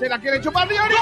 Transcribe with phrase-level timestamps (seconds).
[0.00, 0.94] Se la quiere chupar Diori.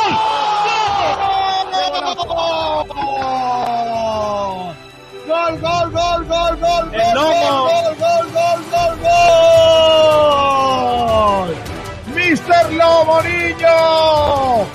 [5.29, 6.91] ¡Gol, gol, gol, gol, gol!
[6.93, 7.69] ¡El lomo!
[7.69, 8.99] ¡Gol, gol, gol, gol,
[11.45, 11.55] gol!
[12.13, 14.67] ¡Mister Lomo Niño!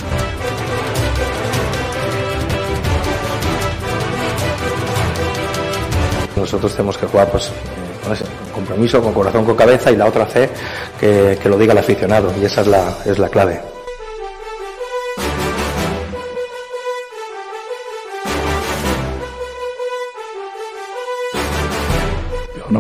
[6.38, 7.52] Nosotros tenemos que jugar pues, eh,
[8.02, 10.50] con ese compromiso, con corazón, con cabeza y la otra C
[10.98, 13.73] que, que lo diga el aficionado y esa es la, es la clave.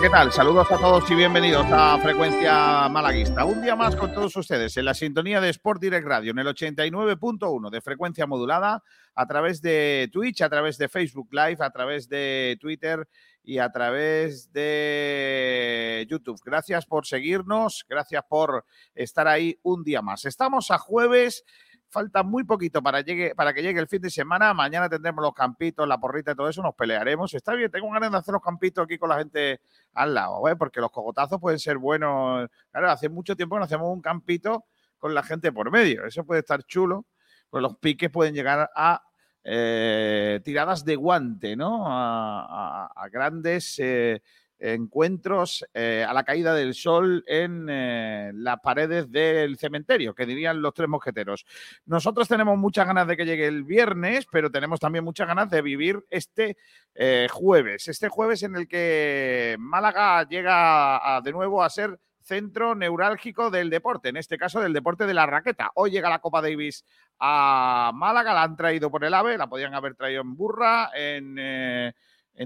[0.00, 0.32] ¿Qué tal?
[0.32, 3.44] Saludos a todos y bienvenidos a Frecuencia Malaguista.
[3.44, 6.46] Un día más con todos ustedes en la sintonía de Sport Direct Radio, en el
[6.46, 8.82] 89.1 de frecuencia modulada,
[9.14, 13.06] a través de Twitch, a través de Facebook Live, a través de Twitter
[13.42, 16.40] y a través de YouTube.
[16.46, 20.24] Gracias por seguirnos, gracias por estar ahí un día más.
[20.24, 21.44] Estamos a jueves.
[21.90, 24.54] Falta muy poquito para, llegue, para que llegue el fin de semana.
[24.54, 26.62] Mañana tendremos los campitos, la porrita y todo eso.
[26.62, 27.34] Nos pelearemos.
[27.34, 29.60] Está bien, tengo ganas de hacer los campitos aquí con la gente
[29.94, 30.54] al lado, ¿eh?
[30.54, 32.48] porque los cogotazos pueden ser buenos.
[32.70, 34.66] Claro, hace mucho tiempo que no hacemos un campito
[34.98, 36.06] con la gente por medio.
[36.06, 37.06] Eso puede estar chulo.
[37.50, 39.02] Pues los piques pueden llegar a
[39.42, 41.84] eh, tiradas de guante, ¿no?
[41.88, 44.22] A, grandes eh,
[44.60, 50.60] encuentros eh, a la caída del sol en eh, las paredes del cementerio, que dirían
[50.60, 51.46] los tres mosqueteros.
[51.86, 55.62] Nosotros tenemos muchas ganas de que llegue el viernes, pero tenemos también muchas ganas de
[55.62, 56.58] vivir este
[56.94, 57.88] eh, jueves.
[57.88, 64.10] Este jueves en el que Málaga llega de nuevo a ser centro neurálgico del deporte,
[64.10, 65.70] en este caso del deporte de la raqueta.
[65.74, 66.84] Hoy llega la Copa Davis
[67.18, 71.94] a Málaga, la han traído por el AVE, la podían haber traído en burra, en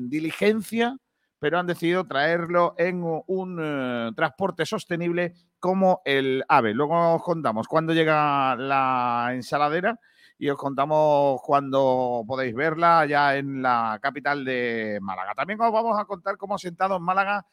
[0.09, 0.97] diligencia,
[1.45, 6.73] pero han decidido traerlo en un eh, transporte sostenible como el AVE.
[6.73, 10.01] Luego os contamos cuándo llega la ensaladera
[10.39, 15.35] y os contamos cuándo podéis verla ya en la capital de Málaga.
[15.35, 17.47] También os vamos a contar cómo sentado en Málaga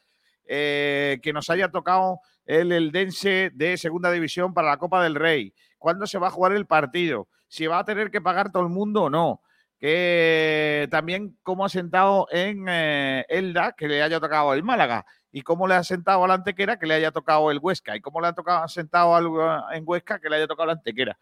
[0.46, 5.52] eh, que nos haya tocado el Eldense de Segunda División para la Copa del Rey.
[5.76, 7.28] ¿Cuándo se va a jugar el partido?
[7.46, 9.42] Si va a tener que pagar todo el mundo o no.
[9.82, 15.42] Que también cómo ha sentado en eh, Elda que le haya tocado el Málaga y
[15.42, 18.28] cómo le ha sentado al Antequera que le haya tocado el Huesca y cómo le
[18.28, 19.26] ha tocado, sentado al,
[19.72, 21.18] en Huesca que le haya tocado el Antequera.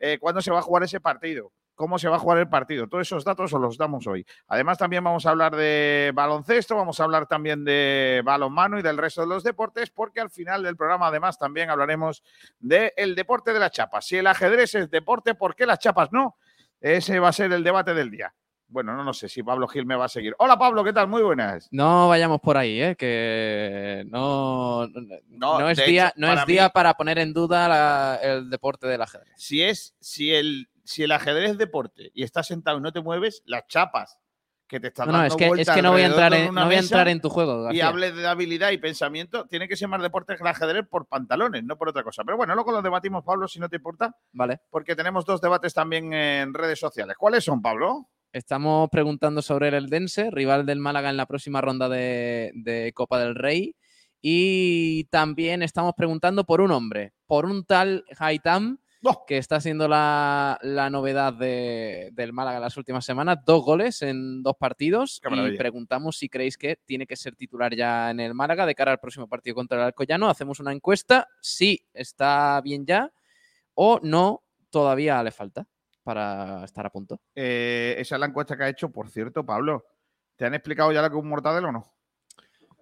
[0.00, 1.52] Eh, ¿Cuándo se va a jugar ese partido?
[1.76, 2.88] ¿Cómo se va a jugar el partido?
[2.88, 4.26] Todos esos datos os los damos hoy.
[4.48, 8.98] Además, también vamos a hablar de baloncesto, vamos a hablar también de balonmano y del
[8.98, 12.24] resto de los deportes, porque al final del programa, además, también hablaremos
[12.58, 14.04] del deporte de las chapas.
[14.04, 16.36] Si el ajedrez es deporte, ¿por qué las chapas no?
[16.80, 18.34] Ese va a ser el debate del día.
[18.68, 20.32] Bueno, no, no sé si Pablo Gil me va a seguir.
[20.38, 21.08] Hola Pablo, ¿qué tal?
[21.08, 21.66] Muy buenas.
[21.72, 22.94] No vayamos por ahí, ¿eh?
[22.96, 24.86] que no,
[25.28, 28.48] no, es, día, hecho, no para es mí- día para poner en duda la- el
[28.48, 29.32] deporte del ajedrez.
[29.36, 33.00] Si es, si el, si el ajedrez es deporte y estás sentado y no te
[33.00, 34.19] mueves, las chapas
[34.70, 36.50] que te están No, no, dando es que, es que no voy a entrar en,
[36.50, 37.72] una no voy a mesa entrar en tu juego.
[37.72, 41.06] y hables de habilidad y pensamiento, tiene que ser más deporte que el ajedrez por
[41.08, 42.22] pantalones, no por otra cosa.
[42.24, 44.60] Pero bueno, luego lo debatimos, Pablo, si no te importa, Vale.
[44.70, 47.16] porque tenemos dos debates también en redes sociales.
[47.18, 48.08] ¿Cuáles son, Pablo?
[48.32, 53.18] Estamos preguntando sobre el Eldense, rival del Málaga en la próxima ronda de, de Copa
[53.18, 53.74] del Rey.
[54.22, 59.24] Y también estamos preguntando por un hombre, por un tal Haitam, ¡Oh!
[59.26, 63.38] que está siendo la, la novedad de- del Málaga las últimas semanas.
[63.46, 65.20] Dos goles en dos partidos.
[65.54, 68.92] Y preguntamos si creéis que tiene que ser titular ya en el Málaga de cara
[68.92, 70.28] al próximo partido contra el Alcoyano.
[70.28, 73.10] Hacemos una encuesta, si está bien ya
[73.74, 75.66] o no, todavía le falta
[76.02, 77.20] para estar a punto.
[77.34, 79.84] Eh, esa es la encuesta que ha hecho, por cierto, Pablo.
[80.36, 81.92] ¿Te han explicado ya lo que es un mortadelo o no?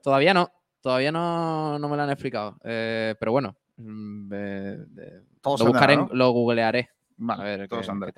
[0.03, 0.50] Todavía no,
[0.81, 2.56] todavía no, no me lo han explicado.
[2.65, 6.09] Eh, pero bueno, eh, eh, Todo lo buscaré, ¿no?
[6.13, 6.91] lo googlearé.
[7.21, 8.13] Vale, A ver, todo qué-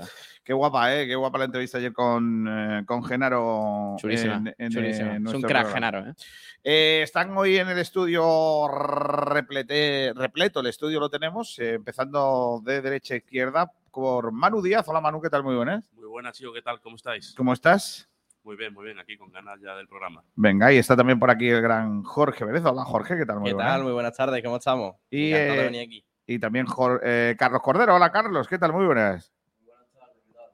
[0.45, 1.07] qué guapa, ¿eh?
[1.07, 3.97] Qué guapa la entrevista ayer con, eh, con Genaro.
[3.99, 5.17] Chulísima, en- en, chulísima.
[5.17, 5.71] es un crack, programa.
[5.73, 6.11] Genaro.
[6.11, 6.15] ¿eh?
[6.63, 8.23] Eh, están hoy en el estudio
[8.69, 14.87] replete- repleto, el estudio lo tenemos, eh, empezando de derecha a izquierda por Manu Díaz.
[14.87, 15.45] Hola Manu, ¿qué tal?
[15.45, 15.83] Muy buenas.
[15.95, 16.79] Muy buenas, chicos, ¿qué tal?
[16.83, 17.33] ¿Cómo estáis?
[17.39, 18.07] ¿Cómo estás?
[18.43, 20.23] Muy bien, muy bien, aquí con ganas ya del programa.
[20.35, 22.65] Venga, y está también por aquí el gran Jorge Vélez.
[22.65, 23.39] Hola Jorge, ¿qué tal?
[23.41, 23.73] Muy ¿Qué buenas.
[23.75, 23.83] tal?
[23.85, 24.97] Muy buenas tardes, ¿cómo estamos?
[25.11, 26.05] Y, de eh, venir aquí.
[26.27, 27.95] Y también Jor- eh, Carlos Cordero.
[27.97, 28.73] Hola Carlos, ¿qué tal?
[28.73, 29.31] Muy buenas.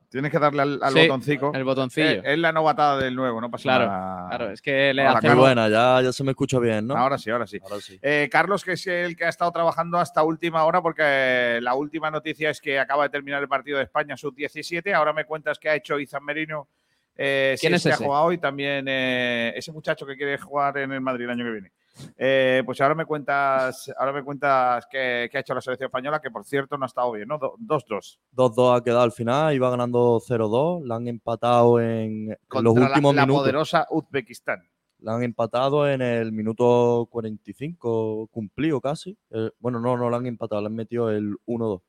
[0.08, 1.52] Tienes que darle al, al Sí, botoncito.
[1.52, 2.06] El botoncillo.
[2.06, 4.28] Eh, es la novatada del nuevo, no pasa Claro, nada.
[4.30, 5.04] Claro, es que le.
[5.22, 6.96] Muy buena, ya, ya se me escucha bien, ¿no?
[6.96, 7.60] Ahora sí, ahora sí.
[7.62, 7.98] Ahora sí.
[8.02, 12.10] Eh, Carlos, que es el que ha estado trabajando hasta última hora, porque la última
[12.10, 14.92] noticia es que acaba de terminar el partido de España sub-17.
[14.94, 16.68] Ahora me cuentas que ha hecho Izan Merino.
[17.16, 20.76] Eh, si ¿Quién es que ha jugado hoy también eh, ese muchacho que quiere jugar
[20.78, 21.72] en el Madrid el año que viene.
[22.18, 26.20] Eh, pues ahora me cuentas, ahora me cuentas que, que ha hecho la selección española,
[26.20, 27.38] que por cierto no ha estado bien, ¿no?
[27.38, 28.18] Do- 2-2.
[28.36, 32.86] 2-2 ha quedado al final, iba ganando 0-2, la han empatado en, Contra los la-
[32.88, 33.42] últimos la, minutos.
[33.42, 34.68] poderosa Uzbekistán.
[34.98, 39.16] La han empatado en el minuto 45, cumplido casi.
[39.30, 41.80] Eh, bueno, no, no la han empatado, le han metido el 1-2.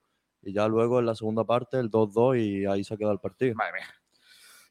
[0.44, 3.20] Y ya luego en la segunda parte el 2-2 y ahí se ha quedado el
[3.20, 3.56] partido.
[3.56, 3.88] Madre mía.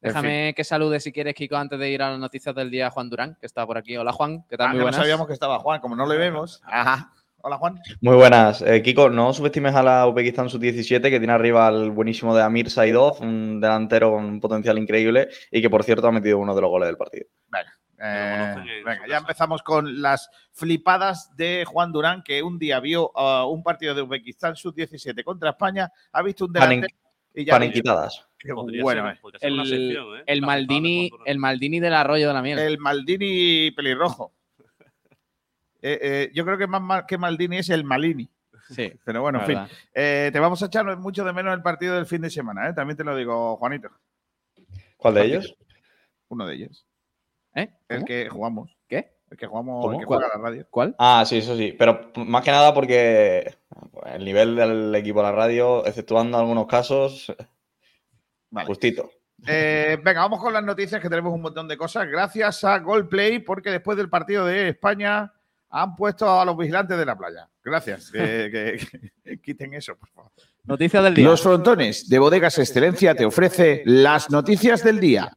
[0.02, 2.90] En Déjame que salude si quieres, Kiko, antes de ir a las noticias del día,
[2.90, 3.96] Juan Durán, que está por aquí.
[3.96, 4.66] Hola, Juan, ¿qué tal?
[4.66, 5.00] Ah, Muy que no buenas.
[5.00, 6.60] sabíamos que estaba Juan, como no le vemos.
[6.64, 7.12] Ajá.
[7.42, 7.80] Hola Juan.
[8.00, 8.60] Muy buenas.
[8.62, 12.70] Eh, Kiko, no subestimes a la Uzbekistán sub-17 que tiene arriba al buenísimo de Amir
[12.70, 16.60] Saidov, un delantero con un potencial increíble y que por cierto ha metido uno de
[16.60, 17.26] los goles del partido.
[17.98, 22.78] Eh, en venga, su ya empezamos con las flipadas de Juan Durán, que un día
[22.80, 26.94] vio uh, un partido de Uzbekistán sub-17 contra España, ha visto un Panen- delantero
[27.34, 28.26] y ya Paniquitadas.
[28.54, 30.22] Podría bueno, ser, podría ser una El, sección, ¿eh?
[30.26, 32.58] el Maldini, el Maldini del arroyo de la miel.
[32.58, 34.32] El Maldini pelirrojo.
[35.82, 38.28] Eh, eh, yo creo que más mal que Maldini es el Malini.
[38.70, 39.58] Sí, Pero bueno, en fin.
[39.94, 42.72] Eh, te vamos a echar mucho de menos el partido del fin de semana, ¿eh?
[42.72, 43.90] También te lo digo, Juanito.
[44.96, 45.56] ¿Cuál de ellos?
[46.28, 46.86] Uno de ellos.
[47.54, 47.70] ¿Eh?
[47.88, 48.76] El que jugamos.
[48.88, 49.16] ¿Qué?
[49.30, 49.94] El que jugamos, ¿Cómo?
[49.94, 50.66] el que juega a la radio.
[50.70, 50.94] ¿Cuál?
[50.98, 51.74] Ah, sí, eso sí.
[51.78, 53.54] Pero más que nada porque
[54.06, 57.32] el nivel del equipo de la radio, exceptuando algunos casos,
[58.50, 58.66] Vale.
[58.66, 59.10] justito.
[59.46, 62.06] Eh, venga, vamos con las noticias que tenemos un montón de cosas.
[62.08, 65.32] Gracias a Goldplay, porque después del partido de España
[65.68, 67.48] han puesto a los vigilantes de la playa.
[67.62, 68.10] Gracias.
[68.10, 68.50] Que,
[68.90, 70.30] que- que quiten eso, por favor.
[70.64, 71.24] Noticias del día.
[71.26, 75.36] Los frontones de Bodegas Excelencia te ofrece las noticias del día.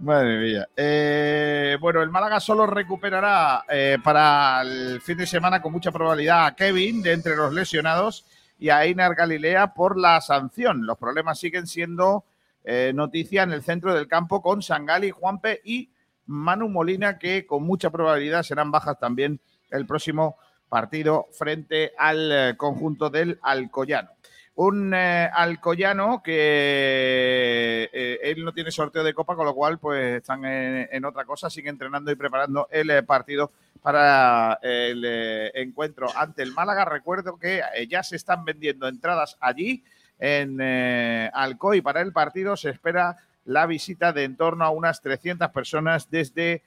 [0.00, 0.68] Madre mía.
[0.76, 6.46] Eh, bueno, el Málaga solo recuperará eh, para el fin de semana con mucha probabilidad
[6.46, 8.26] a Kevin de entre los lesionados
[8.58, 10.86] y a Einar Galilea por la sanción.
[10.86, 12.24] Los problemas siguen siendo
[12.64, 15.90] eh, noticia en el centro del campo con Sangali, Juanpe y
[16.26, 20.36] Manu Molina, que con mucha probabilidad serán bajas también el próximo
[20.68, 24.10] partido frente al eh, conjunto del Alcoyano.
[24.56, 30.16] Un eh, Alcoyano que eh, él no tiene sorteo de copa, con lo cual pues
[30.16, 33.52] están en, en otra cosa, siguen entrenando y preparando el partido
[33.84, 36.86] para el eh, encuentro ante el Málaga.
[36.86, 39.84] Recuerdo que eh, ya se están vendiendo entradas allí
[40.18, 42.56] en eh, Alcoy para el partido.
[42.56, 46.62] Se espera la visita de en torno a unas 300 personas desde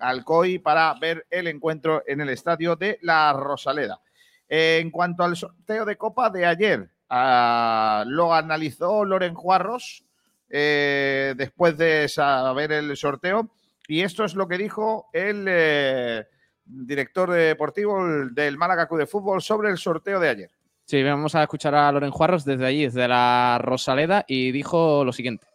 [0.00, 4.00] Alcoy para ver el encuentro en el estadio de La Rosaleda.
[4.48, 10.04] En cuanto al sorteo de Copa de ayer, ah, lo analizó Loren Juarros
[10.48, 13.48] después de saber el sorteo
[13.88, 16.26] y esto es lo que dijo el eh,
[16.64, 20.50] director deportivo del Málaga Club de Fútbol sobre el sorteo de ayer.
[20.84, 25.12] Sí, vamos a escuchar a Loren Juarros desde allí, desde la Rosaleda, y dijo lo
[25.12, 25.46] siguiente.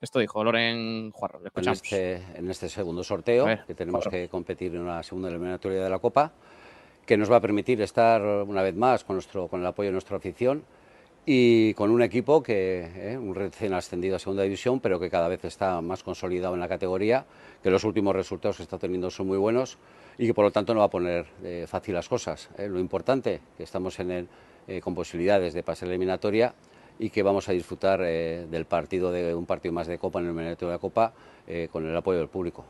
[0.00, 1.42] Esto dijo Loren Juarros.
[1.42, 1.82] En escuchamos.
[1.82, 5.90] este, en este segundo sorteo, ver, que tenemos que competir en una segunda eliminatoria de
[5.90, 6.32] la Copa,
[7.04, 9.92] que nos va a permitir estar una vez más con, nuestro, con el apoyo de
[9.92, 10.64] nuestra afición
[11.26, 15.28] y con un equipo que, eh, un recién ascendido a segunda división, pero que cada
[15.28, 17.26] vez está más consolidado en la categoría,
[17.62, 19.78] que los últimos resultados que está teniendo son muy buenos
[20.18, 22.50] y que por lo tanto no va a poner eh, fácil las cosas.
[22.58, 22.68] eh.
[22.68, 24.28] Lo importante, que estamos en el,
[24.66, 26.54] eh, con posibilidades de pasar eliminatoria
[26.98, 30.34] y que vamos a disfrutar del partido, de un partido más de Copa en el
[30.34, 31.14] Menetro de la Copa
[31.72, 32.66] con el apoyo del público.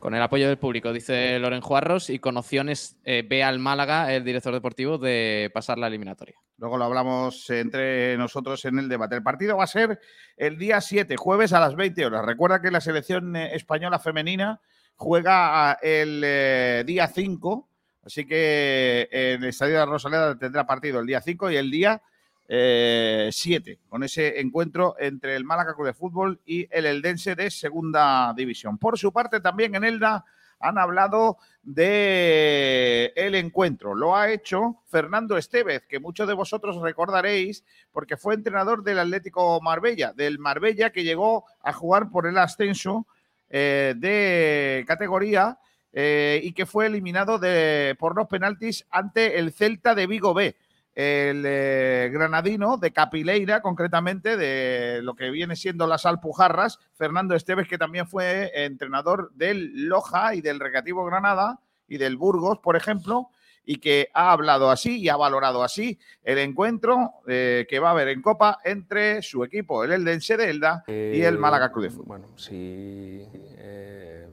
[0.00, 4.24] Con el apoyo del público, dice Loren Juarros, y con opciones ve al Málaga, el
[4.24, 6.43] director deportivo, de pasar la eliminatoria.
[6.58, 9.16] Luego lo hablamos entre nosotros en el debate.
[9.16, 10.00] El partido va a ser
[10.36, 12.24] el día 7, jueves a las 20 horas.
[12.24, 14.60] Recuerda que la selección eh, española femenina
[14.94, 17.68] juega ah, el eh, día 5,
[18.04, 22.02] así que en el Estadio de Rosaleda tendrá partido el día 5 y el día
[22.46, 28.34] 7, con ese encuentro entre el Málaga Club de Fútbol y el Eldense de Segunda
[28.36, 28.76] División.
[28.76, 30.26] Por su parte, también en Elda
[30.60, 33.94] han hablado de el encuentro.
[33.94, 39.60] Lo ha hecho Fernando Estevez, que muchos de vosotros recordaréis porque fue entrenador del Atlético
[39.60, 43.06] Marbella, del Marbella que llegó a jugar por el ascenso
[43.50, 45.58] eh, de categoría
[45.92, 50.56] eh, y que fue eliminado de, por los penaltis ante el Celta de Vigo B
[50.94, 57.66] el eh, granadino de Capileira, concretamente, de lo que viene siendo las Alpujarras, Fernando Esteves,
[57.66, 63.30] que también fue entrenador del Loja y del Recreativo Granada y del Burgos, por ejemplo,
[63.64, 67.92] y que ha hablado así y ha valorado así el encuentro eh, que va a
[67.92, 71.90] haber en Copa entre su equipo, el Eldense de Elda, y el Málaga Club de
[71.90, 72.06] Fútbol.
[72.06, 73.26] Bueno, si
[73.58, 74.28] eh,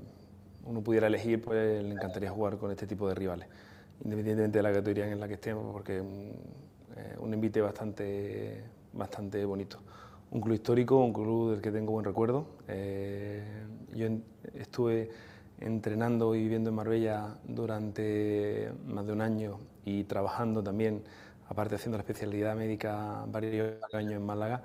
[0.65, 3.47] uno pudiera elegir, pues le encantaría jugar con este tipo de rivales
[4.03, 6.31] independientemente de la categoría en la que estemos, porque es un,
[6.97, 9.79] eh, un envite bastante, bastante bonito.
[10.31, 12.45] Un club histórico, un club del que tengo buen recuerdo.
[12.67, 13.43] Eh,
[13.93, 14.07] yo
[14.53, 15.09] estuve
[15.59, 21.03] entrenando y viviendo en Marbella durante más de un año y trabajando también,
[21.47, 24.63] aparte haciendo la especialidad médica varios años en Málaga,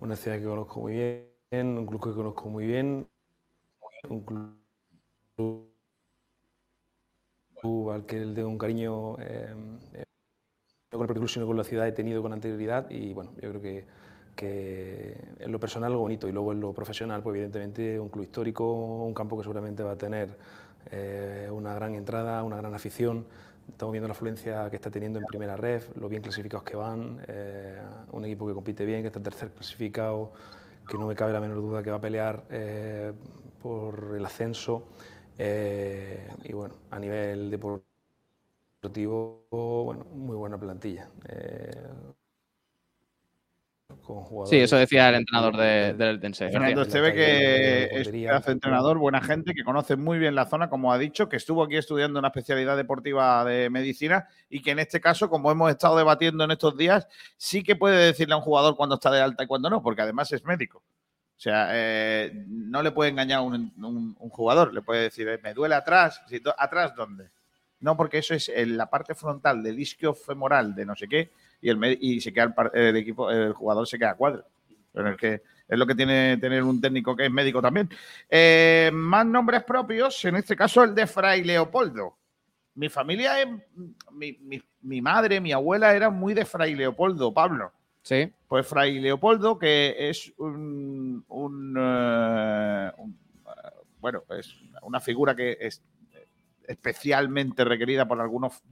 [0.00, 3.08] una ciudad que conozco muy bien, un club que conozco muy bien,
[4.08, 5.67] un club
[7.92, 9.54] al que le tengo un cariño eh,
[9.94, 10.04] eh,
[10.90, 13.60] con el club, sino con la ciudad he tenido con anterioridad y bueno, yo creo
[13.60, 13.84] que,
[14.36, 18.24] que en lo personal algo bonito y luego en lo profesional, pues evidentemente un club
[18.24, 20.36] histórico, un campo que seguramente va a tener
[20.90, 23.26] eh, una gran entrada, una gran afición.
[23.68, 27.20] Estamos viendo la afluencia que está teniendo en primera red, lo bien clasificados que van,
[27.28, 27.78] eh,
[28.12, 30.32] un equipo que compite bien, que está tercer clasificado,
[30.88, 33.12] que no me cabe la menor duda que va a pelear eh,
[33.62, 34.84] por el ascenso.
[35.38, 37.84] Eh, y bueno, a nivel deportivo,
[39.84, 41.08] bueno, muy buena plantilla.
[41.28, 41.86] eh,
[44.02, 46.50] con jugadores- Sí, eso decía el entrenador de- del Eldense.
[46.50, 46.82] Fernando.
[46.82, 50.98] Esteve, que es de entrenador, buena gente, que conoce muy bien la zona, como ha
[50.98, 55.28] dicho, que estuvo aquí estudiando una especialidad deportiva de medicina y que en este caso,
[55.30, 58.96] como hemos estado debatiendo en estos días, sí que puede decirle a un jugador cuando
[58.96, 60.82] está de alta y cuando no, porque además es médico.
[61.38, 65.54] O sea, eh, no le puede engañar un, un- jugador, le puede decir, eh, me
[65.54, 66.20] duele atrás,
[66.58, 67.30] ¿atrás dónde?
[67.80, 71.30] No, porque eso es en la parte frontal del isquio femoral de no sé qué
[71.60, 74.44] y, el, y se queda el, el equipo, el jugador se queda cuadro.
[74.92, 77.88] Pero es que es lo que tiene tener un técnico que es médico también.
[78.28, 82.16] Eh, más nombres propios, en este caso el de Fray Leopoldo.
[82.74, 83.34] Mi familia,
[84.12, 87.72] mi, mi- mi madre, mi abuela era muy de Fray Leopoldo, Pablo.
[88.08, 88.32] Sí.
[88.48, 95.58] Pues Fray Leopoldo, que es un, un, eh, un, eh, bueno, es una figura que
[95.60, 95.82] es
[96.66, 98.62] especialmente requerida por algunos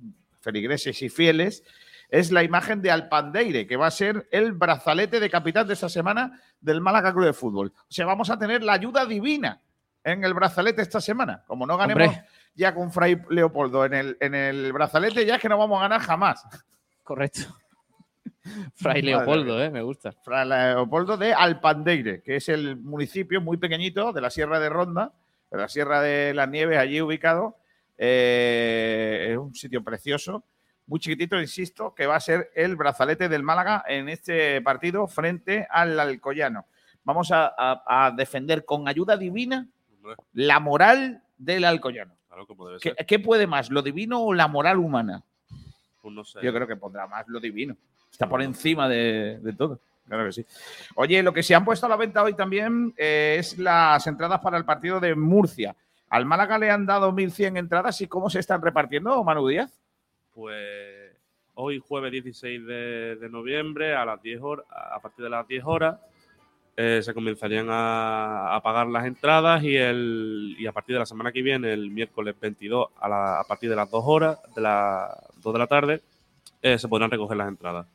[0.40, 1.64] feligreses y fieles,
[2.09, 5.90] es la imagen de Alpandeire, que va a ser el brazalete de capitán de esta
[5.90, 7.75] semana del Málaga Club de Fútbol.
[7.76, 9.61] O sea, vamos a tener la ayuda divina
[10.02, 11.45] en el brazalete esta semana.
[11.47, 12.25] Como no ganemos Hombre.
[12.55, 15.83] ya con Fray Leopoldo en el, en el brazalete, ya es que no vamos a
[15.83, 16.43] ganar jamás.
[17.02, 17.55] Correcto.
[18.74, 20.12] Fray Leopoldo, eh, me gusta.
[20.12, 25.12] Fray Leopoldo de Alpandeire, que es el municipio muy pequeñito de la Sierra de Ronda,
[25.50, 27.56] de la Sierra de las Nieves, allí ubicado.
[27.98, 30.44] Eh, es un sitio precioso,
[30.86, 35.66] muy chiquitito, insisto, que va a ser el brazalete del Málaga en este partido frente
[35.70, 36.66] al Alcoyano.
[37.04, 39.66] Vamos a, a- a defender con ayuda divina
[40.34, 42.14] la moral del Alcoyano.
[42.28, 43.06] claro, como debe ¿Qué, ser.
[43.06, 45.22] qué puede más, lo divino o la moral humana?
[46.02, 46.38] Pues no sé.
[46.42, 47.76] Yo creo que pondrá más lo divino.
[48.16, 49.78] Está por encima de, de todo.
[50.08, 50.46] Claro que sí.
[50.94, 54.40] Oye, lo que se han puesto a la venta hoy también eh, es las entradas
[54.40, 55.76] para el partido de Murcia.
[56.08, 59.78] Al Málaga le han dado 1.100 entradas y cómo se están repartiendo, Manu Díaz.
[60.32, 61.12] Pues
[61.56, 65.64] hoy, jueves 16 de, de noviembre, a las 10 horas, a partir de las 10
[65.66, 65.99] horas,
[66.76, 71.06] eh, se comenzarían a, a pagar las entradas y, el, y a partir de la
[71.06, 74.62] semana que viene, el miércoles 22, a, la- a partir de las 2 horas, de
[74.62, 75.11] las
[75.42, 76.00] 2 de la tarde,
[76.62, 77.87] eh, se podrán recoger las entradas.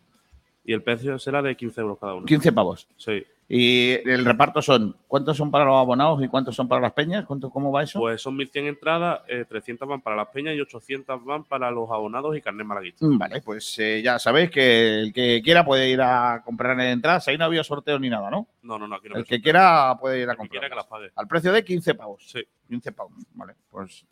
[0.63, 2.25] Y el precio será de 15 euros cada uno.
[2.25, 2.87] 15 pavos.
[2.97, 3.25] Sí.
[3.53, 7.25] Y el reparto son, ¿cuántos son para los abonados y cuántos son para las peñas?
[7.25, 7.99] ¿Cuánto, ¿Cómo va eso?
[7.99, 11.89] Pues son 1.100 entradas, eh, 300 van para las peñas y 800 van para los
[11.91, 13.05] abonados y carnet malaguista.
[13.05, 17.27] Mm, Vale, pues eh, ya sabéis que el que quiera puede ir a comprar entradas.
[17.27, 18.47] Ahí no había sorteo ni nada, ¿no?
[18.61, 20.49] No, no, no, aquí no El que quiera puede ir a El que comprar.
[20.61, 21.11] quiera que las pague.
[21.13, 22.23] Al precio de 15 pavos.
[22.31, 22.41] Sí.
[22.69, 23.13] 15 pavos.
[23.33, 24.05] Vale, pues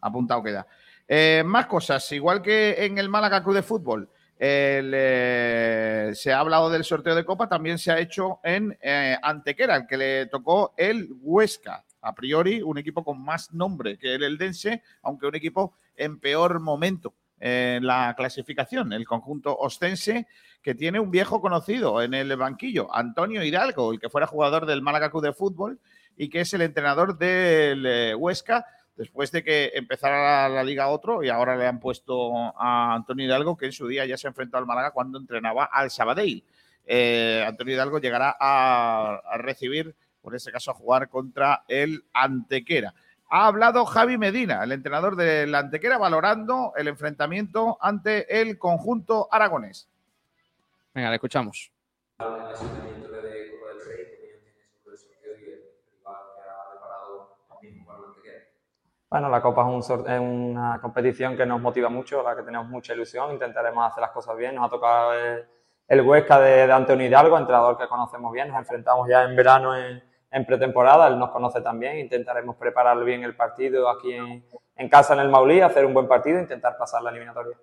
[0.00, 0.66] apuntado queda.
[1.06, 4.08] Eh, más cosas, igual que en el Málaga Club de Fútbol,
[4.38, 9.76] eh, se ha hablado del sorteo de Copa, también se ha hecho en eh, Antequera,
[9.76, 11.84] el que le tocó el Huesca.
[12.02, 16.60] A priori, un equipo con más nombre que el Eldense, aunque un equipo en peor
[16.60, 18.92] momento en la clasificación.
[18.92, 20.26] El conjunto ostense,
[20.62, 24.82] que tiene un viejo conocido en el banquillo, Antonio Hidalgo, el que fuera jugador del
[24.82, 25.80] Málaga Club de Fútbol
[26.16, 31.22] y que es el entrenador del eh, Huesca después de que empezara la liga otro
[31.22, 34.56] y ahora le han puesto a Antonio Hidalgo que en su día ya se enfrentó
[34.56, 36.42] al Málaga cuando entrenaba al Sabadell.
[36.86, 42.94] Eh, Antonio Hidalgo llegará a, a recibir, por ese caso, a jugar contra el Antequera.
[43.28, 49.88] Ha hablado Javi Medina, el entrenador del Antequera, valorando el enfrentamiento ante el conjunto aragonés.
[50.94, 51.70] Venga, le escuchamos.
[59.08, 62.66] Bueno, la Copa es, un es una competición que nos motiva mucho, la que tenemos
[62.68, 64.56] mucha ilusión, intentaremos hacer las cosas bien.
[64.56, 65.44] Nos ha tocado el,
[65.86, 68.48] el Huesca de, de Antonio Hidalgo, entrenador que conocemos bien.
[68.48, 71.98] Nos enfrentamos ya en verano en, en pretemporada, él nos conoce también.
[71.98, 74.44] Intentaremos preparar bien el partido aquí en,
[74.74, 77.56] en casa en el Maulí, hacer un buen partido e intentar pasar la eliminatoria.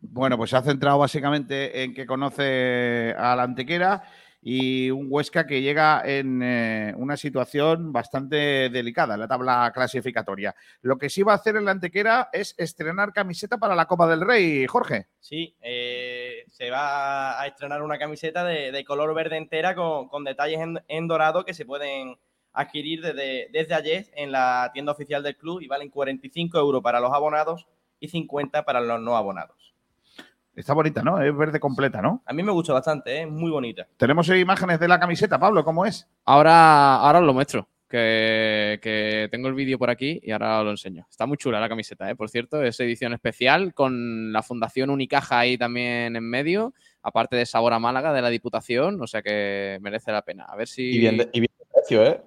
[0.00, 4.04] Bueno, pues se ha centrado básicamente en que conoce a la Antequera
[4.50, 10.54] y un Huesca que llega en eh, una situación bastante delicada en la tabla clasificatoria.
[10.80, 14.06] Lo que sí va a hacer en la Antequera es estrenar camiseta para la Copa
[14.06, 15.08] del Rey, Jorge.
[15.20, 20.60] Sí, eh, se va a estrenar una camiseta de, color verde entera con, con detalles
[20.60, 22.16] en, en dorado que se pueden
[22.54, 27.00] adquirir desde, desde ayer en la tienda oficial del club y valen 45 euros para
[27.00, 27.66] los abonados
[28.00, 29.74] y 50 para los no abonados.
[30.58, 31.22] Está bonita, ¿no?
[31.22, 32.22] Es verde completa, ¿no?
[32.26, 33.22] A mí me gusta bastante, ¿eh?
[33.22, 33.86] es muy bonita.
[33.96, 36.08] Tenemos imágenes de la camiseta, Pablo, ¿cómo es?
[36.24, 40.64] Ahora, ahora os lo muestro, que, que tengo el vídeo por aquí y ahora os
[40.64, 41.06] lo enseño.
[41.08, 42.16] Está muy chula la camiseta, ¿eh?
[42.16, 47.46] por cierto, es edición especial con la Fundación Unicaja ahí también en medio, aparte de
[47.46, 50.44] Sabor a Málaga de la Diputación, o sea que merece la pena.
[50.44, 50.82] A ver si...
[50.82, 52.20] Y bien de, y bien de precio, ¿eh?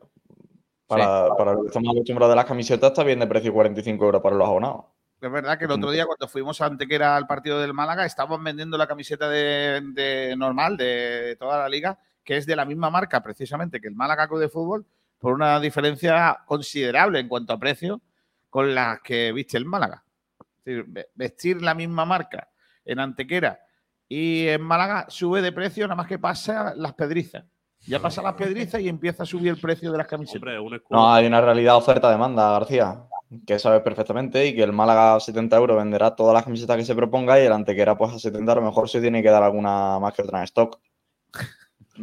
[0.87, 4.21] Para, para los que estamos acostumbrados de las camisetas, está bien de precio 45 euros
[4.21, 4.85] para los abonados.
[5.21, 8.43] Es verdad que el otro día, cuando fuimos a Antequera al partido del Málaga, estaban
[8.43, 12.89] vendiendo la camiseta de, de normal de toda la liga, que es de la misma
[12.89, 14.85] marca, precisamente, que el Málaga Club de Fútbol,
[15.19, 18.01] por una diferencia considerable en cuanto a precio
[18.49, 20.03] con las que viste el Málaga.
[20.39, 22.49] Es decir, ve- vestir la misma marca
[22.83, 23.59] en Antequera
[24.07, 27.43] y en Málaga sube de precio nada más que pasa las pedrizas.
[27.87, 30.41] Ya pasa las pedrizas y empieza a subir el precio de las camisetas.
[30.41, 30.99] Hombre, un escudo.
[30.99, 32.99] No, hay una realidad oferta-demanda, García,
[33.45, 36.85] que sabes perfectamente y que el Málaga a 70 euros venderá todas las camisetas que
[36.85, 39.43] se proponga y el Antequera pues a 70 a lo mejor se tiene que dar
[39.43, 40.79] alguna más que otra en stock.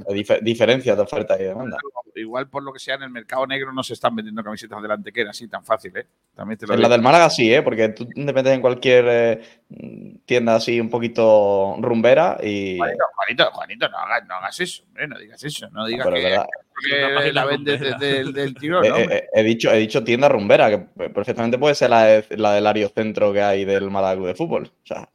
[0.09, 1.79] Hay dif- diferencias de oferta y demanda.
[2.15, 4.89] Igual por lo que sea en el mercado negro no se están vendiendo camisetas de
[4.89, 6.07] la Antequera así tan fácil, ¿eh?
[6.35, 7.63] También te lo En la del Málaga sí, ¿eh?
[7.63, 12.77] porque tú te metes en cualquier eh, tienda así un poquito rumbera y...
[12.77, 16.15] Juanito, Juanito, Juanito, no hagas, no hagas eso, hombre, no digas eso, no digas es
[16.15, 16.47] que, verdad.
[17.25, 17.99] que la vendes rumbera.
[17.99, 18.97] desde el del tirón, ¿no?
[18.97, 22.53] eh, eh, he, dicho, he dicho tienda rumbera, que perfectamente puede ser la, de- la
[22.53, 24.65] del ariocentro que hay del Málaga Club de Fútbol.
[24.83, 25.09] O sea,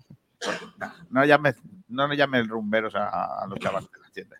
[1.09, 1.55] No llames,
[1.93, 4.39] no le llames rumberos a, a los chavales de las tiendas.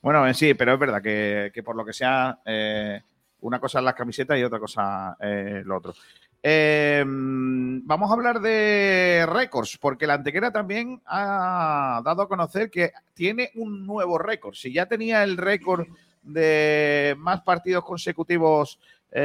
[0.00, 3.02] Bueno, eh, sí, pero es verdad que, por lo que sea, eh,
[3.40, 5.94] una cosa es las camisetas y otra cosa eh, lo otro.
[6.40, 12.92] Eh, vamos a hablar de récords, porque la Antequera también ha dado a conocer que
[13.12, 14.54] tiene un nuevo récord.
[14.54, 15.88] Si ya tenía el récord
[16.22, 18.78] de más partidos consecutivos,
[19.10, 19.18] ¿cómo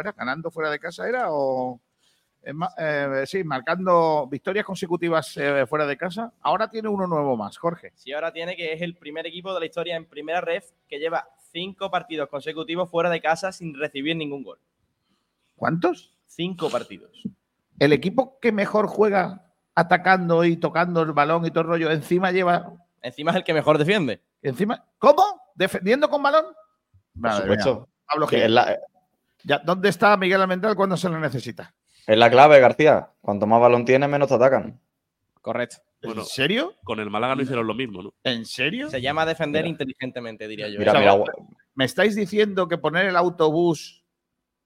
[0.00, 0.12] era?
[0.16, 1.26] ¿Ganando fuera de casa era?
[1.28, 1.78] ¿O
[2.42, 6.32] eh, eh, sí, marcando victorias consecutivas eh, fuera de casa?
[6.40, 7.92] Ahora tiene uno nuevo más, Jorge.
[7.96, 10.98] Si ahora tiene que es el primer equipo de la historia en primera ref que
[10.98, 14.58] lleva cinco partidos consecutivos fuera de casa sin recibir ningún gol.
[15.56, 16.16] ¿Cuántos?
[16.26, 17.22] Cinco partidos.
[17.78, 22.30] El equipo que mejor juega atacando y tocando el balón y todo el rollo, encima
[22.30, 22.72] lleva.
[23.02, 24.22] Encima es el que mejor defiende.
[24.42, 25.22] Encima, ¿Cómo?
[25.54, 26.44] ¿Defendiendo con balón?
[26.46, 27.74] por Madre supuesto.
[27.74, 27.84] mía.
[28.06, 28.54] Pablo Gil.
[28.54, 28.78] la,
[29.64, 31.72] ¿Dónde está Miguel Almendral cuando se lo necesita?
[32.12, 33.10] Es la clave, García.
[33.20, 34.80] Cuanto más balón tienes, menos te atacan.
[35.40, 35.76] Correcto.
[36.02, 36.74] Bueno, ¿En serio?
[36.82, 38.14] Con el Málaga no hicieron lo mismo, ¿no?
[38.24, 38.90] ¿En serio?
[38.90, 39.70] Se llama defender Mira.
[39.70, 40.78] inteligentemente, diría yo.
[40.78, 41.24] Mira, O sea, mira,
[41.74, 44.04] ¿Me estáis diciendo que poner el autobús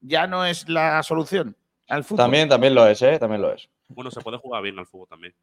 [0.01, 1.57] ya no es la solución
[1.89, 2.25] al fútbol?
[2.25, 3.19] también, también lo es, ¿eh?
[3.19, 3.69] También lo es.
[3.89, 5.35] Bueno, se puede jugar bien al fútbol también.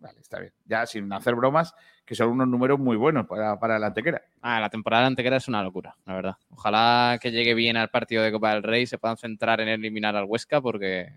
[0.00, 0.52] Vale, está bien.
[0.64, 1.74] Ya sin hacer bromas,
[2.06, 4.22] que son unos números muy buenos para, para la Antequera.
[4.40, 6.36] Ah, la temporada de Antequera es una locura, la verdad.
[6.50, 10.16] Ojalá que llegue bien al partido de Copa del Rey, se puedan centrar en eliminar
[10.16, 11.12] al Huesca porque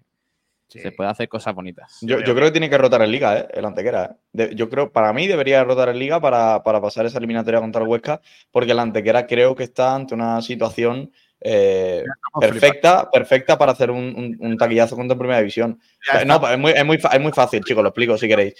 [0.68, 2.00] se puede hacer cosas bonitas.
[2.02, 3.48] Yo, yo creo que tiene que rotar en Liga, ¿eh?
[3.54, 4.06] el Antequera.
[4.06, 4.16] ¿eh?
[4.34, 7.82] De- yo creo, para mí debería rotar en Liga para, para pasar esa eliminatoria contra
[7.84, 11.12] el Huesca, porque el Antequera creo que está ante una situación
[11.46, 12.04] eh,
[12.40, 15.78] perfecta, perfecta para hacer un, un- un taquillazo contra Primera División.
[16.22, 18.54] Eh, No, es muy, es, muy, es muy fácil, chicos, lo explico si queréis.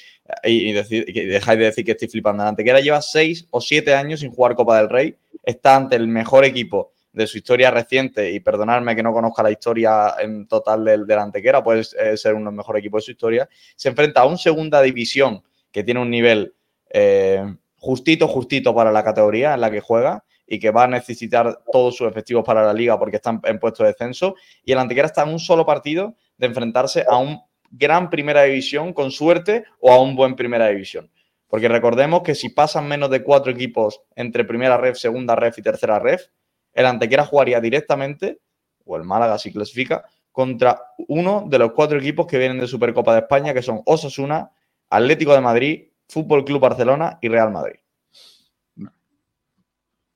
[0.44, 2.44] Y, y decir- y dejáis de decir que estoy flipando.
[2.44, 5.16] Antequera lleva seis o siete años sin jugar Copa del Rey.
[5.44, 8.32] Está ante el mejor equipo de su historia reciente.
[8.32, 12.34] Y perdonadme que no conozca la historia en total del, del Antequera, puede eh, ser
[12.34, 13.48] uno de los mejores equipos de su historia.
[13.76, 15.42] Se enfrenta a un segunda división
[15.72, 16.54] que tiene un nivel
[16.90, 17.44] eh,
[17.78, 21.96] justito, justito para la categoría en la que juega y que va a necesitar todos
[21.96, 24.36] sus efectivos para la liga porque están en puesto de descenso.
[24.64, 27.40] Y el Antequera está en un solo partido de enfrentarse a un
[27.72, 31.10] gran primera división con suerte o a un buen primera división.
[31.48, 35.62] Porque recordemos que si pasan menos de cuatro equipos entre primera ref, segunda ref y
[35.62, 36.28] tercera ref,
[36.74, 38.40] el Antequera jugaría directamente,
[38.86, 43.14] o el Málaga si clasifica, contra uno de los cuatro equipos que vienen de Supercopa
[43.14, 44.52] de España, que son Osasuna,
[44.90, 47.83] Atlético de Madrid, Fútbol Club Barcelona y Real Madrid.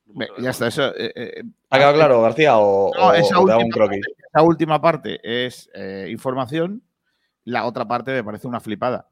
[0.10, 0.96] Ve, Ya está, eso.
[0.96, 2.58] eh, eh, ¿Ha quedado claro, García?
[2.58, 4.02] ¿O, No, o- esa última, un croquis?
[4.06, 6.82] parte, esa última parte es eh, información.
[7.43, 9.08] La otra parte me parece una flipada.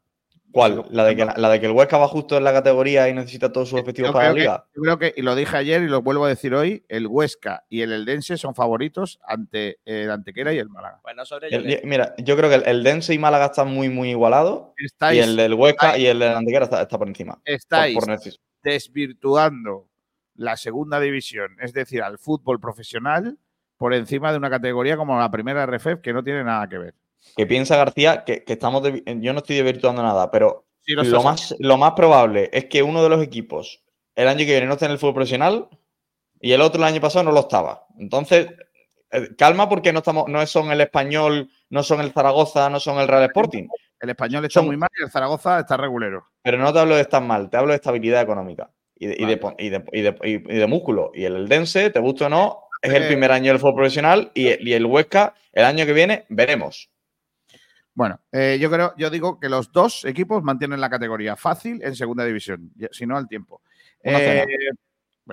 [0.51, 0.86] ¿Cuál?
[0.91, 3.51] ¿La de, que, la de que el Huesca va justo en la categoría y necesita
[3.51, 4.65] todos sus efectivos Yo para la que, liga?
[4.73, 7.65] yo creo que, y lo dije ayer y lo vuelvo a decir hoy, el Huesca
[7.67, 11.01] y el Eldense son favoritos ante el Antequera y el Málaga.
[11.03, 13.89] Bueno, sobre El- y- mira, yo creo que el, el Dense y Málaga están muy,
[13.89, 14.69] muy igualados.
[14.77, 17.38] Y Estáis- el del Huesca estáis- y el del Antequera está, está por encima.
[17.43, 18.05] Estáis por
[18.63, 19.89] desvirtuando
[20.36, 23.38] la segunda división, es decir, al fútbol profesional,
[23.78, 26.93] por encima de una categoría como la primera RFF, que no tiene nada que ver.
[27.36, 28.84] que piensa García que, que estamos.
[28.84, 32.84] de- yo no estoy desvirtuando nada, pero Sí, lo más, lo más probable es que
[32.84, 35.67] uno de los equipos el año que viene no esté en el fútbol profesional
[36.39, 37.88] y el otro el año pasado no lo estaba.
[37.98, 38.48] Entonces,
[39.12, 43.00] eh, calma porque no, estamos, no son el español, no son el Zaragoza, no son
[43.00, 43.67] el Real Sporting.
[44.00, 46.28] El español está Son- muy mal y el Zaragoza está regulero.
[46.43, 49.25] Pero no te hablo de estar mal, te hablo de estabilidad económica y de, y
[49.25, 51.12] de, y de- y de- y- y de músculo.
[51.13, 53.08] Y el Eldense, te guste o no, es el Eh.
[53.08, 56.89] primer año del fútbol profesional y, y el Huesca, el año que viene, veremos.
[57.93, 61.95] Bueno, eh, yo creo, yo digo que los dos equipos mantienen la categoría fácil en
[61.95, 63.62] segunda división, si no al tiempo.
[64.03, 64.45] Eh,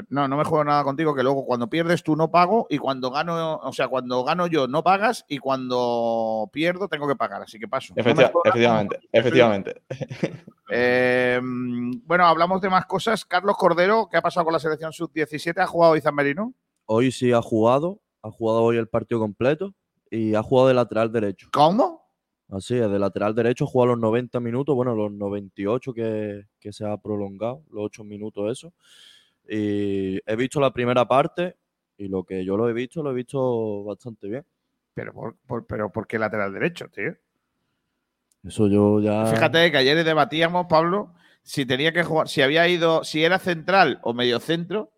[0.08, 3.10] no, no me juego nada contigo, que luego cuando pierdes tú no pago y cuando
[3.10, 7.58] gano, o sea, cuando gano yo no pagas y cuando pierdo tengo que pagar, así
[7.58, 7.92] que paso.
[7.96, 9.82] Efectiva- efectivamente, efectivamente.
[10.74, 13.26] Eh, bueno, hablamos de más cosas.
[13.26, 15.58] Carlos Cordero, ¿qué ha pasado con la selección sub-17?
[15.60, 16.54] ¿Ha jugado Izan Merino?
[16.86, 19.74] Hoy sí ha jugado, ha jugado hoy el partido completo
[20.10, 21.48] y ha jugado de lateral derecho.
[21.52, 22.00] ¿Cómo?
[22.48, 26.72] Así es, de lateral derecho jugó a los 90 minutos, bueno, los 98 que, que
[26.72, 28.72] se ha prolongado, los 8 minutos eso.
[29.54, 31.56] Y he visto la primera parte
[31.98, 34.46] y lo que yo lo he visto, lo he visto bastante bien.
[34.94, 37.12] Pero por, por- pero ¿por qué lateral derecho, tío?
[38.44, 39.26] Eso yo ya...
[39.26, 41.12] Fíjate que ayer debatíamos, Pablo,
[41.42, 44.90] si tenía que jugar, si había ido, si era central o medio centro.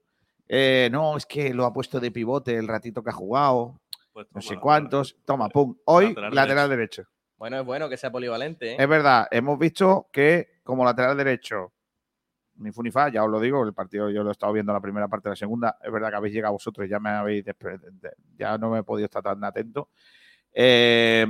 [0.48, 3.80] Eh, no, es que lo ha puesto de pivote el ratito que ha jugado,
[4.12, 5.16] Pues no sé cuántos.
[5.24, 5.76] Toma, pum.
[5.86, 7.02] Hoy, Lateral lateral, derecho.
[7.36, 8.72] Bueno, es bueno que sea polivalente.
[8.72, 8.76] ¿eh?
[8.78, 11.72] Es verdad, hemos visto que como lateral derecho,
[12.56, 14.72] ni fu ni fa, ya os lo digo, el partido yo lo he estado viendo
[14.72, 15.78] la primera parte de la segunda.
[15.82, 17.44] Es verdad que habéis llegado vosotros, ya me habéis
[18.38, 19.88] ya no me he podido estar tan atento.
[20.52, 21.26] Eh,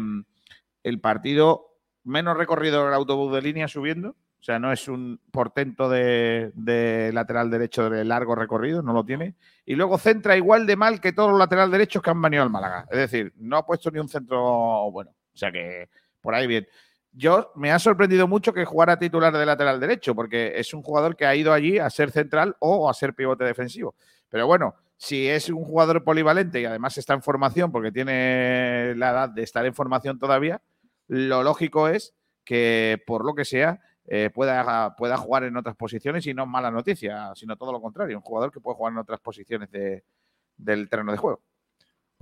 [0.82, 4.10] el partido menos recorrido del autobús de línea subiendo.
[4.10, 9.02] O sea, no es un portento de, de lateral derecho de largo recorrido, no lo
[9.02, 9.36] tiene.
[9.64, 12.50] Y luego centra igual de mal que todos los lateral derechos que han venido al
[12.50, 12.86] Málaga.
[12.90, 15.12] Es decir, no ha puesto ni un centro bueno.
[15.12, 15.88] O sea que
[16.20, 16.66] por ahí bien.
[17.16, 21.14] Yo me ha sorprendido mucho que jugara titular de lateral derecho, porque es un jugador
[21.16, 23.94] que ha ido allí a ser central o a ser pivote defensivo.
[24.28, 29.10] Pero bueno, si es un jugador polivalente y además está en formación, porque tiene la
[29.10, 30.60] edad de estar en formación todavía,
[31.06, 36.26] lo lógico es que por lo que sea eh, pueda, pueda jugar en otras posiciones
[36.26, 38.98] y no es mala noticia, sino todo lo contrario, un jugador que puede jugar en
[38.98, 40.02] otras posiciones de-
[40.56, 41.42] del terreno de juego.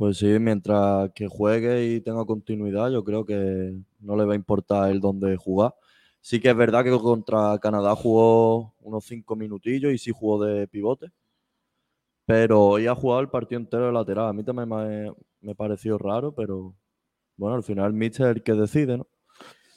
[0.02, 4.34] Pues sí, mientras que juegue y tenga continuidad, yo creo que no le va a
[4.34, 5.76] importar el dónde jugar.
[6.20, 10.66] Sí que es verdad que contra Canadá jugó unos cinco minutillos y sí jugó de
[10.66, 11.12] pivote.
[12.26, 14.26] Pero hoy ha jugado el partido entero de lateral.
[14.26, 16.74] A mí también me, me pareció raro, pero
[17.36, 19.06] bueno, al final el míster es el que decide, ¿no?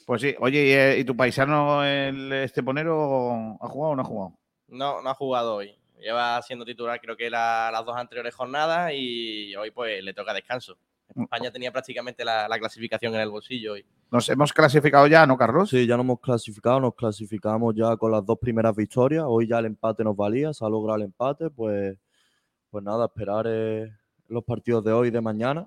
[0.06, 4.04] Pues sí, oye, ¿y, eh, ¿y tu paisano, el Esteponero, ha jugado o no ha
[4.04, 4.38] jugado?
[4.66, 5.78] No, no ha jugado hoy.
[6.00, 10.32] Lleva siendo titular creo que la- las dos anteriores jornadas y hoy pues le toca
[10.34, 10.76] descanso.
[11.14, 13.86] España tenía prácticamente la, la clasificación en el bolsillo hoy.
[14.10, 15.70] Nos hemos clasificado ya, ¿no, Carlos?
[15.70, 19.24] Sí, ya nos hemos clasificado, nos clasificamos ya con las dos primeras victorias.
[19.26, 21.96] Hoy ya el empate nos valía, se ha logrado el empate, pues,
[22.70, 23.90] pues nada, esperar eh,
[24.28, 25.66] los partidos de hoy y de mañana.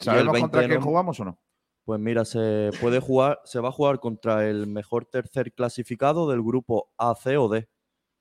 [0.00, 1.38] ¿Sabemos 20 contra quién jugamos o no?
[1.84, 6.42] Pues mira, se puede jugar, se va a jugar contra el mejor tercer clasificado del
[6.42, 7.68] grupo A, C o D.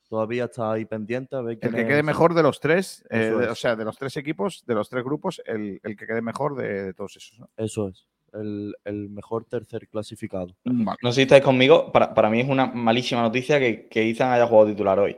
[0.10, 3.18] Todavía está ahí pendiente a ver El que es- quede mejor de los tres, eh,
[3.38, 6.22] de- o sea, de los tres equipos, de los tres grupos, el, el que quede
[6.22, 7.40] mejor de, de todos esos.
[7.40, 7.50] ¿no?
[7.58, 10.56] Eso es, el, el mejor tercer clasificado.
[10.64, 11.92] No sé si estáis conmigo.
[11.92, 15.18] Para, para mí es una malísima noticia que, que Izan haya jugado titular hoy.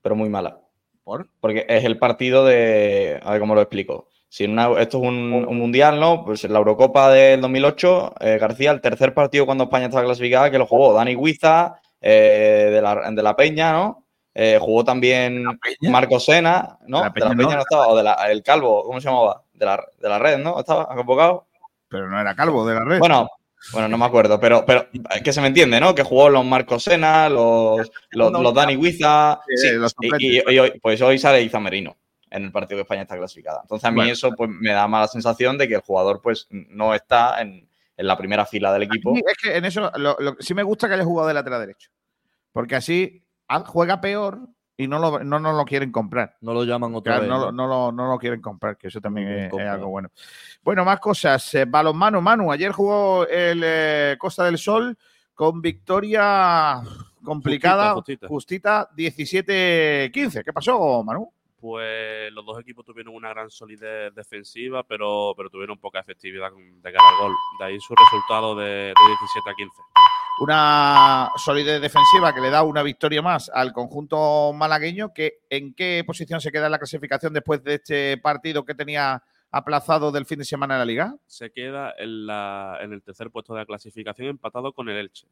[0.00, 0.60] Pero muy mala.
[1.04, 1.28] ¿Por?
[1.40, 3.20] Porque es el partido de.
[3.22, 4.08] A ver cómo lo explico.
[4.30, 6.22] Si una- esto es un, un mundial, ¿no?
[6.24, 10.50] Pues en la Eurocopa del 2008, eh, García, el tercer partido cuando España estaba clasificada,
[10.50, 14.04] que lo jugó Dani Huiza, eh, de, la, de la Peña, ¿no?
[14.34, 15.44] Eh, jugó también
[15.82, 16.98] Marco Sena, ¿no?
[16.98, 17.56] De la De la Peña no.
[17.56, 19.42] no estaba, o de la, el Calvo, ¿cómo se llamaba?
[19.52, 20.60] De la, de la red, ¿no?
[20.60, 21.46] Estaba convocado.
[21.88, 22.98] Pero no era Calvo de la red.
[23.00, 23.28] Bueno,
[23.72, 25.92] bueno, no me acuerdo, pero, pero es que se me entiende, ¿no?
[25.94, 29.40] Que jugó los Marcos Sena, los, los, los Dani Huiza.
[29.48, 31.96] Sí, sí, los y- y, y hoy, pues hoy sale Iza Merino
[32.30, 33.60] en el partido que España está clasificada.
[33.62, 34.12] Entonces a mí Bueno.
[34.12, 37.67] eso pues, me da mala sensación de que el jugador pues no está en,
[37.98, 39.14] en la primera fila del equipo.
[39.14, 41.60] Sí, es que en eso lo- lo- sí me gusta que haya jugado de lateral
[41.60, 41.90] derecho.
[42.52, 44.38] Porque así ah, juega peor
[44.76, 46.36] y no, lo, no nos lo quieren comprar.
[46.40, 47.28] No lo llaman otra Claro, vez.
[47.30, 47.44] no, ¿no?
[47.46, 50.10] lo- no lo, no lo quieren comprar, que eso también Bien es, algo bueno.
[50.62, 51.54] Bueno, más cosas.
[51.56, 52.52] Eh, balonmano, Manu.
[52.52, 54.96] Ayer jugó el eh, Costa del Sol
[55.34, 56.80] con victoria
[57.24, 60.44] complicada, Justita, justita, 17-15.
[60.44, 61.32] ¿Qué pasó, Manu?
[61.60, 66.92] Pues los dos equipos tuvieron una gran solidez defensiva, pero, pero tuvieron poca efectividad de
[66.92, 67.34] cara al gol.
[67.58, 69.72] De ahí su resultado de, de 17 a 15.
[70.40, 75.12] Una solidez defensiva que le da una victoria más al conjunto malagueño.
[75.12, 79.20] Que, ¿En qué posición se queda en la clasificación después de este partido que tenía
[79.50, 81.16] aplazado del fin de semana en la liga?
[81.26, 85.26] Se queda en, la, en el tercer puesto de la clasificación empatado con el Elche.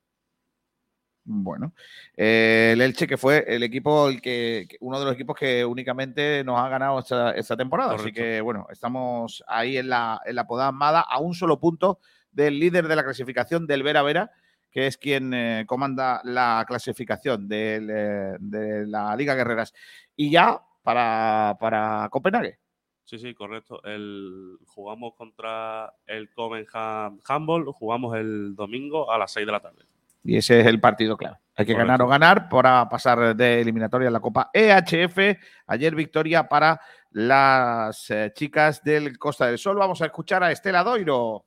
[1.28, 1.72] Bueno,
[2.16, 6.44] eh, el Elche que fue el equipo, el que, uno de los equipos que únicamente
[6.44, 7.96] nos ha ganado esta, esta temporada.
[7.96, 11.98] Así que bueno, estamos ahí en la, en la podada Amada a un solo punto
[12.30, 14.30] del líder de la clasificación del Vera Vera,
[14.70, 19.74] que es quien eh, comanda la clasificación del, eh, de la Liga Guerreras.
[20.14, 22.60] Y ya para, para Copenhague.
[23.04, 23.82] Sí, sí, correcto.
[23.82, 29.95] El, jugamos contra el Copenhagen Handball, jugamos el domingo a las 6 de la tarde.
[30.26, 31.36] Y ese es el partido clave.
[31.54, 31.86] Hay que Correcto.
[31.86, 35.38] ganar o ganar para pasar de eliminatoria en la Copa EHF.
[35.68, 36.80] Ayer victoria para
[37.12, 39.76] las eh, chicas del Costa del Sol.
[39.78, 41.46] Vamos a escuchar a Estela Doiro.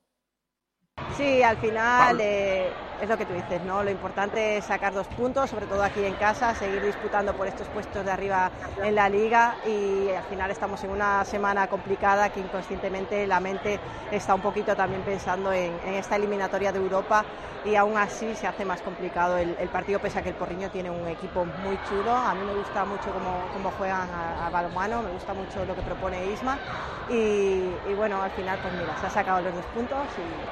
[1.08, 3.84] Sí, al final eh, es lo que tú dices, ¿no?
[3.84, 7.68] Lo importante es sacar dos puntos, sobre todo aquí en casa, seguir disputando por estos
[7.70, 12.40] puestos de arriba en la liga y al final estamos en una semana complicada que
[12.40, 13.82] inconscientemente la mente
[14.12, 17.26] está un poquito también pensando en, esta eliminatoria de Europa
[17.64, 20.70] y aún así se hace más complicado el, el partido pese a que el Porriño
[20.70, 22.16] tiene un equipo muy chulo.
[22.16, 25.76] A mí me gusta mucho cómo, cómo juegan a, a balonmano, me gusta mucho lo
[25.76, 26.62] que propone Isma
[27.08, 30.48] y, y bueno, al final pues mira, se ha sacado los dos puntos y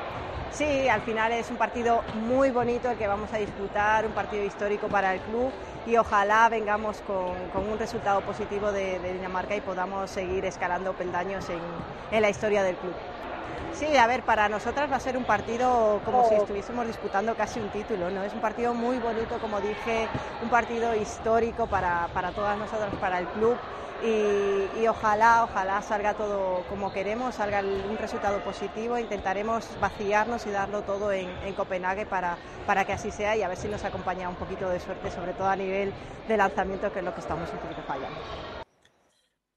[0.49, 4.43] Sí, al final es un partido muy bonito el que vamos a disputar, un partido
[4.45, 9.55] histórico para el club y ojalá vengamos con, con un resultado positivo de, de Dinamarca
[9.55, 12.97] y podamos seguir escalando peldaños en, en la historia del club.
[13.69, 17.59] Sí, a ver, para nosotras va a ser un partido como si estuviésemos disputando casi
[17.59, 18.23] un título, ¿no?
[18.23, 23.19] Es un partido muy bonito, como dije, un partido histórico para, para todas nosotras, para
[23.19, 23.61] el club.
[24.03, 28.97] Y, ojalá, ojalá salga todo como queremos, salga un resultado positivo.
[28.97, 33.47] Intentaremos vaciarnos y darlo todo en, en Copenhague para, para que así sea y a
[33.47, 35.91] ver si nos acompaña un poquito de suerte, sobre todo a nivel
[36.27, 38.19] de lanzamiento, que es lo que estamos un poquito fallando.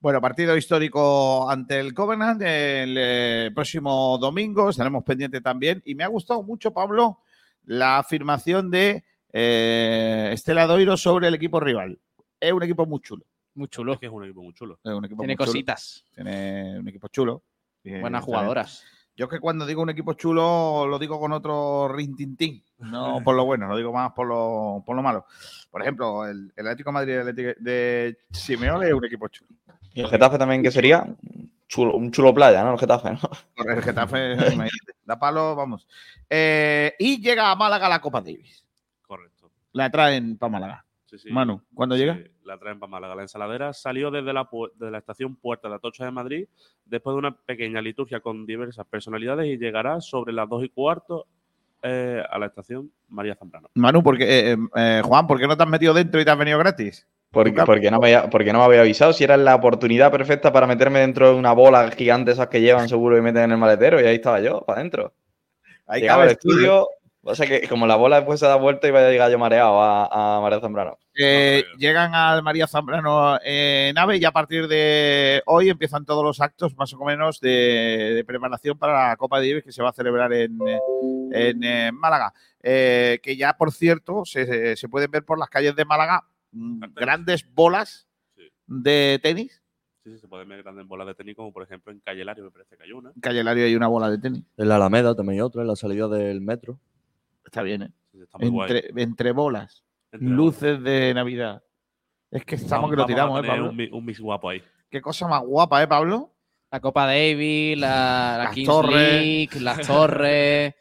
[0.00, 4.70] Bueno, partido histórico ante el Covenant el eh, próximo domingo.
[4.70, 5.82] Estaremos pendientes también.
[5.84, 7.18] Y me ha gustado mucho, Pablo,
[7.66, 11.98] la afirmación de eh, Estela Doiro sobre el equipo rival.
[12.40, 13.26] Es un equipo muy chulo.
[13.60, 13.92] Muy chulo.
[13.92, 14.78] Es que es un equipo muy chulo.
[14.82, 15.52] Es un equipo Tiene muy chulo.
[15.52, 16.04] cositas.
[16.14, 17.42] Tiene un equipo chulo.
[17.84, 18.82] Buenas jugadoras.
[19.14, 23.36] Yo es que cuando digo un equipo chulo lo digo con otro rintintín, no por
[23.36, 25.26] lo bueno, lo digo más por lo, por lo malo.
[25.70, 29.50] Por ejemplo, el, el Atlético de Madrid el Atlético de Simeone es un equipo chulo.
[29.92, 31.06] Y el Getafe también, que sería
[31.68, 32.72] chulo, un chulo playa, ¿no?
[32.72, 33.10] El Getafe,
[33.56, 34.36] El Getafe,
[35.04, 35.86] da palo, vamos.
[36.30, 38.64] Eh, y llega a Málaga la Copa Davis.
[39.02, 39.50] Correcto.
[39.72, 40.86] La traen para Málaga.
[41.10, 41.30] Sí, sí.
[41.32, 42.20] Manu, ¿cuándo Sí, llega?
[42.44, 43.16] La traen para Málaga.
[43.16, 46.46] La ensaladera salió desde la, la estación Puerta de Atocha de Madrid
[46.84, 51.26] después de una pequeña liturgia con diversas personalidades y llegará sobre las dos y cuarto
[51.82, 53.70] eh, a la estación María Zambrano.
[53.74, 56.38] Manu, porque, eh, eh, Juan, ¿por qué no te has metido dentro y te has
[56.38, 57.08] venido gratis?
[57.32, 60.52] Porque, porque, no me, había- porque no me había avisado si era la oportunidad perfecta
[60.52, 63.58] para meterme dentro de una bola gigante esas que llevan seguro y meten en el
[63.58, 65.12] maletero y ahí estaba yo, para adentro.
[65.86, 66.86] Ahí Llegaba al estudio.
[67.22, 69.38] O sea que como la bola después se da vuelta y vaya a llegar yo
[69.38, 70.96] mareado a, a María Zambrano.
[71.14, 76.40] Eh, llegan al María Zambrano eh, nave y a partir de hoy empiezan todos los
[76.40, 79.92] actos más o menos de, de preparación para la Copa Davis que se va a
[79.92, 80.78] celebrar en, eh,
[81.32, 82.32] en, eh, Málaga.
[82.62, 86.84] Eh, que ya, por cierto, se, se pueden ver por las calles de Málaga mm,
[86.94, 88.08] grandes bolas
[88.66, 89.62] de tenis.
[90.04, 92.44] Sí, sí, se pueden ver grandes bolas de tenis, como por ejemplo en Calle Lario,
[92.44, 93.10] me parece que hay una.
[93.14, 94.42] En Calle Lario hay una bola de tenis.
[94.56, 96.78] En la Alameda también hay otra, en la salida del metro.
[97.50, 97.90] Está bien, ¿eh?
[98.12, 98.70] Sí, está muy guay.
[98.70, 99.82] Entre, entre bolas,
[100.12, 101.62] Entre luces de Navidad.
[102.30, 103.70] Es que estamos Vamos- que lo tiramos, ¿eh, Pablo?
[103.70, 104.62] Un, un mix guapo ahí.
[104.88, 106.32] Qué cosa más guapa, ¿eh, Pablo?
[106.70, 108.92] La Copa Davis, la, la Las Kings torres.
[109.22, 110.74] League, las torres.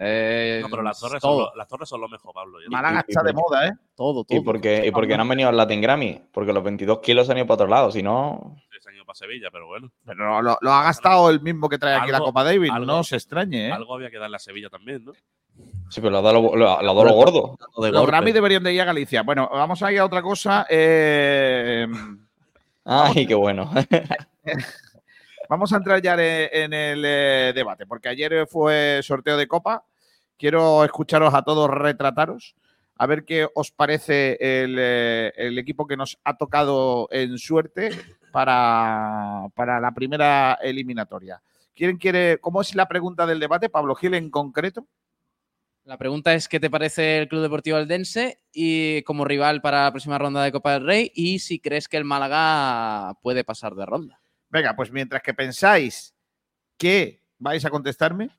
[0.00, 2.58] eh, No, pero las torres, son lo, las torres son lo mejor, Pablo.
[2.68, 3.72] Málaga y- está de y- moda, ¿eh?
[3.94, 4.44] Todo, ¿Y todo.
[4.44, 6.20] por qué, y por qué no han venido al Latin Grammy?
[6.32, 8.56] Porque los 22 kilos se han ido para otro lado, si no...
[9.08, 9.90] Para Sevilla, pero bueno.
[10.04, 12.70] Pero lo, lo ha gastado el mismo que trae aquí la Copa Davis.
[12.70, 13.72] algo- no se extrañe, ¿eh?
[13.72, 15.12] Algo había que darle a Sevilla también, ¿no?
[15.88, 17.56] Sí, pero lo ha dado lo, lo- gordo.
[17.78, 18.06] De Los golpe.
[18.06, 19.22] Grammy deberían de ir a Galicia.
[19.22, 20.66] Bueno, vamos a ir a otra cosa.
[20.68, 21.86] eh,
[22.84, 23.70] Ay, qué bueno.
[25.48, 29.84] vamos a entrar ya en, en el eh, debate, porque ayer fue sorteo de Copa.
[30.36, 32.54] Quiero escucharos a todos retrataros,
[32.96, 37.90] a ver qué os parece el, eh, el equipo que nos ha tocado en suerte
[38.32, 41.40] para, para la primera eliminatoria.
[41.74, 44.86] ¿Quién quiere, ¿Cómo es la pregunta del debate, Pablo Gil en concreto?
[45.84, 49.90] La pregunta es: ¿qué te parece el Club Deportivo Aldense y como rival para la
[49.90, 51.10] próxima ronda de Copa del Rey?
[51.14, 54.20] Y si crees que el Málaga puede pasar de ronda.
[54.50, 56.14] Venga, pues mientras que pensáis
[56.76, 58.30] que vais a contestarme,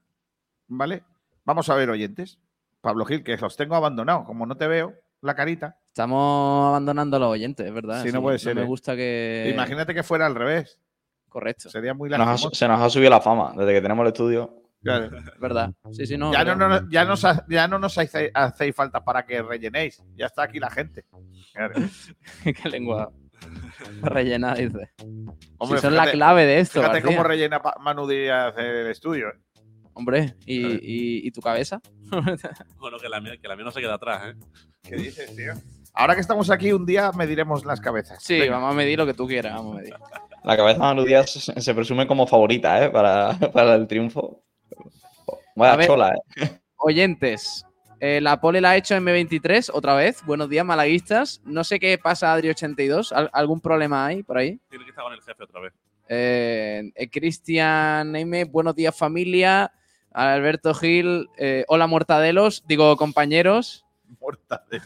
[0.68, 1.04] ¿vale?
[1.44, 2.38] Vamos a ver, oyentes.
[2.82, 5.78] Pablo Gil, que los tengo abandonados, como no te veo la carita.
[5.88, 8.04] Estamos abandonando a los oyentes, es verdad.
[8.04, 8.66] Sí, no puede ser, me ¿eh?
[8.66, 9.50] gusta que.
[9.54, 10.80] Imagínate que fuera al revés.
[11.28, 11.70] Correcto.
[11.70, 12.50] Sería muy lastimoso.
[12.54, 14.56] se nos ha subido la fama desde que tenemos el estudio.
[14.82, 15.10] Claro.
[15.40, 15.72] ¿Verdad?
[15.92, 16.32] Sí, sí, no.
[16.32, 20.02] Ya no, ya, nos, ya no nos hacéis, hacéis falta para que rellenéis.
[20.16, 21.06] Ya está aquí la gente.
[21.54, 21.76] Claro.
[22.44, 23.12] Qué lengua
[24.02, 24.92] rellena, dice.
[25.58, 26.80] Hombre, Si son la clave de esto.
[26.80, 27.18] Fíjate García.
[27.18, 29.30] cómo rellena Manu Díaz el estudio.
[29.30, 29.40] ¿eh?
[30.00, 31.82] Hombre, ¿y, y- y tu cabeza?
[32.80, 34.40] Bueno, que la mía, que la mía no se queda atrás, ¿eh?
[34.82, 35.52] ¿Qué dices, tío?
[35.94, 38.24] Ahora que estamos aquí, un día mediremos las cabezas.
[38.24, 38.54] Sí, Venga.
[38.54, 39.94] vamos a medir lo que tú quieras, vamos a medir.
[40.46, 42.90] La cabeza de Manu Díaz se, presume como favorita, ¿eh?
[42.90, 44.42] Para, para el triunfo.
[45.58, 45.88] Vaya A ver.
[45.88, 46.50] chola, ¿eh?
[46.78, 47.66] Oyentes,
[48.00, 50.24] eh, la pole la ha hecho M23 otra vez.
[50.26, 51.42] Buenos días, malaguistas.
[51.44, 53.12] No sé qué pasa, Adri82.
[53.12, 54.62] ¿Al- ¿Algún problema hay por ahí?
[54.70, 55.74] Tiene que estar con el jefe otra vez.
[56.08, 59.70] Eh, eh, Cristian Neime, buenos días, familia.
[60.14, 62.64] Alberto Gil, eh, hola, mortadelos.
[62.68, 63.86] Digo, compañeros.
[64.20, 64.84] Mortadelo.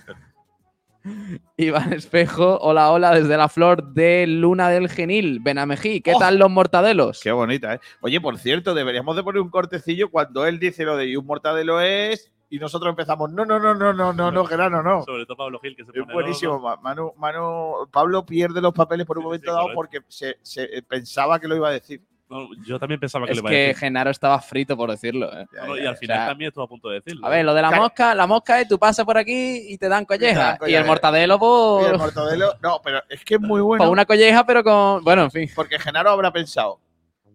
[1.58, 6.02] Iván Espejo, hola, hola, desde la flor de Luna del Genil, Benamejí.
[6.02, 6.20] ¿Qué Oh.
[6.20, 7.20] tal los mortadelos?
[7.22, 7.80] Qué bonita, ¿eh?
[8.02, 11.26] Oye, por cierto, deberíamos de poner un cortecillo cuando él dice lo de y un
[11.26, 15.04] mortadelo es y nosotros empezamos, no, no, no, no, no, no, no, Gerano, no.
[15.04, 16.54] Sobre todo Pablo Gil, que se Es pone buenísimo.
[16.54, 16.64] loco.
[16.68, 19.76] Ma- Manu, Manu, Pablo pierde los papeles por un Sí, momento sí, dado correcto.
[19.76, 22.02] porque se, se- pensaba que lo iba a decir.
[22.66, 23.76] Yo también pensaba que Es le iba a que decir.
[23.78, 25.32] Genaro estaba frito por decirlo.
[25.38, 25.46] ¿eh?
[25.54, 27.26] Y al final O sea, también estuvo a punto de decirlo.
[27.28, 27.84] A ver, lo de la Claro.
[27.84, 30.58] mosca, la mosca es tú pasas por aquí y te dan colleja.
[30.60, 33.84] dan Y el mortadelo, Y pues, el mortadelo, no, pero es que es muy bueno.
[33.84, 35.04] pues una colleja, pero con.
[35.04, 36.80] Bueno, en fin, Porque Genaro habrá pensado,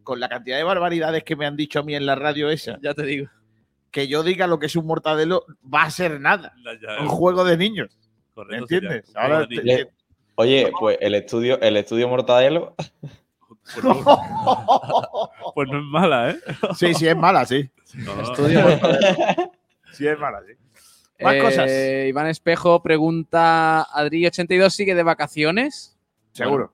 [0.02, 2.78] con la cantidad de barbaridades que me han dicho a mí en la radio esa,
[2.82, 3.28] ya te digo.
[3.92, 6.52] que yo diga lo que es un mortadelo va a ser nada.
[7.00, 7.96] Un juego de niños.
[8.34, 9.12] correcto, ¿Me entiendes?
[9.16, 9.62] Ahora te-.
[9.62, 9.90] Le-
[10.40, 12.76] Oye, pues el estudio, el estudio Mortadelo,
[13.74, 16.38] Pues no, pues no es mala, ¿eh?
[16.76, 17.68] sí, sí, es mala, sí.
[17.94, 18.20] No.
[18.22, 18.64] Estudio
[19.92, 20.52] Sí, es mala, sí.
[21.22, 21.70] Más Eh, cosas.
[22.08, 25.98] Iván Espejo pregunta: ¿Adri82 sigue de vacaciones?
[26.32, 26.72] Seguro.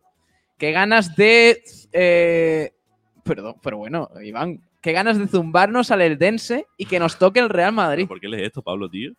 [0.58, 1.62] ¿Qué ganas de.
[1.92, 2.74] eh,
[3.22, 4.60] perdón, pero bueno, Iván.
[4.80, 8.06] ¿Qué ganas de zumbarnos al Eldense y que nos toque el Real Madrid?
[8.06, 9.12] ¿Por qué lees esto, Pablo, tío?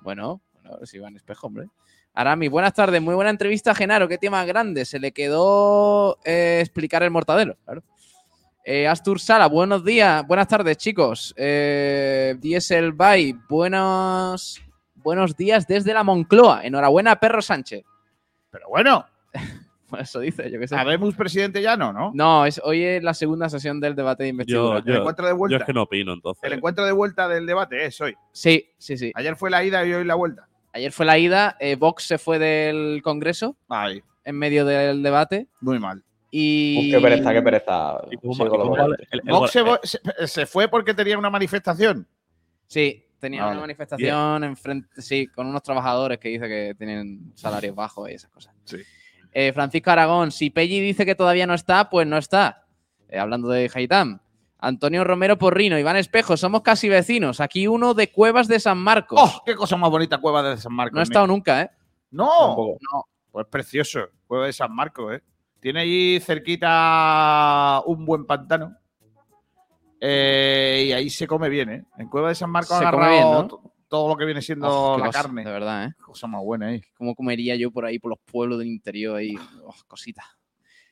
[0.00, 1.68] Bueno, bueno, es Iván Espejo, hombre.
[2.16, 3.02] Arami, buenas tardes.
[3.02, 4.08] Muy buena entrevista a Genaro.
[4.08, 4.86] Qué tema grande.
[4.86, 7.82] Se le quedó eh, explicar el mortadelo, claro.
[8.64, 10.26] Eh, Astur Sala, buenos días.
[10.26, 11.34] Buenas tardes, chicos.
[11.36, 14.62] Eh, Diesel Bay, buenos,
[14.94, 16.64] buenos días desde la Moncloa.
[16.64, 17.84] Enhorabuena, Perro Sánchez.
[18.50, 19.04] Pero bueno,
[20.00, 20.74] Eso dice, yo qué sé.
[20.74, 22.12] ¿habemos presidente ya no, no?
[22.14, 24.80] No, es, hoy es la segunda sesión del debate de investidura.
[24.80, 25.56] Yo, El yo, encuentro de yo vuelta.
[25.58, 26.42] es que no opino, entonces.
[26.42, 28.14] El encuentro de vuelta del debate es hoy.
[28.32, 29.12] Sí, sí, sí.
[29.14, 30.48] Ayer fue la ida y hoy la vuelta.
[30.76, 31.56] Ayer fue la ida.
[31.58, 35.46] eh, Vox se fue del Congreso Ay, en medio del debate.
[35.60, 36.02] muy mal.
[36.30, 36.78] Y.
[36.78, 37.98] Uf, qué pereza, qué pereza.
[38.10, 40.92] ¿Y cómo- Sigo y con lo cómo que- vale el- el Vox se, fue porque
[40.92, 42.06] tenía una manifestación.
[42.66, 43.52] Sí, tenía Vale.
[43.52, 48.30] una manifestación enfrente, sí, con unos trabajadores que dice que tienen salarios bajos y esas
[48.30, 48.54] cosas.
[48.64, 48.78] Sí.
[49.32, 52.64] Eh, Francisco Aragón, si Pelli dice que todavía no está, pues no está.
[53.08, 54.20] Eh, hablando de Haitán.
[54.66, 57.40] Antonio Romero Porrino, Iván Espejo, somos casi vecinos.
[57.40, 59.20] Aquí uno de Cuevas de San Marcos.
[59.22, 59.42] ¡Oh!
[59.46, 60.94] ¡Qué cosa más bonita Cueva de San Marcos!
[60.94, 61.70] no he estado nunca, ¿eh?
[62.10, 63.04] No, no.
[63.30, 64.00] Pues precioso.
[64.26, 65.22] Cueva de San Marcos, ¿eh?
[65.60, 68.76] Tiene allí cerquita un buen pantano.
[70.00, 71.84] Eh, y ahí se come bien, ¿eh?
[71.98, 73.46] En Cueva de San Marcos Se come bien, ¿no?
[73.46, 75.44] to- todo lo que viene siendo Oh, la cosa, carne.
[75.44, 75.94] De verdad, ¿eh?
[76.04, 76.82] Cosa más buena ahí.
[76.98, 79.36] ¿Cómo comería yo por ahí, por los pueblos del interior ahí?
[79.64, 80.24] Oh, cositas.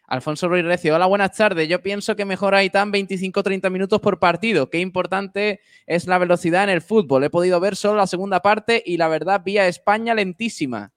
[0.06, 1.66] Alfonso Ruiz Recio, hola, buenas tardes.
[1.68, 4.68] Yo pienso que mejor Aitán 25-30 minutos por partido.
[4.68, 7.24] Qué importante es la velocidad en el fútbol.
[7.24, 10.92] He podido ver solo la segunda parte y la verdad, vía España lentísima.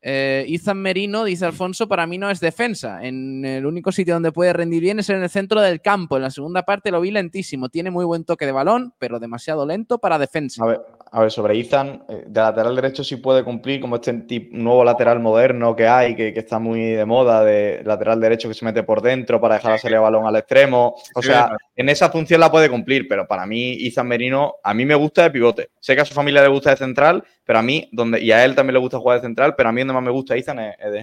[0.00, 3.04] Eh, Izan Merino, dice Alfonso, para mí no es defensa.
[3.04, 6.16] En el único sitio donde puede rendir bien es en el centro del campo.
[6.16, 7.68] En la segunda parte lo vi lentísimo.
[7.68, 10.64] Tiene muy buen toque de balón, pero demasiado lento para defensa.
[10.64, 10.80] A ver,
[11.10, 14.84] a ver, sobre Ethan, eh, de lateral derecho sí puede cumplir como este tip- nuevo
[14.84, 18.64] lateral moderno que hay, que, que está muy de moda, de lateral derecho que se
[18.64, 20.96] mete por dentro para dejar salir el balón al extremo.
[21.14, 24.84] O sea, en esa función la puede cumplir, pero para mí Ethan Merino, a mí
[24.84, 25.70] me gusta de pivote.
[25.80, 28.44] Sé que a su familia le gusta de central, pero a mí, donde, y a
[28.44, 30.46] él también le gusta jugar de central, pero a mí donde más me gusta es,
[30.46, 30.54] es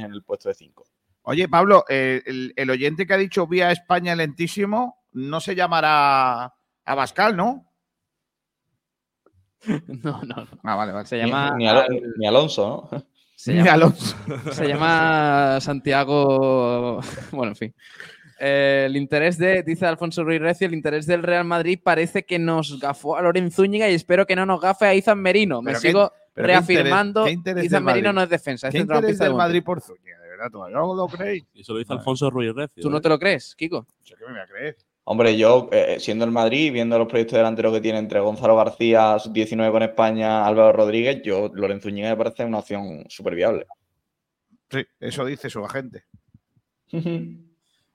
[0.04, 0.86] en el puesto de 5.
[1.24, 6.54] Oye, Pablo, eh, el, el oyente que ha dicho vía España lentísimo no se llamará
[6.86, 7.65] Abascal, ¿no?
[10.04, 10.48] No, no, no.
[10.64, 11.06] Ah, vale, vale.
[11.08, 11.56] Se llama.
[11.58, 11.86] Ni, Alo-
[12.18, 13.04] ni Alonso, ¿no?
[13.36, 14.16] Se Ni llama, Alonso.
[14.52, 17.00] se llama Santiago.
[17.32, 17.74] Bueno, en fin.
[18.40, 22.38] Eh, el interés de, dice Alfonso Ruiz Recio, el interés del Real Madrid parece que
[22.38, 25.62] nos gafó a Lorenzo Zúñiga y espero que no nos gafe a Izan Merino.
[25.62, 27.28] Me sigo qué reafirmando.
[27.28, 29.34] interés- Izan Merino no es defensa, es ¿Qué interés del.
[29.34, 30.20] Madrid por Zúñiga?
[30.20, 31.46] De verdad, todavía no lo creéis.
[31.54, 32.82] Y eso lo dice Alfonso Ruiz Recio.
[32.84, 33.02] ¿Tú no ¿eh?
[33.02, 33.86] te lo crees, Kiko?
[34.04, 34.78] Yo que me voy a creer.
[35.08, 39.18] Hombre, yo, eh, siendo el Madrid, viendo los proyectos delanteros que tiene entre Gonzalo García,
[39.30, 43.68] 19 con España, Álvaro Rodríguez, yo, Lorenzo Ñiga me parece una opción súper viable.
[44.72, 46.06] Sí, eso dice su agente.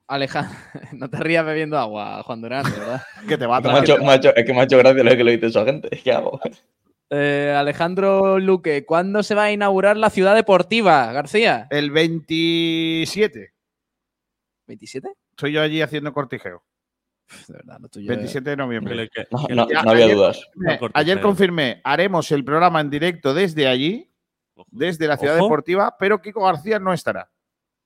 [0.06, 0.56] Alejandro,
[0.92, 3.02] no te rías bebiendo agua, Juan Durán, ¿verdad?
[3.28, 3.60] Que te va a
[4.16, 5.88] hecho- es que me ha hecho gracia lo que lo dice su agente.
[6.02, 6.40] ¿Qué hago?
[7.10, 11.66] Eh, Alejandro Luque, ¿cuándo se va a inaugurar la ciudad deportiva, García?
[11.70, 13.52] El 27.
[14.68, 15.10] ¿27?
[15.30, 16.62] Estoy yo allí haciendo cortijeo.
[17.48, 18.92] De verdad, lo tuyo 27 de noviembre.
[18.94, 20.46] Que le- que- No, que no- le- Ya, no había ayer dudas.
[20.54, 24.10] confirmé- ayer confirmé, haremos el programa en directo desde allí,
[24.70, 25.44] desde la ciudad Ojo.
[25.46, 27.30] deportiva, pero Kiko García no estará.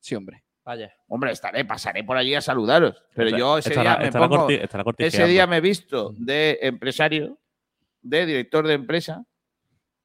[0.01, 0.43] Sí, hombre.
[0.65, 0.93] Vaya.
[1.09, 2.97] Hombre, estaré, pasaré por allí a saludaros.
[3.15, 6.15] Pero yo ese estará- día me estará pongo- corti- estará ese día me he visto
[6.17, 7.39] de empresario,
[8.01, 9.25] de director de empresa,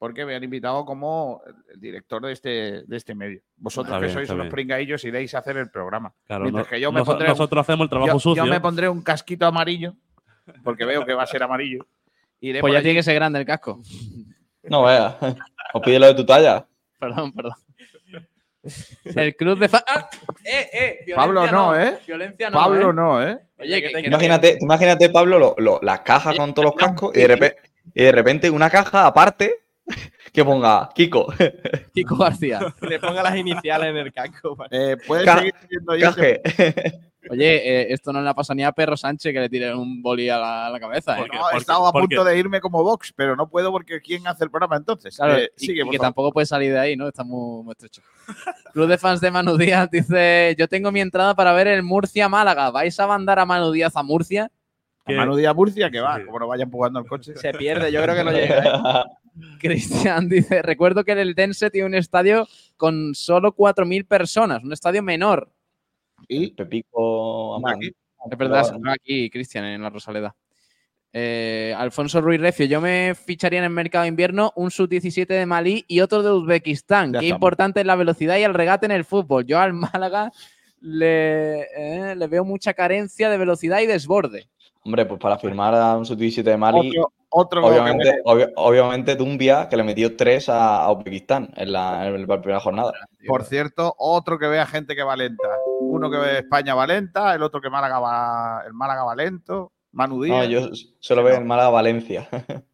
[0.00, 1.42] porque me han invitado como
[1.74, 2.48] el director de este,
[2.86, 3.42] de este medio.
[3.58, 4.50] Vosotros Está que bien, sois unos bien.
[4.52, 6.14] pringaillos iréis a hacer el programa.
[6.26, 8.44] Claro, Mientras no- que yo me nos- pondré un- nosotros hacemos el trabajo yo, sucio.
[8.44, 9.94] yo me pondré un casquito amarillo,
[10.64, 11.86] porque veo que va a ser amarillo.
[12.40, 12.84] Iré Pues ya allí.
[12.86, 13.80] tiene que ser grande el casco.
[14.62, 15.18] No vea.
[15.74, 16.66] O pídelo de tu talla.
[16.98, 17.52] Perdón, perdón.
[19.04, 20.08] El club de fa- ¡Ah!
[20.44, 20.68] ¡Eh,
[21.06, 21.12] eh!
[21.14, 21.98] Pablo no, ¿eh?
[22.06, 22.94] Violencia no, Pablo ¿eh?
[22.94, 23.38] no, ¿eh?
[23.58, 27.20] Oye, que, que- Imagínate, imagínate Pablo, lo- lo- las cajas con todos los cascos y
[27.20, 27.56] de, repente,
[27.94, 29.60] y de repente una caja aparte
[30.32, 31.32] que ponga Kiko.
[31.94, 32.60] Kiko García.
[32.80, 34.56] Le ponga las iniciales en el casco.
[34.70, 36.10] Eh, Puedes Ca- seguir diciendo yo.
[37.28, 40.30] Oye, eh, esto no le pasa ni a Perro Sánchez que le tire un boli
[40.30, 41.16] a la, a la cabeza.
[41.18, 41.18] ¿eh?
[41.20, 44.00] No, he porque- estado a porque- punto de irme como Vox, pero no puedo porque
[44.00, 45.14] ¿quién hace el programa entonces?
[45.16, 46.06] Claro, Eh, y- sigue, y, por que favor.
[46.06, 47.08] tampoco puede salir de ahí, ¿no?
[47.08, 48.00] Está muy, muy estrecho.
[48.72, 52.70] Club de fans de Manu Díaz dice: Yo tengo mi entrada para ver el Murcia-Málaga.
[52.70, 54.50] ¿Vais a mandar a Manu Díaz a Murcia?
[55.04, 56.24] A Manu Díaz Murcia, que va, Sí.
[56.24, 57.36] como no vaya empujando el coche.
[57.36, 59.04] Se pierde, yo creo que no llega.
[59.60, 65.02] Cristian dice: Recuerdo que el Eldense tiene un estadio con solo 4.000 personas, un estadio
[65.02, 65.50] menor.
[66.28, 67.66] Y Pepico.
[67.68, 67.92] Aquí.
[68.30, 70.34] Es verdad, se aquí, Cristian, en la Rosaleda.
[71.12, 75.46] Eh, Alfonso Ruiz Recio, yo me ficharía en el mercado de invierno un sub-17 de
[75.46, 77.12] Malí y otro de Uzbekistán.
[77.12, 77.38] Ya Qué estamos.
[77.38, 79.44] importante es la velocidad y el regate en el fútbol.
[79.44, 80.30] Yo al Málaga
[80.80, 84.48] le, eh, le veo mucha carencia de velocidad y desborde.
[84.84, 89.68] Hombre, pues para firmar a un sub-17 de Mali, Otro, otro obviamente, obvio- obviamente Dumbia,
[89.68, 92.92] que le metió tres a, a Uzbekistán en la, en la primera jornada.
[93.26, 95.48] Por cierto, otro que vea gente que va lenta.
[95.80, 99.72] Uno que ve España va lenta, el otro que Málaga va, el Málaga va lento.
[99.92, 100.68] Manu No, yo
[101.00, 102.28] solo veo en Málaga-Valencia.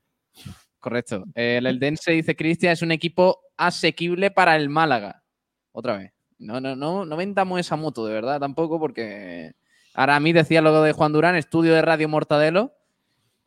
[0.79, 1.25] Correcto.
[1.35, 5.25] Eh, El Eldense, dice Cristian, es un equipo asequible para el Málaga.
[5.73, 6.13] Otra vez.
[6.39, 9.53] No, no, no, no vendamos esa moto, de verdad, tampoco, porque.
[9.97, 12.75] Ahora a mí decía lo de Juan Durán, estudio de Radio Mortadelo.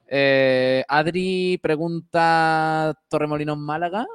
[0.07, 4.07] Eh, Adri pregunta Torremolinos Málaga.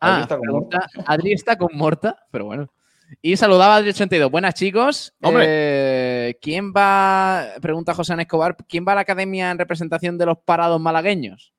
[0.00, 2.72] Adri Ah, está con pregunta, Adri está con Morta, pero bueno.
[3.20, 4.30] Y saludaba a Adri82.
[4.30, 5.12] Buenas, chicos.
[5.20, 5.44] Hombre.
[5.46, 7.48] Eh, ¿Quién va?
[7.60, 8.56] Pregunta José Ana Escobar.
[8.66, 11.52] ¿Quién va a la academia en representación de los parados malagueños?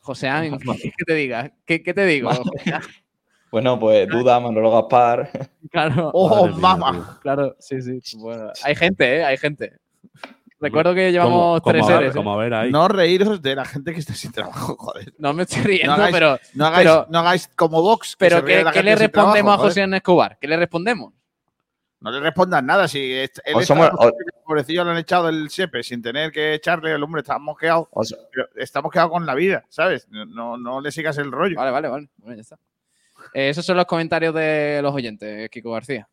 [0.00, 0.58] José Ana,
[0.98, 1.52] ¿qué te diga?
[1.64, 2.30] ¿Qué, qué te digo?
[3.54, 5.30] Bueno, pues Duda, Manolo Gaspar.
[5.70, 7.18] Claro, ¡Oh, mamá!
[7.22, 8.00] claro, sí, sí.
[8.18, 9.24] Bueno, hay gente, ¿eh?
[9.24, 9.76] Hay gente.
[10.58, 12.10] Recuerdo que llevamos Como- tres seres.
[12.12, 12.16] ¿eh?
[12.16, 12.72] como a ver ahí.
[12.72, 15.12] No reíros de la gente que está sin trabajo, joder.
[15.18, 16.38] No me estoy riendo, No hagáis, pero.
[16.54, 18.16] no hagáis, pero, no hagáis como Vox.
[18.16, 19.84] que pero ¿qué, de la qué gente le respondemos trabajo, a joder.
[19.86, 20.38] José Escobar?
[20.40, 21.12] ¿Qué le respondemos?
[22.00, 22.88] No le respondan nada.
[22.88, 24.12] Si él está somos- o-
[24.44, 27.88] pobrecillo le han echado del SEPE sin tener que echarle, el hombre está mosqueado.
[27.92, 30.08] O sea, Pero está mosqueado con la vida, ¿sabes?
[30.10, 31.56] No, no le sigas el rollo.
[31.56, 32.08] Vale, vale, vale.
[32.18, 32.58] Bueno, ya está.
[33.34, 36.08] Eh, esos son los comentarios de los oyentes, Kiko García.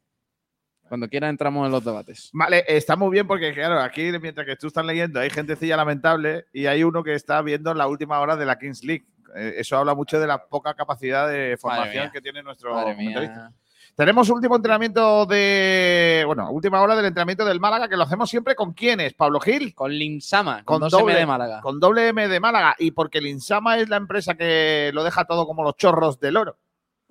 [0.89, 2.29] Cuando quiera entramos en los debates.
[2.33, 6.47] Vale, está muy bien porque, claro, aquí mientras que tú estás leyendo hay gentecilla lamentable
[6.51, 9.05] y hay uno que está viendo la última hora de la Kings League.
[9.35, 13.53] Eh, eso habla mucho de la poca capacidad de formación que tiene nuestro comentarista.
[13.95, 16.23] Tenemos último entrenamiento de.
[16.25, 19.75] Bueno, última hora del entrenamiento del Málaga, que lo hacemos siempre con quiénes, Pablo Gil.
[19.75, 21.61] Con Linsama, con, Con 2M doble, de Málaga.
[21.61, 22.75] Con doble M de Málaga.
[22.79, 26.37] Y porque el Insama es la empresa que lo deja todo como los chorros del
[26.37, 26.57] oro.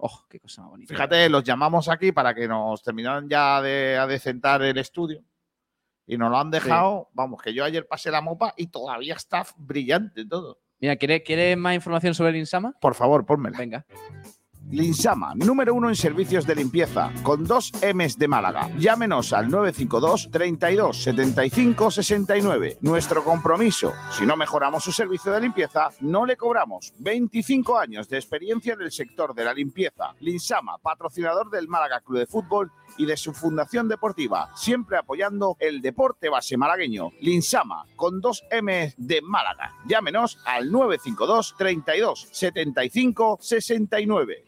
[0.03, 0.95] Oh, qué cosa más bonita.
[0.95, 5.23] Fíjate, los llamamos aquí para que nos terminaran ya de adecentar el estudio.
[6.07, 9.45] Y nos lo han dejado, vamos, que yo ayer pasé la mopa y todavía está
[9.57, 10.59] brillante todo.
[10.81, 12.75] Mira, ¿quieres ¿quiere más información sobre Linsama?
[12.81, 13.59] Por favor, pónmela.
[13.59, 13.87] Venga.
[14.71, 18.71] Linsama, número uno en servicios de limpieza, con dos M's de Málaga.
[18.79, 22.79] Llámenos al 952 32 75 69.
[22.81, 26.95] Nuestro compromiso, si no mejoramos su servicio de limpieza, no le cobramos.
[26.99, 30.15] 25 años de experiencia en el sector de la limpieza.
[30.21, 35.81] Linsama, patrocinador del Málaga Club de Fútbol y de su fundación deportiva, siempre apoyando el
[35.81, 37.11] deporte base malagueño.
[37.21, 39.75] Linsama, con dos M de Málaga.
[39.87, 44.45] Llámenos al 952 32 75 69.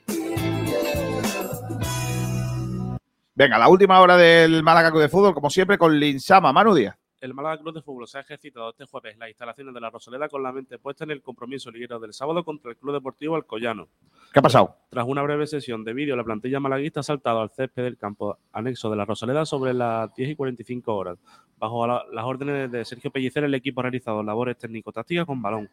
[3.35, 6.53] Venga, la última hora del Málaga Club de Fútbol, como siempre, con Linsama.
[6.53, 6.97] Manu Díaz.
[7.21, 9.91] El Málaga Club de Fútbol se ha ejercitado este jueves en las instalaciones de la
[9.91, 13.37] Rosaleda con la mente puesta en el compromiso liguero del sábado contra el Club Deportivo
[13.37, 13.89] Alcoyano.
[14.33, 14.77] ¿Qué ha pasado?
[14.91, 18.37] Tras una breve sesión de vídeo, la plantilla malaguista ha saltado al césped del campo
[18.53, 21.19] anexo de la Rosaleda sobre las 10 y 45 horas.
[21.59, 25.71] Bajo la- las órdenes de Sergio Pellicer, el equipo ha realizado labores técnico-tácticas con balón.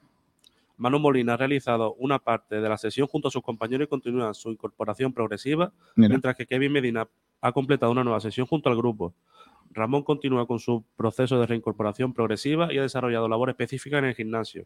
[0.79, 4.33] Manu Molina ha realizado una parte de la sesión junto a sus compañeros y continúa
[4.33, 6.09] su incorporación progresiva, Mira.
[6.09, 7.07] mientras que Kevin Medina
[7.41, 9.13] ha completado una nueva sesión junto al grupo.
[9.71, 14.15] Ramón continúa con su proceso de reincorporación progresiva y ha desarrollado labor específica en el
[14.15, 14.65] gimnasio.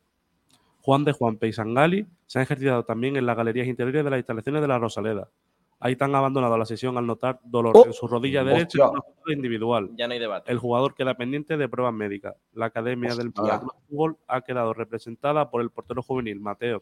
[0.82, 4.62] Juan de Juan Peisangali se ha ejercitado también en las galerías interiores de las instalaciones
[4.62, 5.30] de la Rosaleda.
[5.86, 7.86] Aitan ha abandonado la sesión al notar dolor Oh.
[7.86, 8.84] en su rodilla derecha Hostia.
[8.86, 9.90] en una jugada individual.
[9.98, 10.52] Ya no hay debate.
[10.52, 12.36] El jugador queda pendiente de pruebas médicas.
[12.54, 16.80] La academia del Málaga Club de Fútbol ha quedado representada por el portero juvenil Mateo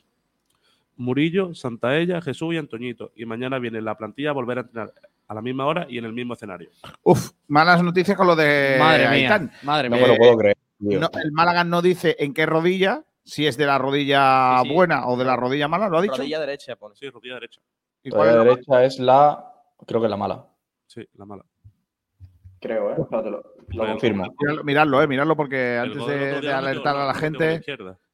[0.97, 3.11] Murillo, Santaella, Jesús y Antoñito.
[3.15, 4.93] Y mañana viene la plantilla a volver a entrenar
[5.27, 6.69] a la misma hora y en el mismo escenario.
[7.03, 9.51] Uf, malas noticias con lo de Madre mía, Aitán.
[9.63, 10.05] madre no mía.
[10.05, 10.57] me lo puedo creer.
[10.77, 10.99] tío.
[10.99, 14.75] No, el Málaga no dice en qué rodilla, si es de la rodilla Sí, sí.
[14.75, 16.17] buena o de la rodilla mala, ¿lo ha dicho?
[16.17, 16.95] Rodilla derecha, pone.
[16.95, 17.61] Sí, rodilla derecha.
[18.03, 19.53] ¿Y La cuál es la derecha es la.
[19.85, 20.45] Creo que es la mala.
[20.87, 21.45] Sí, la mala.
[22.59, 22.95] Creo, ¿eh?
[22.99, 24.23] Espérate, lo, lo confirmo.
[24.39, 26.05] Miradlo, miradlo, eh, miradlo porque el antes
[26.41, 27.63] de, alertar a la gente,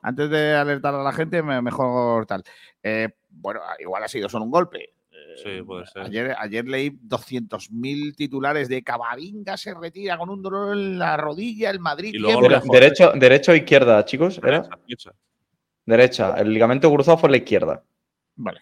[0.02, 2.44] antes de alertar a la gente, me- mejor tal.
[2.82, 4.94] Eh, bueno, igual ha sido solo un golpe.
[5.12, 6.04] Eh, Sí, puede ser.
[6.04, 11.70] Ayer, ayer leí 200.000 titulares de Cavaringa se retira con un dolor en la rodilla,
[11.70, 12.12] el Madrid.
[12.14, 14.38] Y luego Dere- derecho, derecho o izquierda, chicos.
[14.44, 14.62] ¿Era?
[14.62, 15.12] Derecha, derecha.
[15.86, 16.34] Derecha.
[16.42, 17.84] El ligamento cruzado fue la izquierda.
[18.38, 18.62] Vale.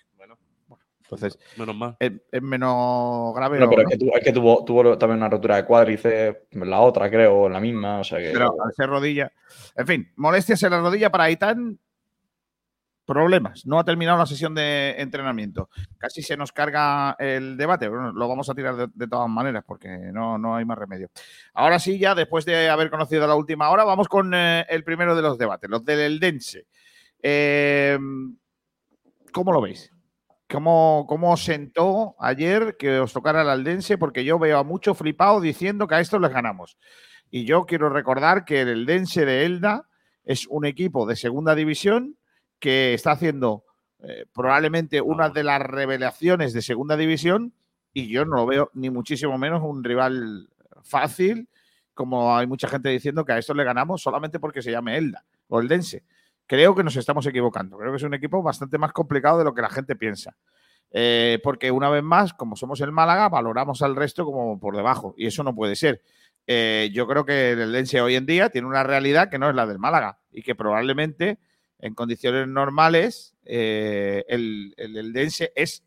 [1.05, 1.95] Entonces, Menos mal.
[1.99, 3.59] es, es menos grave.
[3.59, 3.89] No, pero no?
[3.89, 7.41] es que, tu- es que tuvo, tuvo también una rotura de cuádriceps, la otra creo,
[7.41, 8.31] o la misma, o sea que...
[8.31, 9.31] Pero al ser rodilla.
[9.75, 11.79] En fin, molestias en la rodilla para Aitán.
[13.05, 13.67] Problemas.
[13.67, 15.69] No ha terminado la sesión de entrenamiento.
[15.99, 17.87] Casi se nos carga el debate.
[17.87, 21.11] Bueno, lo vamos a tirar de, de todas maneras porque no, no hay más remedio.
[21.53, 25.15] Ahora sí, ya después de haber conocido la última hora, vamos con eh, el primero
[25.15, 26.65] de los debates, los del Eldense.
[27.21, 27.95] Eh,
[29.31, 29.91] ¿Cómo lo veis?
[30.49, 33.97] ¿Cómo, ¿Cómo os sentó ayer que os tocara el Aldense?
[33.97, 36.77] Porque yo veo a mucho flipado diciendo que a estos les ganamos.
[37.31, 39.87] Y yo quiero recordar que el Eldense de Elda
[40.23, 42.17] es un equipo de segunda división
[42.59, 43.65] que está haciendo
[43.99, 47.53] eh, probablemente una de las revelaciones de segunda división
[47.93, 50.49] y yo no lo veo ni muchísimo menos un rival
[50.83, 51.49] fácil,
[51.93, 55.25] como hay mucha gente diciendo que a estos le ganamos solamente porque se llame Elda
[55.47, 56.03] o Eldense.
[56.47, 57.77] Creo que nos estamos equivocando.
[57.77, 60.35] Creo que es un equipo bastante más complicado de lo que la gente piensa.
[60.91, 65.13] Eh, porque una vez más, como somos el Málaga, valoramos al resto como por debajo.
[65.17, 66.01] Y eso no puede ser.
[66.47, 69.55] Eh, yo creo que el Eldense hoy en día tiene una realidad que no es
[69.55, 70.19] la del Málaga.
[70.31, 71.39] Y que probablemente
[71.79, 75.83] en condiciones normales eh, el, el Eldense es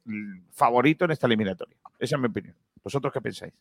[0.52, 1.76] favorito en esta eliminatoria.
[1.98, 2.56] Esa es mi opinión.
[2.82, 3.54] ¿Vosotros qué pensáis?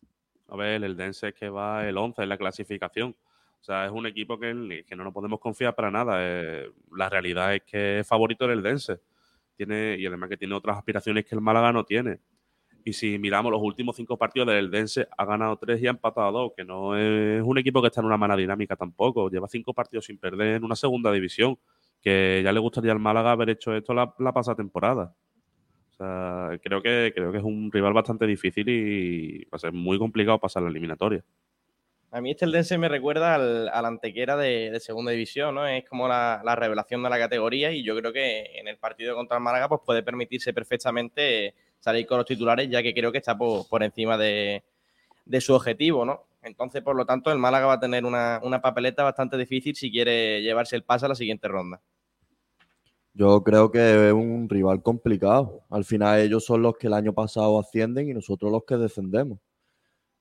[0.50, 3.16] A ver, el Dense es que va el 11 en la clasificación.
[3.60, 6.18] O sea, es un equipo que, que no nos podemos confiar para nada.
[6.20, 9.00] Eh, la realidad es que es favorito el Dense.
[9.56, 12.20] Tiene, y además que tiene otras aspiraciones que el Málaga no tiene.
[12.86, 16.32] Y si miramos los últimos cinco partidos del Dense, ha ganado tres y ha empatado
[16.32, 19.30] dos, que no es un equipo que está en una mala dinámica tampoco.
[19.30, 21.58] Lleva cinco partidos sin perder en una segunda división,
[22.02, 25.14] que ya le gustaría al Málaga haber hecho esto la, la pasada temporada.
[25.90, 29.74] O sea, creo que, creo que es un rival bastante difícil y va a ser
[29.74, 31.26] muy complicado pasar la eliminatoria.
[32.12, 35.68] A mí este Eldense me recuerda al, al Antequera de, segunda división, ¿no?
[35.68, 39.14] Es como la, la revelación de la categoría y yo creo que en el partido
[39.14, 43.18] contra el Málaga pues puede permitirse perfectamente salir con los titulares ya que creo que
[43.18, 44.64] está por, encima de,
[45.26, 46.24] de su objetivo, ¿no?
[46.42, 49.92] Entonces, por lo tanto, el Málaga va a tener una, una papeleta bastante difícil si
[49.92, 51.82] quiere llevarse el pase a la siguiente ronda.
[53.14, 55.62] Yo creo que es un rival complicado.
[55.70, 59.40] Al final ellos son los que el año pasado ascienden y nosotros los que descendemos.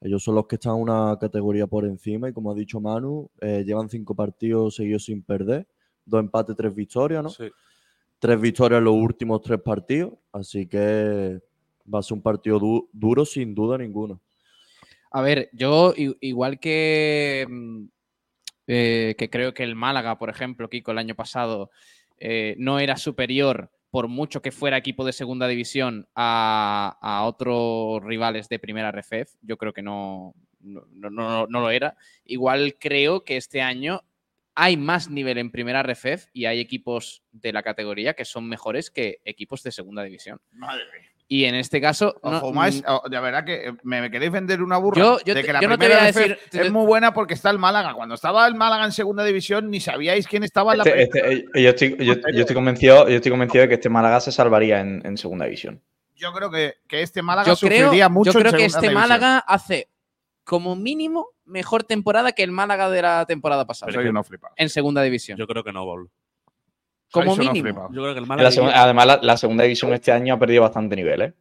[0.00, 3.64] Ellos son los que están una categoría por encima y como ha dicho Manu, eh,
[3.66, 5.66] llevan cinco partidos seguidos sin perder,
[6.04, 7.30] dos empates, tres victorias, ¿no?
[7.30, 7.50] Sí.
[8.18, 11.40] Tres victorias en los últimos tres partidos, así que
[11.92, 14.18] va a ser un partido du- duro sin duda ninguna.
[15.10, 17.84] A ver, yo igual que, mm,
[18.66, 21.70] eh, que creo que el Málaga, por ejemplo, Kiko, el año pasado,
[22.18, 28.48] eh, no era superior por mucho que fuera equipo de segunda división a, otros rivales
[28.48, 31.96] de primera RFF, yo creo que no, no, no- no- lo era.
[32.24, 34.02] Igual creo que este año
[34.54, 38.90] hay más nivel en primera RFF y hay equipos de la categoría que son mejores
[38.90, 40.40] que equipos de segunda división.
[40.52, 41.10] Madre mía.
[41.28, 42.14] Y en este caso...
[42.22, 45.34] no- Ojo, más, oh, de verdad que eh, me, queréis vender una burra Yo- yo
[45.34, 47.12] de que la yo no te primera voy a RFF decir- te- es muy buena
[47.12, 47.94] porque está el Málaga.
[47.94, 51.32] Cuando estaba el Málaga en segunda división ni sabíais quién estaba en la Este- primera.
[51.32, 54.30] este- yo, estoy, yo- yo estoy convencido, yo estoy convencido de que este Málaga se
[54.30, 55.82] salvaría en, en segunda división.
[56.14, 58.80] Yo creo que, que este Málaga yo creo, sufriría mucho yo creo en que este
[58.82, 59.00] división.
[59.02, 59.88] Málaga hace
[60.44, 63.90] como mínimo mejor temporada que el Málaga de la temporada pasada.
[63.92, 64.54] Soy uno flipado.
[64.56, 65.36] En segunda división.
[65.38, 66.08] Yo creo que no, Pablo.
[67.10, 67.88] Como unos mínimo.
[67.92, 68.82] Yo creo que el la Málaga.
[68.82, 71.32] además, la, la segunda división este año ha perdido bastante nivel, ¿eh?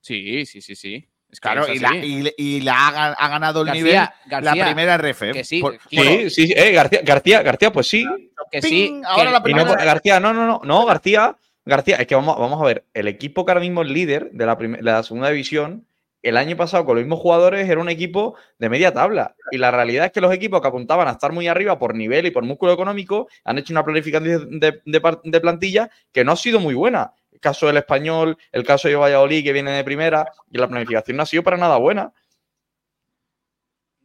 [0.00, 1.08] Sí, sí, sí, sí.
[1.30, 3.82] Es que Claro, es y la, y, y la ha, ga- ha ganado el García,
[3.84, 5.32] nivel García, la primera RF.
[5.32, 6.54] que sí, Por- que- Sí, sí, sí.
[6.54, 8.04] Eh, García, García, García, pues sí.
[8.50, 8.68] que ¡ping!
[8.70, 9.02] sí.
[9.06, 9.84] ahora que- la no, primera.
[9.84, 13.46] García, no, no, no, no, García, García, es que vamos, vamos a ver, el equipo
[13.46, 15.86] que ahora mismo es líder de la, de la segunda división,
[16.22, 19.34] el año pasado con los mismos jugadores era un equipo de media tabla.
[19.50, 22.26] Y la realidad es que los equipos que apuntaban a estar muy arriba por nivel
[22.26, 26.74] y por músculo económico han hecho una planificación de, plantilla que no ha sido muy
[26.74, 27.12] buena.
[27.32, 31.16] El caso del español, el caso de Valladolid que viene de primera, y la planificación
[31.16, 32.12] no ha sido para nada buena.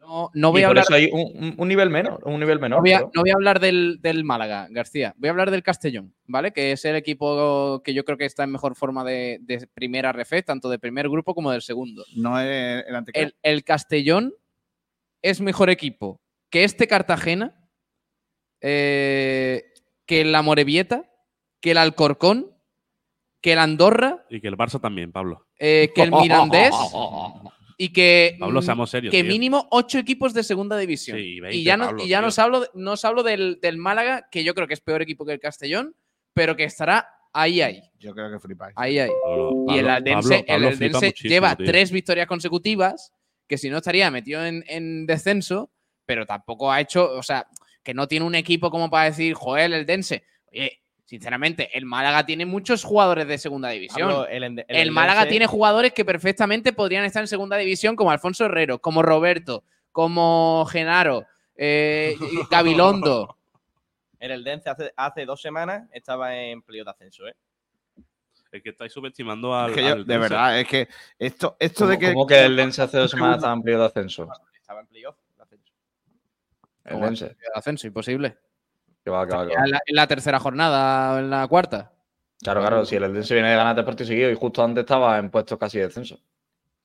[0.08, 1.10] No, no voy y a por hablar, eso hay
[1.58, 2.78] un, nivel menor, un nivel menor.
[2.78, 5.14] no voy a, pero- no voy a hablar del, del Málaga, García.
[5.18, 6.54] Voy a hablar del Castellón, ¿vale?
[6.54, 10.14] Que es el equipo que yo creo que está en mejor forma de, de primera
[10.14, 12.06] RF, tanto de primer grupo como del segundo.
[12.16, 13.04] No es el.
[13.14, 14.34] El, el Castellón
[15.22, 17.54] es mejor equipo que este Cartagena,
[18.62, 19.74] eh,
[20.06, 21.04] que el Amorebieta,
[21.60, 22.52] que el Alcorcón,
[23.42, 25.46] que el Andorra, Y que el Barça también, Pablo.
[25.60, 26.72] eh, que el Mirandés
[27.78, 29.12] y que, Pablo, mm, seamos serios.
[29.12, 29.32] que tío.
[29.32, 31.18] mínimo ocho equipos de segunda división.
[31.18, 32.22] Sí, 20, y ya no, Pablo, y ya tío.
[32.24, 34.82] no os hablo, de- no os hablo del, del Málaga, que yo creo que es
[34.82, 35.96] peor equipo que el Castellón,
[36.34, 37.82] pero que estará ahí, ahí.
[38.00, 38.74] Yo creo que flipáis.
[38.78, 39.12] Ahí, ahí.
[39.24, 41.66] Pablo- Y el Aldense, Pablo- el Aldense lleva tío.
[41.68, 43.14] tres victorias consecutivas,
[43.48, 45.72] que si no estaría metido en, en descenso,
[46.06, 47.48] pero tampoco ha hecho, o sea,
[47.84, 50.24] que no tiene un equipo como para decir, joder, el Dense.
[50.52, 54.26] Oye, sinceramente, el Málaga tiene muchos jugadores de segunda división.
[54.30, 58.78] El, Málaga Eldense- tiene jugadores que perfectamente podrían estar en segunda división, como Alfonso Herrero,
[58.80, 62.20] como Roberto, como Genaro, eh, y
[62.52, 63.36] Gabilondo.
[64.20, 67.36] El Eldense hace, hace dos semanas estaba en playoff de ascenso, ¿eh?
[68.52, 69.70] Es que estáis subestimando al.
[69.72, 70.30] Es que yo- al de Dense.
[70.30, 70.88] verdad, es que
[71.20, 72.14] esto, esto ¿Cómo, de que.
[72.14, 74.28] cómo que el Dense hace dos semanas estaba en periodo de ascenso?
[74.60, 75.74] Estaba en playoff de ascenso.
[76.86, 77.36] El Dense.
[77.54, 78.38] Ascenso, imposible.
[79.08, 79.64] Que va, que va, que va.
[79.64, 81.94] En la, en la tercera jornada o en la cuarta.
[82.42, 85.18] Claro, claro, si el Eldense viene de ganar tres partidos seguidos y justo antes estaba
[85.18, 86.20] en puestos casi de descenso.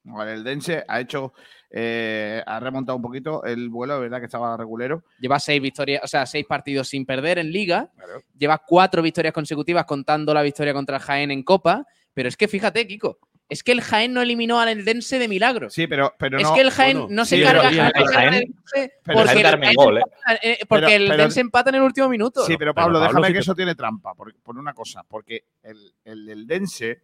[0.04, 1.32] Vale, el Dense ha hecho.
[1.68, 5.02] eh, ha remontado un poquito el vuelo, de verdad que estaba regulero.
[5.18, 7.90] Lleva seis victorias, o sea, seis partidos sin perder en liga.
[7.96, 8.22] Claro.
[8.38, 11.84] Lleva cuatro victorias consecutivas contando la victoria contra el Jaén en Copa.
[12.14, 13.18] Pero es que fíjate, Kiko,
[13.52, 15.70] es que el Jaén no eliminó al Eldense de milagro.
[15.70, 16.54] Sí, pero, pero es no.
[16.54, 19.98] que el Jaén bueno, no se sí, carga, pero- Jaén- Eldense porque el Jaén gol,
[19.98, 20.00] ¿eh?
[20.00, 22.40] empata, eh, porque Pero- el pero- Eldense empata en el último minuto.
[22.46, 25.04] Sí, pero Pero, Pablo, déjame si que te- eso tiene trampa, por, por una cosa,
[25.04, 27.02] porque el, el, el Dense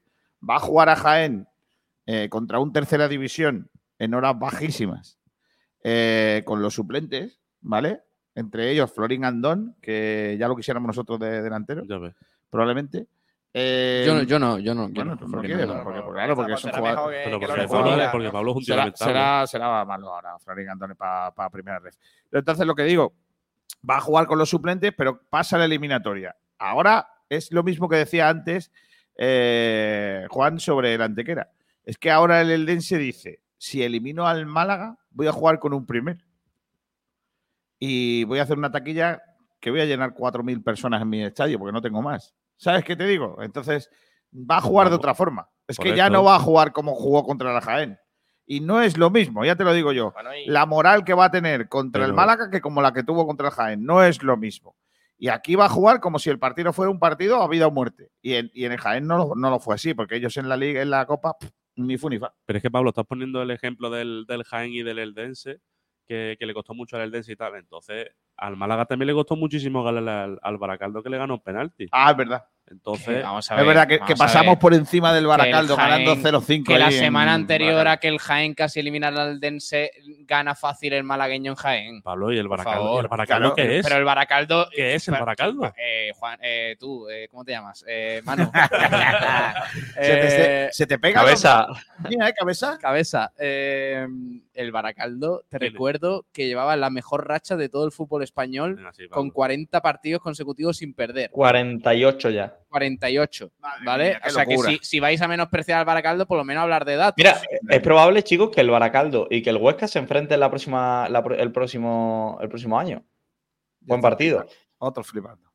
[0.48, 1.46] va a jugar a Jaén
[2.06, 5.18] eh, contra un tercera división en horas bajísimas
[5.84, 8.00] eh, con los suplentes, ¿vale?
[8.34, 12.14] Entre ellos Florín Andón, que ya lo quisiéramos nosotros de delantero, Ya ves.
[12.50, 13.06] probablemente.
[13.54, 14.88] Eh, Yo no, yo no, yo no.
[14.88, 17.12] Bueno, porque, porque claro, porque es un jugador.
[17.12, 18.08] Pero porque, lo Pablo, refuerce.
[18.12, 21.94] porque Pablo es un tío será, será, será malo ahora, Florín Andone para primera red.
[22.30, 23.14] Entonces lo que digo,
[23.88, 26.36] va a jugar con los suplentes, pero pasa la eliminatoria.
[26.58, 28.70] Ahora es lo mismo que decía antes
[29.16, 31.50] eh, Juan sobre el Antequera.
[31.84, 35.86] Es que ahora el Eldense dice, si elimino al Málaga, voy a jugar con un
[35.86, 36.18] primer.
[37.78, 39.22] Y voy a hacer una taquilla
[39.60, 42.34] que voy a llenar 4.000 personas en mi estadio porque no tengo más.
[42.58, 43.38] ¿Sabes qué te digo?
[43.40, 43.88] Entonces,
[44.32, 45.48] va a jugar de otra forma.
[45.66, 47.98] Es por que ya eso- no va a jugar como jugó contra la Jaén.
[48.46, 50.12] Y no es lo mismo, ya te lo digo yo.
[50.12, 53.02] Bueno, y- La moral que va a tener contra el Málaga que como la que
[53.02, 53.84] tuvo contra el Jaén.
[53.84, 54.76] No es lo mismo.
[55.18, 57.70] Y aquí va a jugar como si el partido fuera un partido a vida o
[57.70, 58.10] muerte.
[58.22, 60.48] Y en, y en el Jaén no lo, no lo fue así, porque ellos en
[60.48, 62.32] la liga, en la Copa, pff, ni fu ni fa.
[62.46, 65.60] Pero es que, Pablo, estás poniendo el ejemplo del, del Jaén y del Eldense,
[66.08, 67.54] que, le costó mucho al Eldense y tal.
[67.56, 71.42] Entonces, al Málaga también le costó muchísimo ganarle al, al Baracaldo, que le ganó un
[71.42, 71.86] penalti.
[71.92, 72.44] Ah, es verdad.
[72.70, 74.58] Entonces, Vamos a Es ver, verdad que, que vamos a pasamos ver.
[74.58, 76.64] por encima del Baracaldo ganando Jaén- 0-5.
[76.66, 77.90] Que la semana anterior Baracaldo.
[77.92, 79.90] a que el Jaén casi eliminara al Dense,
[80.26, 82.02] gana fácil el malagueño en Jaén.
[82.02, 82.96] Pablo, ¿y el Baracaldo, favor.
[82.96, 83.84] ¿y el Baracaldo Claro, qué es?
[83.86, 84.68] Pero el Baracaldo.
[84.74, 85.72] ¿Qué es el Baracaldo?
[85.76, 87.84] Eh, Juan, eh, tú, eh, ¿cómo te llamas?
[87.88, 88.50] Eh, Manu.
[89.94, 91.20] Se te, se- Eh, se te pega.
[91.20, 91.66] Cabeza.
[92.08, 92.34] Mira, ¿eh?
[92.38, 92.78] Cabeza.
[92.80, 94.06] Cabeza, eh,
[94.54, 95.70] el Baracaldo, te Dile.
[95.70, 99.34] recuerdo que llevaba la mejor racha de todo el fútbol español Venga, sí, con Pablo.
[99.34, 101.30] 40 partidos consecutivos sin perder.
[101.30, 102.56] 48 ya.
[102.68, 104.04] 48, Madre ¿vale?
[104.10, 106.84] mía, o sea que si, si vais a menospreciar al Baracaldo, por lo menos hablar
[106.84, 107.14] de datos.
[107.16, 111.08] Mira, es probable, chicos, que el Baracaldo y que el Huesca se enfrenten la próxima,
[111.08, 113.04] la el, próximo, el próximo año.
[113.80, 114.46] Buen partido.
[114.78, 115.48] Otro flipando.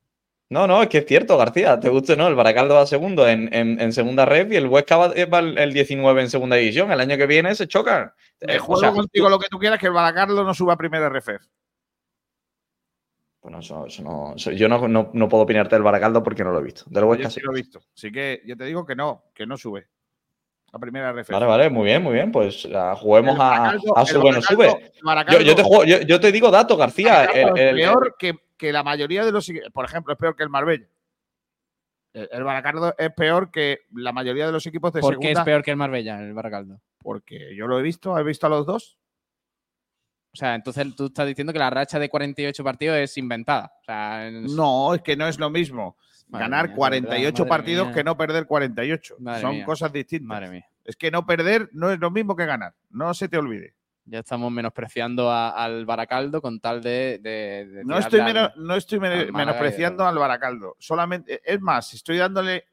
[0.49, 1.79] No, no, es que es cierto, García.
[1.79, 2.27] Te guste, ¿no?
[2.27, 5.57] El Baracaldo va segundo en, en- en segunda red y el Huesca va, va el
[5.57, 6.91] el 19 en segunda división.
[6.91, 8.11] El año que viene se chocan.
[8.39, 10.77] Eh, juego o sea, contigo lo que tú quieras, que el Baracaldo no suba a
[10.77, 11.43] primera RFF.
[13.43, 16.51] Bueno, eso, eso no, eso- yo no, no- no puedo opinarte del Baracaldo porque no
[16.51, 16.83] lo he visto.
[16.87, 17.45] Del Yo Huesca sí sí.
[17.45, 17.81] lo he visto.
[17.95, 19.87] Así que yo te digo que no, que no sube.
[20.71, 21.29] A primera RFF.
[21.33, 22.31] Vale, vale, muy bien, muy bien.
[22.31, 24.67] Pues ah, juguemos El a, a sube o no sube.
[24.67, 27.13] Yo, Baracaldo- yo te juego- yo- yo te digo datos, García.
[27.13, 29.51] Baracaldo El- el- es peor que, que la mayoría de los.
[29.73, 30.87] Por ejemplo, es peor que el Marbella.
[32.13, 35.41] El, el Baracaldo es peor que la mayoría de los equipos de ¿Por qué segunda.
[35.41, 36.79] es peor que el Marbella, el Baracaldo?
[36.99, 38.97] Porque yo lo he visto, he visto a los dos.
[40.33, 43.71] O sea, entonces tú estás diciendo que la racha de 48 partidos es inventada.
[43.81, 45.95] O sea, es- No, es que no es lo mismo
[46.27, 47.95] Madre ganar mía, de 48 verdad, madre partidos mía.
[47.95, 49.15] que no perder 48.
[49.19, 49.65] Madre Son mía.
[49.65, 50.27] cosas distintas.
[50.27, 50.65] Madre mía.
[50.83, 52.73] Es que no perder no es lo mismo que ganar.
[52.89, 53.75] No se te olvide.
[54.05, 57.19] Ya estamos menospreciando a- al Baracaldo con tal de.
[57.21, 58.75] de- de No estoy, al- no
[59.31, 60.75] menospreciando al- al Baracaldo.
[60.79, 62.65] Solamente, es más, estoy dándole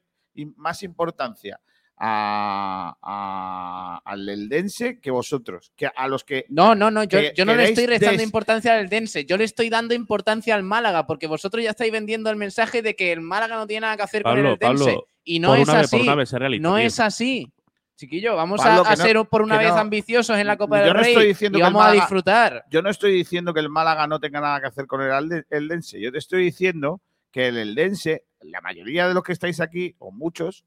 [0.57, 1.59] más importancia
[2.03, 5.71] a, a- al Eldense que vosotros.
[5.75, 6.45] Que a los que.
[6.49, 9.43] No, no, no, yo, yo no le estoy restando des- importancia al Dense, yo le
[9.43, 13.21] estoy dando importancia al Málaga, porque vosotros ya estáis vendiendo el mensaje de que el
[13.21, 14.59] Málaga no tiene nada que hacer con el Dense.
[14.85, 16.09] Pablo, y no es vez- así.
[16.15, 16.85] vez, realista, no tío.
[16.87, 17.51] es así.
[17.97, 20.79] Chiquillo, vamos Pablo, a, a no- ser por una vez no- ambiciosos en la Copa
[20.79, 22.65] yo del no Rey estoy diciendo y vamos a disfrutar.
[22.71, 26.01] Yo no estoy diciendo que el Málaga no tenga nada que hacer con el Eldense.
[26.01, 26.99] Yo te estoy diciendo
[27.31, 30.65] que el Eldense, la mayoría de los que estáis aquí, o muchos,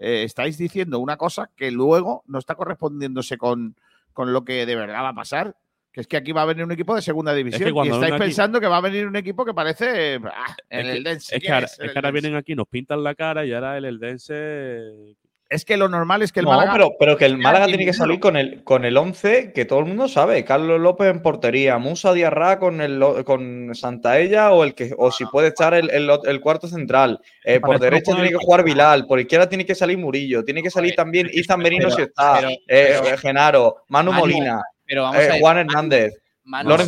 [0.00, 3.76] eh, estáis diciendo una cosa que luego no está correspondiéndose con,
[4.12, 5.56] con lo que de verdad va a pasar.
[5.92, 7.74] Que es que aquí va a venir un equipo de segunda división.
[7.84, 10.86] y estáis aquí- pensando que va a venir un equipo que parece ah, el Es
[10.92, 11.34] que- Eldense.
[11.36, 13.76] Es que ¿quién ahora, es que ahora vienen aquí, nos pintan la cara y ahora
[13.76, 15.16] el Eldense.
[15.50, 16.72] Es que lo normal es que el no, Málaga.
[16.72, 19.80] pero, pero que el Málaga tiene que salir con el, con el 11 que todo
[19.80, 20.44] el mundo sabe.
[20.44, 25.10] Carlos López en portería, Musa Diarra con, el, lo- con Santaella o, el que, o
[25.10, 27.20] si puede estar el, el- el cuarto central.
[27.44, 30.70] Eh, por derecha tiene que jugar Vilal, por izquierda tiene que salir Murillo, tiene que
[30.70, 35.28] salir también Izan Merino si está, pero- eh, Genaro, Manu, Manu, Molina, pero vamos eh,
[35.28, 36.14] a ver, Juan Manu- Hernández.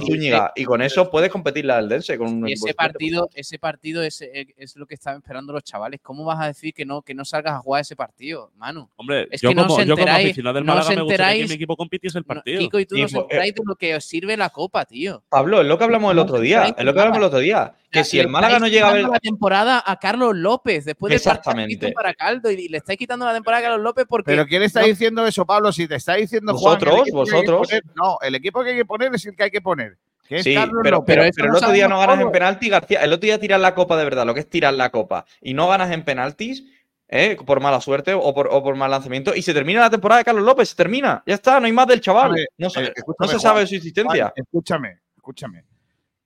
[0.01, 4.03] Sí, Zúñiga, y con eso puedes competir la Eldense con un ese partido, ese partido
[4.03, 6.01] es, es lo que estaban esperando los chavales.
[6.03, 8.89] ¿Cómo vas a decir que no, que no salgas a jugar ese partido, Manu?
[8.97, 11.03] Hombre, Es yo, que no como, os yo como enteráis- del no os Málaga me
[11.03, 12.59] gustaría que enteráis- mi equipo compitiese el No, partido.
[12.61, 15.23] Kiko, y tú no os eh, enteráis de lo que os sirve la copa, tío.
[15.29, 17.25] Pablo, es lo que hablamos el No otro día, enteráis es lo que hablamos el
[17.25, 19.05] otro día, que si el Málaga no llega a ver...
[19.05, 21.93] la temporada a Carlos López después de Exactamente.
[21.93, 24.81] para Caldo y le estáis quitando la temporada a Carlos López porque Pero ¿quién está
[24.81, 25.71] no- diciendo eso, Pablo?
[25.73, 27.69] Si te está diciendo Juan, Vosotros, vosotros.
[27.69, 29.99] poner- no, el equipo que hay que poner es el que hay que poner.
[30.27, 31.33] Que Sí, pero, López.
[31.37, 33.03] pero, el otro día no ganas en penalti, García.
[33.03, 35.53] El otro día tiras la copa de verdad, lo que es tirar la copa, y
[35.53, 36.65] no ganas en penaltis,
[37.09, 37.37] ¿eh?
[37.45, 40.25] por mala suerte o por, o por mal lanzamiento, y se termina la temporada de
[40.25, 42.35] Carlos López, se termina, ya está, no hay más del chaval.
[42.57, 44.25] No, se- eh, no se Juan, sabe de su existencia.
[44.29, 45.65] Juan, escúchame, escúchame.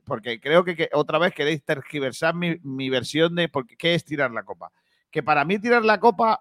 [0.07, 4.31] Porque creo que, otra vez queréis tergiversar mi, versión de por qué- qué es tirar
[4.31, 4.71] la copa.
[5.11, 6.41] Que para mí tirar la copa,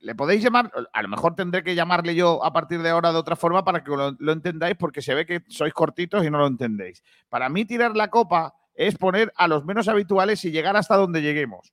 [0.00, 3.18] le podéis llamar, a lo mejor tendré que llamarle yo a partir de ahora de
[3.18, 6.38] otra forma para que lo, lo entendáis, porque se ve que sois cortitos y no
[6.38, 7.02] lo entendéis.
[7.28, 11.22] Para mí tirar la copa es poner a los menos habituales y llegar hasta donde
[11.22, 11.72] lleguemos.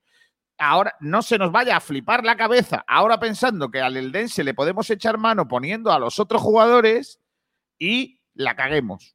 [0.57, 4.53] Ahora no se nos vaya a flipar la cabeza, ahora pensando que al Eldense le
[4.53, 7.19] podemos echar mano poniendo a los otros jugadores
[7.77, 9.14] y la caguemos.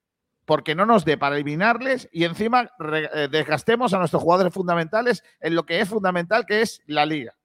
[0.50, 5.54] Porque no nos dé para eliminarles y encima eh, desgastemos a nuestros jugadores fundamentales en
[5.54, 7.38] lo que es fundamental, que es la liga.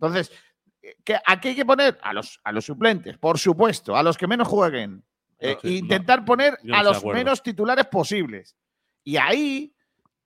[0.00, 0.32] Entonces,
[1.04, 4.26] que aquí hay que poner a los, a los suplentes, por supuesto, a los que
[4.26, 5.04] menos jueguen.
[5.38, 7.18] Eh, sí, intentar poner no a los acuerdo.
[7.18, 8.56] menos titulares posibles.
[9.04, 9.72] Y ahí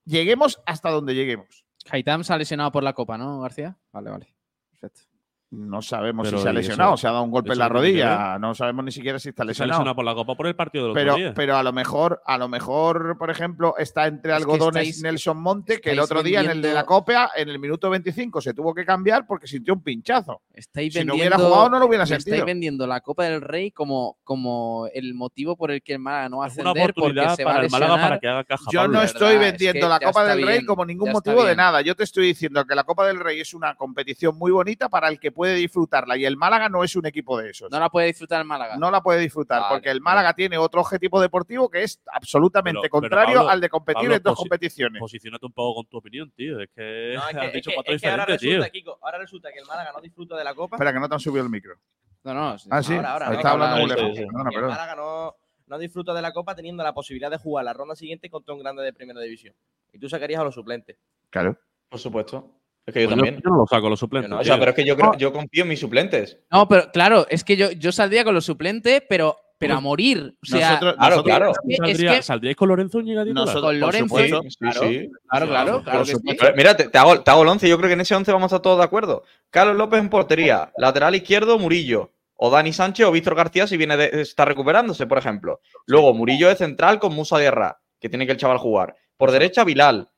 [0.07, 1.67] lleguemos hasta donde lleguemos.
[1.91, 3.77] Haitam se ha lesionado por la copa, ¿no, García?
[3.93, 4.35] Vale, vale.
[4.71, 5.03] Perfecto.
[5.49, 7.59] No sabemos Pero, si se ha ¿y lesionado, eso- se ha dado un golpe en
[7.61, 8.37] la rodilla.
[8.39, 9.79] No sabemos ni siquiera si está Se ha lesionado.
[9.79, 11.35] lesionado por la Copa por el partido del Pero, otro día.
[11.35, 15.41] pero a lo mejor, a lo mejor, por ejemplo, está entre Es algodones estáis- Nelson
[15.41, 18.55] Monte, que el otro día en el de la Copa, en el minuto 25, se
[18.55, 20.43] tuvo que cambiar porque sintió un pinchazo.
[20.53, 22.35] Estáis Si no vendiendo, hubiera jugado, no lo hubiera sentido.
[22.35, 26.29] Estáis vendiendo la Copa del Rey como, como el motivo por el que el Málaga
[26.29, 28.01] no va a ascender porque se va a para el Málaga lesionar.
[28.11, 28.65] para que haga caja.
[28.73, 28.99] Yo Pablo.
[28.99, 31.83] no estoy verdad, es vendiendo que la Copa del Rey como ningún motivo de nada.
[31.83, 35.09] Yo te estoy diciendo que la Copa del Rey es una competición muy bonita para
[35.09, 37.71] el que puede disfrutarla y el Málaga no es un equipo de esos.
[37.71, 38.77] No la puede disfrutar el Málaga.
[38.77, 42.81] No la puede disfrutar Vale, porque el Málaga tiene otro objetivo deportivo que es absolutamente
[42.81, 44.99] Pero- pero, contrario Pablo, al de competir Pablo, en dos posi- competiciones.
[45.01, 46.59] Posiciónate un poco con tu opinión, tío.
[46.61, 48.73] Es que No, es que, has es dicho que- cuatro es que ahora resulta, tío.
[48.73, 50.77] Kiko, ahora resulta que el Málaga no disfruta de la Copa.
[50.77, 51.77] Espera, que no te han subido el micro.
[52.25, 52.57] No, no.
[52.71, 52.95] Ah, sí.
[52.97, 54.17] Ahora, está hablando muy Sí, lejos.
[54.17, 54.55] sí, sí.
[54.57, 54.63] El.
[54.63, 58.29] Málaga no, no disfruta de la Copa teniendo la posibilidad de jugar la ronda siguiente
[58.31, 59.55] contra un grande de primera división.
[59.93, 60.99] Y tú sacarías a los suplentes.
[61.31, 61.57] Claro.
[61.89, 62.51] Por supuesto.
[62.87, 63.41] Es que yo Pues también.
[63.43, 64.31] yo no lo saco los suplentes.
[64.31, 66.39] Yo no, O sea, pero es que yo, creo, yo confío en mis suplentes.
[66.53, 70.37] No, pero claro, es que yo, yo saldría con los suplentes, pero, pero a morir.
[70.41, 71.51] O sea, Nosotros- Claro, claro.
[71.51, 73.03] es es ¿Saldría- que- ¿Saldríais con Lorenzo?
[73.03, 74.17] Nosotros- con Lorenzo.
[74.19, 74.29] Sí,
[74.59, 75.11] claro, sí.
[75.29, 76.13] claro, claro, claro que sí.
[76.13, 76.45] supuesto.
[76.45, 77.69] Pero Mira, te, te hago, te hago el 11.
[77.69, 79.25] Yo creo que en ese 11 vamos a estar todos de acuerdo.
[79.51, 80.71] Carlos López en portería.
[80.79, 82.13] Lateral izquierdo, Murillo.
[82.37, 85.61] O Dani Sánchez o Víctor García si viene de, está recuperándose, por ejemplo.
[85.87, 88.95] Luego Murillo de central con Musa Diarra, que tiene que el chaval jugar.
[89.17, 90.11] Por derecha, Bilal.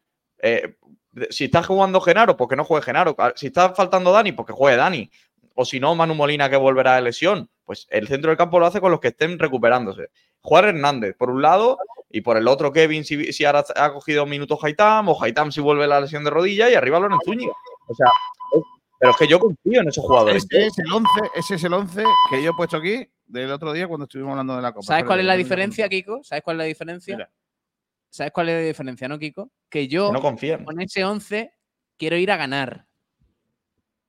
[0.43, 0.75] Eh,
[1.31, 3.15] si está jugando Genaro, pues que no juegue Genaro.
[3.19, 5.11] Ah, Si está faltando Dani, pues que juegue Dani.
[5.55, 7.49] O si no, Manu Molina que volverá de lesión.
[7.65, 10.09] Pues el centro del campo lo hace con los que estén recuperándose.
[10.41, 11.79] Juan Hernández, por un lado,
[12.11, 15.61] y por el otro Kevin, si, si ahora ha cogido minutos Haitam, o Haitam si
[15.61, 17.53] vuelve la lesión de rodilla, y arriba Lorenzo Zúñiga.
[17.89, 18.07] O sea,
[18.55, 18.63] es-
[19.01, 20.47] pero es que yo confío en esos jugadores.
[20.51, 23.73] Ese es el 11, ese es el 11 que yo he puesto aquí del otro
[23.73, 24.87] día cuando estuvimos hablando de la Copa.
[24.87, 26.21] ¿Sabes cuál es la diferencia, Kiko?
[26.25, 27.17] ¿Sabes cuál es la diferencia?
[27.17, 27.31] Mira.
[28.11, 29.51] ¿Sabes cuál es la diferencia, no, Kiko?
[29.69, 30.37] Que yo No con
[30.81, 31.53] ese 11
[31.97, 32.87] quiero ir a ganar.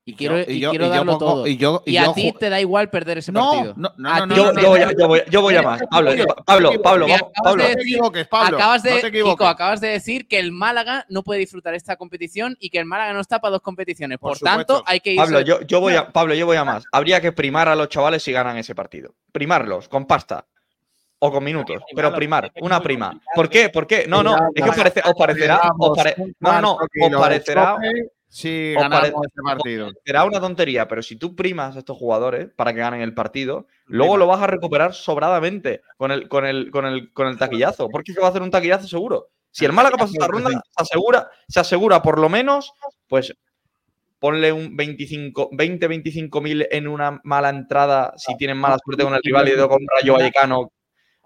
[0.05, 1.47] Y quiero, yo- y y yo- quiero y yo darlo pongo- todo.
[1.47, 3.73] y yo- y a yo ti te da igual perder ese No, partido.
[3.77, 4.95] no, no, no, Yo, no, voy a, igual.
[4.97, 5.81] yo, voy, yo voy a Espera, más.
[5.91, 6.11] Pablo,
[6.45, 7.63] Pablo, Pablo, vamos, Acabas Pablo.
[7.63, 7.69] de
[7.99, 8.57] No te Pablo.
[8.57, 9.33] acabas de, no te equivoques.
[9.35, 12.85] Kiko, acabas de decir que el Málaga no puede disfrutar esta competición y que el
[12.85, 14.17] Málaga no está para dos competiciones.
[14.17, 15.21] Por Por, tanto, hay que irse.
[15.25, 16.85] Pablo, yo, yo voy a, Pablo, yo voy a más.
[16.91, 19.13] Habría que primar a los chavales si ganan ese partido.
[19.31, 20.47] Primarlos, con pasta.
[21.21, 23.19] O con minutos, pero primar, una prima.
[23.35, 23.69] ¿Por qué?
[23.69, 24.05] ¿Por qué?
[24.07, 27.77] No, no, es que parece- os parecerá, os pare- no, no, os parecerá,
[28.29, 29.91] si os ganamos este partido.
[30.05, 33.67] será una tontería, pero si tú primas a estos jugadores para que ganen el partido,
[33.87, 37.89] luego lo vas a recuperar sobradamente con el, con el, con el, con el taquillazo.
[37.89, 39.27] Porque es que va a hacer un taquillazo seguro.
[39.51, 42.71] Si el Málaga pasa esta ronda, se asegura, se asegura por lo menos,
[43.09, 43.33] pues
[44.19, 49.13] ponle un 25, 20, 25 mil en una mala entrada si tienen mala suerte con
[49.15, 50.71] el rival y de con Rayo Vallecano.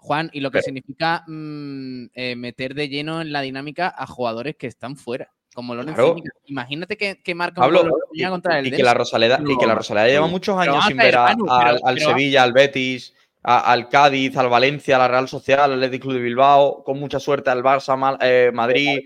[0.04, 4.06] Juan, y lo que Pero- significa mm, eh, meter de lleno en la dinámica a
[4.06, 6.16] jugadores que están fuera, como Lorenzo Claro.
[6.44, 9.74] Imagínate que, que marca un y, contra el y que la Rosaleda, y que la
[9.74, 13.72] Rosaleda lleva muchos años sin ver, a- al, pero- al pero- Sevilla, al Betis, a-
[13.72, 17.18] al Cádiz, al Valencia, a la Real Social, al Athletic Club de Bilbao, con mucha
[17.18, 19.00] suerte al Barça, Mal- eh, Madrid.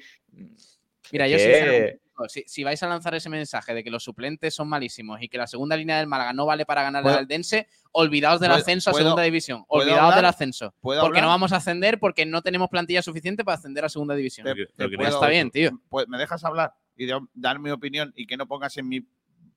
[1.12, 4.68] Mira, yo que- si, si vais a lanzar ese mensaje de que los suplentes son
[4.68, 7.68] malísimos y que la segunda línea del Málaga no vale para ganar ¿Puedo- al Dense,
[7.92, 9.64] olvidaos del ascenso a segunda división.
[9.68, 10.16] Olvidaos hablar?
[10.16, 10.74] del ascenso.
[10.80, 14.14] ¿Puedo Porque no vamos a ascender porque no tenemos plantilla suficiente para ascender a segunda
[14.14, 14.46] división.
[14.46, 15.70] Te- puedo- está bien, tío.
[15.88, 19.04] Pues, ¿Me dejas hablar y de- dar mi opinión y que no pongas en mis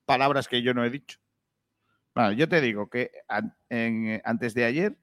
[0.05, 1.17] palabras que yo no he dicho?
[2.35, 4.97] Yo te digo que an- en- antes de ayer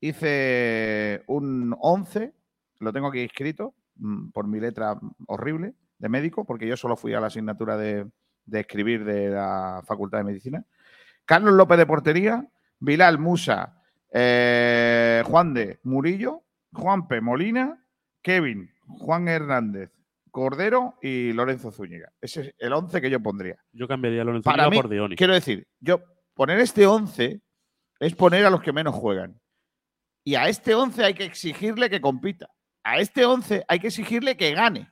[0.00, 2.32] hice un 11,
[2.78, 7.14] lo tengo aquí escrito mm, por mi letra horrible de médico, porque yo solo fui
[7.14, 8.06] a la asignatura de,
[8.46, 10.64] de escribir de la Facultad de Medicina.
[11.24, 12.48] Carlos López de portería,
[12.80, 13.80] Bilal Musa,
[14.12, 16.42] eh, Juan de Murillo,
[16.72, 17.84] Juanpe Molina,
[18.22, 19.92] Kevin, Juan Hernández,
[20.30, 22.12] Cordero y Lorenzo Zúñiga.
[22.20, 23.62] Ese es el 11 que yo pondría.
[23.72, 25.16] Yo cambiaría a Lorenzo Para Úñiga mí, por Dioni.
[25.16, 26.02] quiero decir, yo
[26.34, 27.40] poner este 11
[28.00, 29.38] es poner a los que menos juegan.
[30.24, 32.48] Y a este 11 hay que exigirle que compita.
[32.82, 34.90] A este 11 hay que exigirle que gane.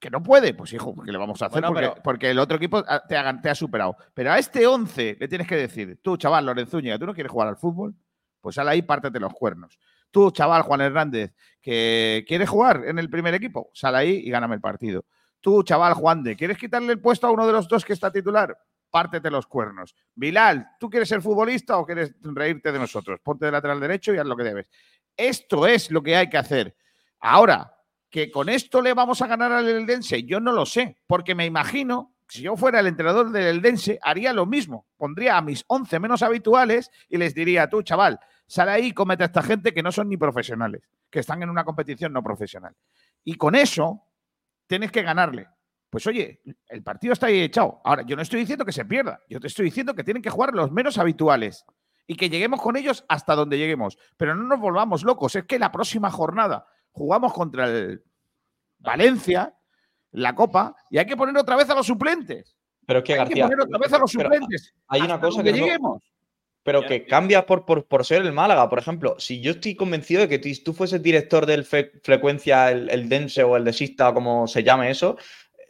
[0.00, 1.60] Que no puede, pues hijo, ¿qué le vamos a hacer?
[1.60, 3.96] Bueno, porque, pero- porque el otro equipo ah, te ha, te ha superado.
[4.14, 7.30] Pero a este 11 le tienes que decir, tú, chaval, Lorenzo Úñiga, ¿tú no quieres
[7.30, 7.94] jugar al fútbol?
[8.40, 9.78] Pues sal ahí, pártete los cuernos.
[10.10, 14.54] Tú, chaval, Juan Hernández, que quieres jugar en el primer equipo, sal ahí y gáname
[14.54, 15.04] el partido.
[15.38, 18.10] Tú, chaval, Juan de, ¿quieres quitarle el puesto a uno de los dos que está
[18.10, 18.56] titular?
[18.90, 19.94] Pártete los cuernos.
[20.14, 23.20] Bilal, ¿tú quieres ser futbolista o quieres reírte de nosotros?
[23.22, 24.66] Ponte de lateral derecho y haz lo que debes.
[25.16, 26.74] Esto es lo que hay que hacer.
[27.20, 27.72] Ahora,
[28.10, 31.46] que con esto le vamos a ganar al Eldense, yo no lo sé, porque me
[31.46, 34.86] imagino si yo fuera el entrenador del Eldense, haría lo mismo.
[34.96, 39.24] Pondría a mis 11 menos habituales y les diría, tú, chaval, sale ahí y comete
[39.24, 42.76] a esta gente que no son ni profesionales, que están en una competición no profesional.
[43.24, 44.04] Y con eso
[44.68, 45.48] tienes que ganarle.
[45.90, 47.80] Pues oye, el partido está ahí echado.
[47.84, 50.30] Ahora, yo no estoy diciendo que se pierda, yo te estoy diciendo que tienen que
[50.30, 51.64] jugar los menos habituales
[52.06, 53.98] y que lleguemos con ellos hasta donde lleguemos.
[54.16, 58.02] Pero no nos volvamos locos, es que la próxima jornada jugamos contra el
[58.78, 59.54] Valencia,
[60.12, 62.56] la Copa, y hay que poner otra vez a los suplentes.
[62.86, 64.74] Pero es que Hay que poner otra vez a los suplentes.
[64.88, 66.02] Hay una cosa que no- lleguemos.
[66.62, 68.68] Pero que cambia por, por, por ser el Málaga.
[68.68, 72.70] Por ejemplo, si yo estoy convencido de que si tú fueses director del Fre- Frecuencia,
[72.70, 75.16] el, el Dense o el Desista, o como se llame eso,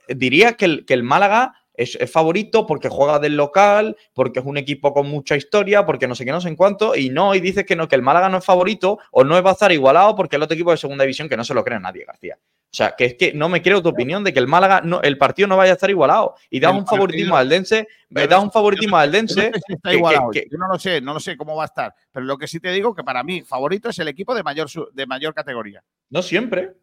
[0.08, 4.40] eh, dirías que el, que el Málaga es, es favorito porque juega del local, porque
[4.40, 7.08] es un equipo con mucha historia, porque no sé qué, no sé en cuánto, y
[7.10, 9.52] no, y dices que no, que el Málaga no es favorito o no va a
[9.54, 12.04] estar igualado porque el otro equipo de segunda división que no se lo cree nadie,
[12.04, 12.38] García.
[12.40, 15.02] O sea, que es que no me creo tu opinión de que el Málaga, no,
[15.02, 16.36] el partido no vaya a estar igualado.
[16.50, 19.34] Y El un favoritismo al Dense, Pero das es- un favoritismo al Dense.
[19.34, 20.30] Yo no sé si está que- que- igualado.
[20.30, 21.92] que- Yo no lo sé, no lo sé cómo va a estar.
[22.12, 24.68] Pero lo que sí te digo que para mí favorito es el equipo de mayor,
[24.92, 25.82] de mayor categoría.
[26.10, 26.74] No siempre.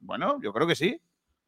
[0.00, 1.00] Bueno, yo creo que sí.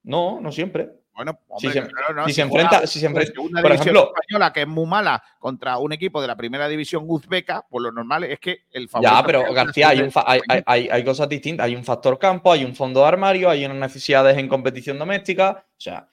[0.04, 0.90] No, no siempre.
[1.14, 4.12] Bueno, Si se- claro, no, si se juega enfrenta- si se enfrenta- por división ejemplo-
[4.14, 7.92] española que es muy mala contra un equipo de la primera división uzbeca, pues lo
[7.92, 9.12] normal es que el favorito.
[9.14, 11.66] Ya, pero García, hay, un hay- hay- hay cosas distintas.
[11.66, 15.64] Hay un factor campo, hay un fondo de armario, hay unas necesidades en competición doméstica.
[15.76, 16.08] O sea,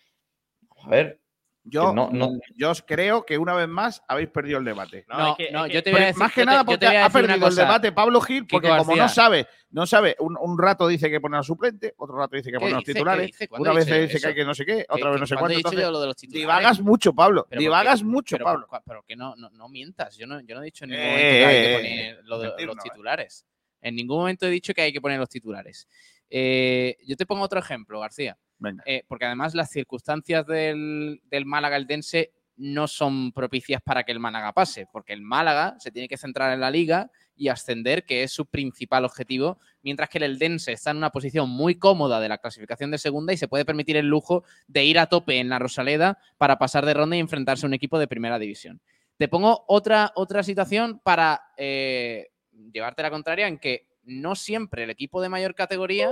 [0.83, 1.21] a ver.
[1.69, 5.05] Yo, que no- no- yo os creo que una vez más habéis perdido el debate.
[5.09, 7.09] No, no, yo te voy a Pero decir, más que nada porque te a ha
[7.09, 11.09] perdido el debate Pablo Gil, porque como no sabe, no sabe, un, un rato dice
[11.09, 12.91] que poner al suplente, otro rato dice que ¿Qué poner los dice?
[12.93, 15.27] ¿Qué titulares, una vez dice que hay que no sé qué, ¿Qué- otra vez no
[15.27, 15.57] sé cuánto.
[15.57, 18.67] entonces, lo de los divagas mucho, Pablo, Pero divagas porque- mucho, pero, Pablo.
[18.69, 20.15] cua- Pero que no, no, no mientas.
[20.17, 21.75] Yo no, yo no he dicho en ningún Eh, momento que hay que eh,
[22.15, 22.79] poner lo de- mentir los eh.
[22.83, 23.45] titulares.
[23.81, 25.87] En ningún momento he dicho que hay que poner los titulares.
[26.29, 28.37] Eh, yo te pongo otro ejemplo, García.
[28.85, 34.19] Eh, porque además las circunstancias del, del Málaga Eldense no son propicias para que el
[34.19, 38.23] Málaga pase, porque el Málaga se tiene que centrar en la liga y ascender, que
[38.23, 42.29] es su principal objetivo, mientras que el Eldense está en una posición muy cómoda de
[42.29, 45.49] la clasificación de segunda y se puede permitir el lujo de ir a tope en
[45.49, 48.81] la Rosaleda para pasar de ronda y enfrentarse a un equipo de primera división.
[49.17, 52.29] Te pongo otra, otra situación para eh,
[52.71, 56.11] llevarte la contraria en que no siempre el equipo de mayor categoría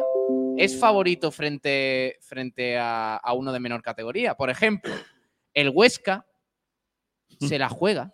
[0.58, 4.36] es favorito frente, frente a, a uno de menor categoría.
[4.36, 4.93] Por ejemplo,
[5.54, 6.26] el Huesca
[7.39, 8.14] se la juega.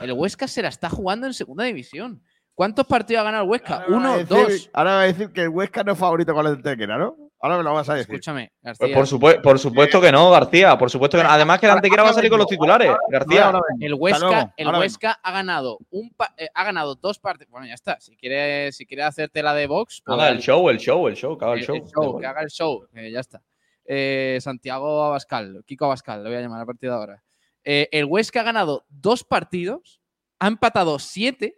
[0.00, 2.22] El Huesca se la está jugando en segunda división.
[2.54, 3.76] ¿Cuántos partidos ha ganado el Huesca?
[3.82, 4.70] Ahora Uno, decir- dos.
[4.72, 7.16] Ahora va a decir que el Huesca no es favorito con el Antequera, ¿no?
[7.42, 8.14] Ahora me lo vas a decir.
[8.14, 8.94] Escúchame, Pues García.
[8.96, 10.76] por, supue- por supuesto que no, García.
[10.76, 11.30] Por supuesto que no.
[11.30, 13.52] Además que el Antequera va a salir con los titulares, García.
[13.80, 17.50] El Huesca, el Huesca ha ganado un pa- eh, ha ganado dos partidos.
[17.50, 17.98] Bueno, ya está.
[18.00, 21.14] Si quieres, si quieres hacerte la de box, pues Haga el show, el show, el
[21.16, 21.76] show, que haga el el- show.
[21.76, 23.42] el show, que haga el show, que ya está.
[23.86, 27.22] Eh, Santiago Abascal, Kiko Abascal, lo voy a llamar a partir de ahora.
[27.64, 30.00] Eh, el Huesca ha ganado dos partidos,
[30.38, 31.56] ha empatado siete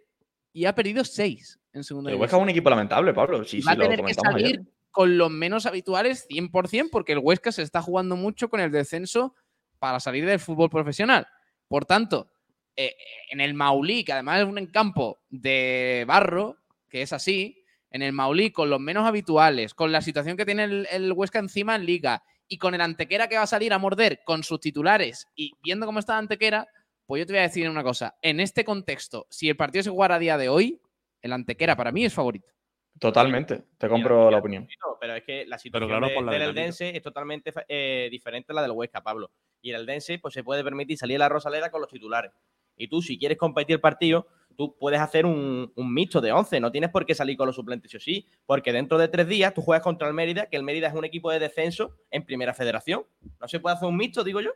[0.53, 3.43] y ha perdido seis en segunda El Huesca es un equipo lamentable, Pablo.
[3.43, 4.73] Sí, va sí, a lo tener que comentamos salir ayer.
[4.93, 9.35] Con los menos habituales 100% porque el Huesca se está jugando mucho con el descenso
[9.79, 11.27] para salir del fútbol profesional.
[11.67, 12.31] Por tanto,
[12.75, 12.95] eh,
[13.31, 18.13] en el Maulí, que además es un campo de barro, que es así, en el
[18.13, 22.23] Maulí con los menos habituales, con la situación que tiene el, Huesca encima en liga
[22.47, 25.87] y con el Antequera que va a salir a morder con sus titulares y viendo
[25.87, 26.67] cómo está Antequera,
[27.07, 28.15] pues yo te voy a decir una cosa.
[28.21, 30.79] En este contexto, si el partido se jugara a día de hoy,
[31.23, 32.53] el Antequera para mí es favorito.
[32.99, 33.63] Totalmente.
[33.77, 34.67] Te compro la opinión.
[34.85, 36.41] No, pero es que la situación claro, de- la del.
[36.43, 39.31] Eldense es totalmente eh, diferente a la del Huesca, Pablo.
[39.61, 42.31] Y el Eldense pues, se puede permitir salir a la Rosaleda con los titulares.
[42.77, 46.59] Y tú, si quieres competir el partido, tú puedes hacer un, un mixto de 11.
[46.59, 48.27] No tienes por qué salir con los suplentes, sí o sí.
[48.45, 51.05] Porque dentro de tres días tú juegas contra el Mérida, que el Mérida es un
[51.05, 53.05] equipo de descenso en Primera Federación.
[53.39, 54.51] ¿No se puede hacer un mixto, digo yo?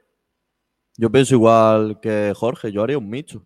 [0.98, 3.46] Yo pienso igual que Jorge, yo haría un mixto.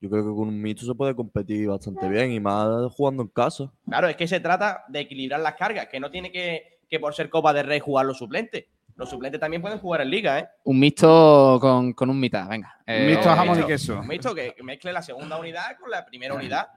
[0.00, 3.28] Yo creo que con un mixto se puede competir bastante bien y más jugando en
[3.28, 3.70] casa.
[3.86, 7.14] Claro, es que se trata de equilibrar las cargas, que no tiene que, que por
[7.14, 8.64] ser Copa de Rey jugar los suplentes.
[8.96, 10.48] Los suplentes también pueden jugar en Liga, ¿eh?
[10.64, 12.76] Un mixto con, con un mitad, venga.
[12.86, 14.00] Eh, mixto No, jamón y queso.
[14.00, 16.68] un mixto que, mezcle la segunda unidad con la primera unidad.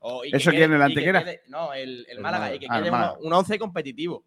[0.00, 1.24] O- y que ¿Eso quién, el que Antequera?
[1.24, 2.44] quede- no, el, el El Málaga.
[2.44, 2.56] Málaga.
[2.56, 3.18] Y que Ah, quede uno- Málaga.
[3.20, 4.24] un 11 competitivo.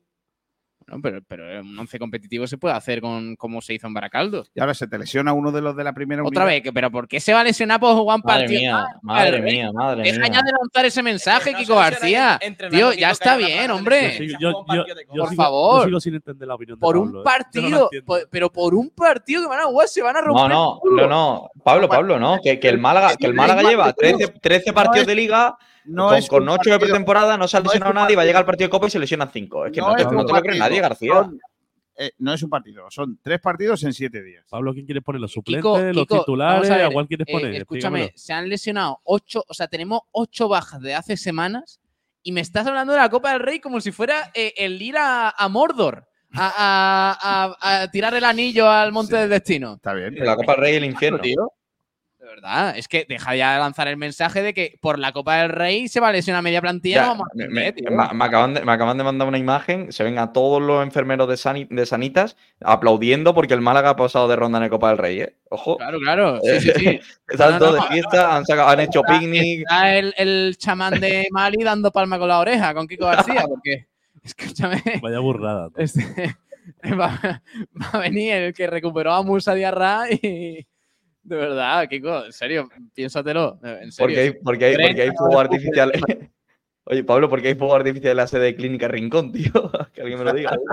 [1.01, 4.45] Pero, pero un 11 competitivo se puede hacer con como se hizo en Baracaldo.
[4.53, 6.45] Y ahora se te lesiona uno de los de la primera Otra unidad.
[6.55, 8.59] vez, que- pero ¿por qué se va a lesionar por jugar un Madre partido?
[8.61, 10.29] mía, Ah, madre madre mía, madre Deja mía.
[10.33, 12.39] ya de lanzar ese mensaje, no Kiko García.
[12.69, 14.17] Tío, ya está bien, hombre.
[14.39, 15.23] yo, yo- yo.
[15.25, 15.81] Por favor.
[15.83, 17.23] Yo sigo sin entender la opinión de Por Pablo, un ¿eh?
[17.23, 20.49] Partido, por- pero por un partido que van a jugar se van a romper.
[20.49, 21.49] No, no, no, no.
[21.63, 22.39] Pablo, Pablo, no.
[22.43, 25.55] Que, que el Málaga, que el Málaga lleva 13, 13 partidos de liga
[25.85, 28.13] No con, es con 8 de pretemporada, no se ha no es lesionado un nadie
[28.13, 29.65] y va a llegar al partido de Copa y se lesionan 5.
[29.67, 31.13] Es que no, te, es no un te lo cree nadie, García.
[31.13, 31.39] son
[31.97, 34.45] eh, no es un partido, son tres partidos en siete días.
[34.49, 35.21] Pablo, ¿quién quieres poner?
[35.21, 36.69] ¿Los suplentes, Kiko, los Kiko, titulares?
[36.71, 37.55] a ver, ¿A cuál quieres eh, poner?
[37.55, 41.79] escúchame, se han lesionado ocho, o sea, tenemos ocho bajas de hace semanas
[42.23, 44.97] y me estás hablando de la Copa del Rey como si fuera eh, el ir
[44.97, 46.53] a, a Mordor a,
[47.19, 49.73] a- a- a tirar el anillo al Monte del Destino.
[49.75, 50.15] Está bien.
[50.17, 51.19] La Copa del Rey y el infierno.
[51.19, 51.51] tío.
[52.33, 55.49] Verdad, es que deja ya de lanzar el mensaje de que por la Copa del
[55.49, 56.95] Rey se va a lesionar media plantilla.
[56.95, 60.05] Ya, vamos a me, me- me- acaban de, me acaban de mandar una imagen, se
[60.05, 64.29] ven a todos los enfermeros de, Sani- de Sanitas aplaudiendo porque el Málaga ha pasado
[64.29, 65.35] de ronda en el Copa del Rey, ¿eh?
[65.49, 65.75] Ojo.
[65.75, 66.39] Claro, claro.
[66.41, 66.99] Sí, sí, sí.
[67.27, 67.81] Están No, todos no.
[67.83, 69.59] de fiesta, han, sacado- han hecho Está- picnic.
[69.59, 73.87] Está el, el chamán de Mali dando palma con la oreja con Kiko García, porque,
[74.23, 75.67] escúchame, Vaya burrada.
[75.69, 75.81] tú.
[75.81, 76.37] este,
[76.97, 77.41] va,
[77.75, 80.65] va a venir el que recuperó a Musa Diarra y.
[81.23, 83.59] De verdad, Kiko, en serio, piénsatelo.
[83.63, 83.97] En serio.
[83.99, 85.91] Porque hay, porque hay, porque hay fuego artificial.
[86.85, 89.51] Oye, Pablo, ¿por qué hay fuego artificial en la sede de Clínica Rincón, tío?
[89.93, 90.57] que alguien me lo diga.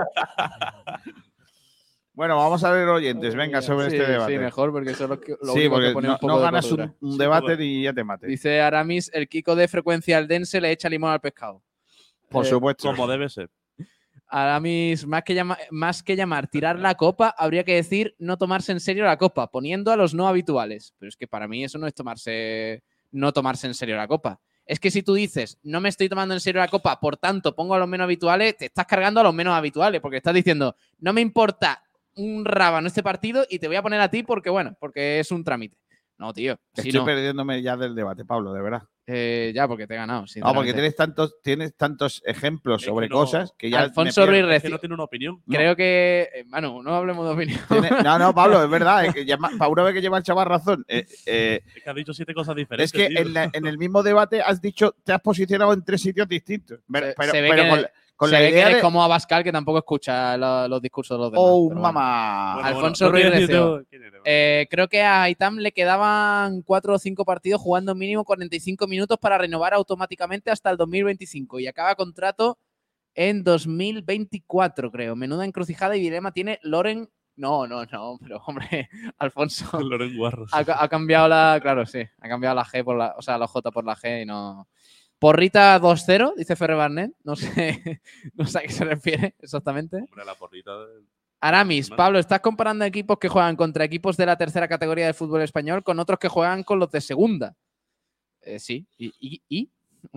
[2.13, 4.33] Bueno, vamos a ver oyentes, venga, sobre Sí, este debate.
[4.33, 6.19] Sí, mejor, porque eso es lo, que, lo Sí, único porque que pone no, un
[6.19, 8.27] poco no de ganas un, Sí, debate ni ya te mate.
[8.27, 11.63] Dice Aramis, el Kiko de frecuencia aldense le echa limón al pescado.
[12.27, 12.89] Por Eh, supuesto.
[12.89, 13.49] Como debe ser.
[14.29, 18.71] Aramis, más que, llama- más que llamar tirar la copa, habría que decir no tomarse
[18.71, 20.93] en serio la copa, poniendo a los no habituales.
[20.99, 24.39] Pero es que para mí eso no es tomarse, no tomarse en serio la copa.
[24.65, 27.55] Es que si tú dices no me estoy tomando en serio la copa, por tanto
[27.55, 30.75] pongo a los menos habituales, te estás cargando a los menos habituales, porque estás diciendo
[30.99, 31.83] no me importa
[32.15, 35.31] un rábano este partido y te voy a poner a ti porque, bueno, porque es
[35.31, 35.77] un trámite.
[36.17, 36.57] No, tío.
[36.75, 38.83] si Estoy no, perdiéndome ya del debate, Pablo, de verdad.
[39.11, 40.25] Eh, ya, porque te he ganado.
[40.37, 43.81] No, porque tienes tantos, tienes tantos ejemplos Es que sobre no- cosas que ya.
[43.81, 44.25] Alfonso.
[44.25, 45.41] Ruiz Es que no tiene una opinión.
[45.49, 46.29] Creo que.
[46.33, 47.59] eh, Manu, no hablemos de opinión.
[47.67, 49.05] Tiene- No, no, Pablo, es verdad.
[49.05, 50.85] es que ya para una vez que lleva el chaval razón.
[50.87, 52.91] eh, eh, Es que has dicho siete cosas es diferentes.
[52.91, 53.19] que tío.
[53.19, 56.79] en, la- en el mismo debate has dicho, te has posicionado en tres sitios distintos.
[56.91, 57.85] Pero, Se- pero- se ve pero que- con,
[58.19, 58.81] con Se la ve que idea eres de.
[58.81, 61.45] como Abascal, que tampoco escucha lo- los discursos de los demás.
[61.47, 61.81] Oh, pero bueno.
[61.81, 62.53] mamá.
[62.55, 63.77] Bueno, Alfonso no Ruiz quiero decir Recio.
[63.79, 67.95] yo quién eres, Eh, creo que a Aitam le quedaban cuatro o cinco partidos jugando
[67.95, 72.59] mínimo 45 minutos para renovar automáticamente hasta el 2025 y acaba contrato
[73.15, 75.15] en 2024, creo.
[75.15, 77.09] Menuda encrucijada y dilema tiene Loren.
[77.37, 80.51] No, no, no, pero hombre, Alfonso Loren Guarros.
[80.53, 81.57] ha, ha cambiado la.
[81.61, 83.15] Claro, sí, ha cambiado la G por la.
[83.17, 84.67] O sea, la J por la G y no.
[85.19, 87.11] Porrita 2-0, dice Ferre Barnet.
[87.23, 88.01] No sé,
[88.33, 89.97] no sé a qué se refiere exactamente.
[89.97, 91.05] Hombre, la porrita del-
[91.41, 91.89] Aramis.
[91.89, 95.83] Pablo, estás comparando equipos que juegan contra equipos de la tercera categoría del fútbol español
[95.83, 97.55] con otros que juegan con los de segunda.
[98.41, 99.71] Eh, sí, y, y- y,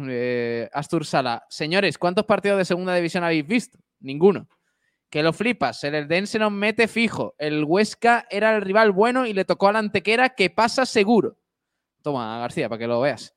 [0.08, 1.44] eh, Astur Sala.
[1.48, 3.78] Señores, ¿cuántos partidos de segunda división habéis visto?
[4.00, 4.48] Ninguno.
[5.10, 5.84] Que lo flipas.
[5.84, 7.34] El Eldense nos mete fijo.
[7.38, 11.36] El Huesca era el rival bueno y le tocó a la Antequera que pasa seguro.
[12.02, 13.32] Toma, García, para que lo veas.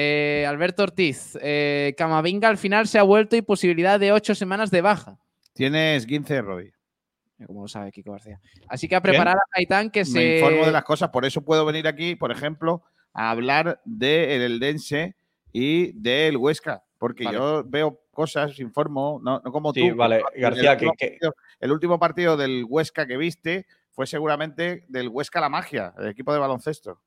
[0.00, 1.36] Eh, Alberto Ortiz.
[1.42, 5.18] eh, Camavinga al final se ha vuelto y posibilidad de ocho semanas de baja.
[5.54, 6.72] Tienes 15 de rodilla.
[7.44, 8.40] Como lo sabe Kiko García.
[8.68, 10.18] Así que a preparar a Gaitán que se.
[10.18, 14.42] Me informo de las cosas, por eso puedo venir aquí, por ejemplo, a hablar del
[14.42, 15.16] Eldense
[15.52, 17.38] y del Huesca, porque Vale.
[17.38, 19.96] yo veo cosas, informo, no, no como Sí, tú.
[19.96, 24.06] vale, El García, último que- que- partido- el último partido del Huesca que viste fue
[24.06, 27.00] seguramente del Huesca La Magia, el equipo de baloncesto.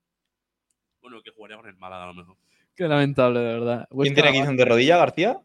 [1.01, 2.35] Bueno, que jugaría con el Málaga a lo mejor.
[2.81, 3.87] Qué lamentable, de verdad.
[3.91, 5.39] ¿Quién tiene 15 de rodilla, García?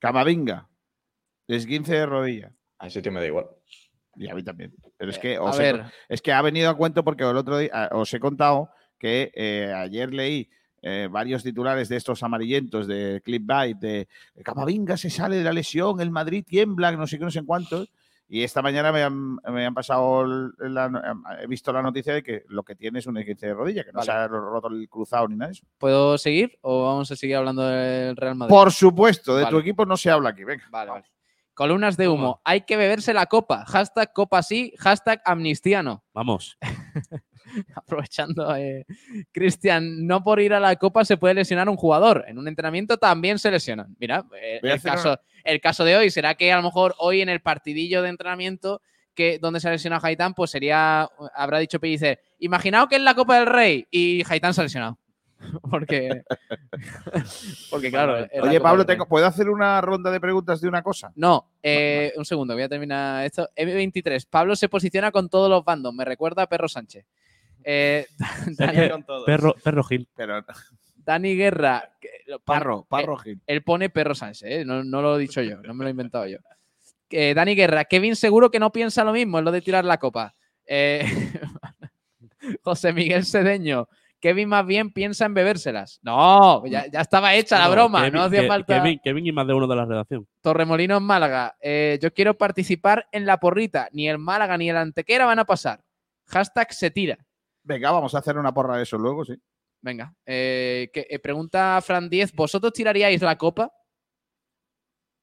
[0.00, 0.68] Camavinga,
[1.46, 2.52] esguince de rodilla.
[2.76, 3.46] A ese tío me da igual.
[4.16, 4.74] Y a mí también.
[4.96, 5.84] Pero es Eh, que, a os he, ver.
[6.08, 8.68] es que ha venido a cuento porque el otro día ah, os he contado
[8.98, 10.50] que eh, ayer leí
[10.82, 14.08] eh, varios titulares de estos amarillentos de Clipbait de
[14.44, 17.46] Camavinga se sale de la lesión, el Madrid tiembla, no sé qué, no sé en
[17.46, 17.92] cuántos.
[18.26, 20.26] Y esta mañana me han, me han pasado,
[20.58, 23.84] la- he visto la noticia de que lo que tiene es un esguince de rodilla,
[23.84, 24.06] que no Vale.
[24.06, 25.66] se ha roto el cruzado ni nada de eso.
[25.78, 28.54] ¿Puedo seguir o vamos a seguir hablando del Real Madrid?
[28.54, 30.64] Por supuesto, de tu equipo no se habla aquí, venga.
[30.70, 31.04] Vale, vale.
[31.52, 32.40] Columnas de humo.
[32.44, 33.64] Hay que beberse la copa.
[33.66, 36.02] Hashtag copa sí, hashtag amnistiano.
[36.12, 36.58] Vamos.
[37.74, 38.86] Aprovechando, eh,
[39.32, 42.24] Cristian, no por ir a la copa se puede lesionar un jugador.
[42.28, 43.94] En un entrenamiento también se lesionan.
[43.98, 47.28] Mira, eh, el, caso, el caso de hoy será que a lo mejor hoy en
[47.28, 48.80] el partidillo de entrenamiento
[49.14, 53.14] que donde se ha lesionado Haitán, pues sería, habrá dicho Pellicer, imaginaos que es la
[53.14, 54.98] Copa del Rey y Haitán se ha lesionado.
[55.70, 56.22] Porque,
[57.70, 58.26] porque claro.
[58.42, 61.12] Oye, Pablo, tengo- ¿puedo hacer una ronda de preguntas de una cosa?
[61.16, 63.48] No, eh, un segundo, voy a terminar esto.
[63.56, 67.04] M23, Pablo se posiciona con todos los bandos, me recuerda a Perro Sánchez.
[67.64, 68.06] Eh,
[68.58, 69.24] Dani, con todos.
[69.24, 70.06] Perro, perro Gil.
[70.14, 70.44] Pero,
[70.96, 73.40] Dani Guerra, que lo pone- Parro, Parro Gil.
[73.46, 75.90] él pone Perro Sánchez, eh, no, no lo he dicho yo, no me lo he
[75.90, 76.38] inventado yo.
[77.10, 79.98] Eh, Dani Guerra, Kevin seguro que no piensa lo mismo en lo de tirar la
[79.98, 80.34] copa.
[80.66, 81.04] Eh,
[82.62, 83.88] José Miguel Sedeño,
[84.20, 86.00] Kevin más bien piensa en bebérselas.
[86.02, 88.82] No, ya, ya estaba hecha la No, broma, Kevin- no hacía Ke- falta.
[88.82, 90.26] Kevin, Kevin y más de uno de la redacción.
[90.40, 91.54] Torremolinos Málaga.
[91.60, 93.88] eh, yo quiero participar en la porrita.
[93.92, 95.80] Ni el Málaga ni el Antequera van a pasar.
[96.26, 97.18] Hashtag se tira.
[97.64, 99.34] Venga, vamos a hacer una porra de eso luego, sí.
[99.80, 100.14] Venga.
[100.24, 102.32] eh, que- eh, pregunta Fran 10.
[102.34, 103.70] ¿Vosotros tiraríais la copa?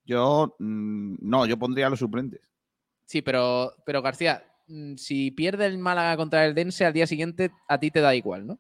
[0.06, 2.42] Yo mm, no, yo pondría a los suplentes.
[3.06, 7.52] Sí, pero, pero García, mm, si pierde el Málaga contra el Dense al día siguiente,
[7.68, 8.60] a ti te da igual, ¿no?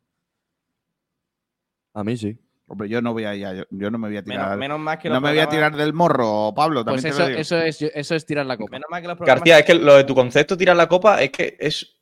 [1.93, 2.37] A mí sí.
[2.67, 4.39] Hombre, yo no voy a yo, yo no me voy a tirar.
[4.45, 6.85] Menos, menos más que no me voy a tirar del morro, Pablo.
[6.85, 7.39] Pues te eso, lo digo.
[7.41, 8.71] eso, es, eso es tirar la copa.
[8.71, 11.21] Menos mal que los programas- García, es que lo de tu concepto tirar la copa
[11.21, 12.00] es que es,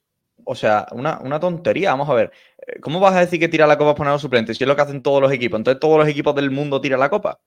[0.49, 1.91] o sea, una, una tontería.
[1.91, 2.31] Vamos a ver,
[2.65, 4.63] eh, ¿cómo vas a decir que tirar la copa es poner a los suplentes si
[4.63, 5.57] es lo que hacen todos los equipos?
[5.59, 7.39] Entonces todos los equipos del mundo tiran la copa.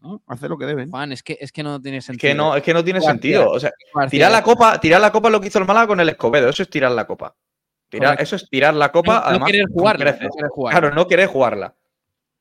[0.00, 0.22] ¿no?
[0.26, 0.90] Hace lo que deben.
[0.90, 2.30] Juan, es que, es que no tiene Es sentido.
[2.30, 3.50] que no, es que no tiene sentido.
[3.50, 3.70] O sea,
[4.10, 6.48] tirar la copa, tirar la copa es lo que hizo el Málaga con el Escobedo.
[6.48, 7.34] Eso es tirar la copa.
[7.88, 8.22] Tirar, Correcto.
[8.24, 10.80] eso es tirar la copa, No- no además, querer jugarla, no querer jugarla.
[10.80, 11.74] Claro, no querer jugarla.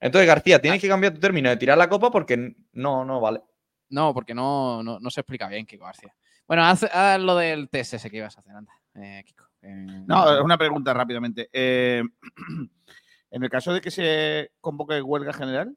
[0.02, 3.41] Entonces, García, tienes que cambiar tu término de tirar la copa porque no, no vale.
[3.90, 6.14] No, porque no, no, no se explica bien, Kiko García.
[6.48, 9.45] Bueno, haz, haz lo del test ese que ibas a hacer, anda, eh, Kiko.
[9.61, 11.49] Eh, No, es una pregunta rápidamente.
[11.53, 12.03] Eh,
[13.32, 15.76] en el caso de que se convoque huelga general,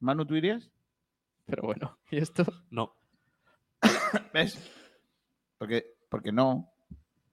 [0.00, 0.70] Manu, ¿tú irías?
[1.46, 2.44] Pero bueno, ¿y esto?
[2.70, 2.94] No.
[4.32, 4.70] ¿Ves?
[5.58, 6.70] Porque, porque no.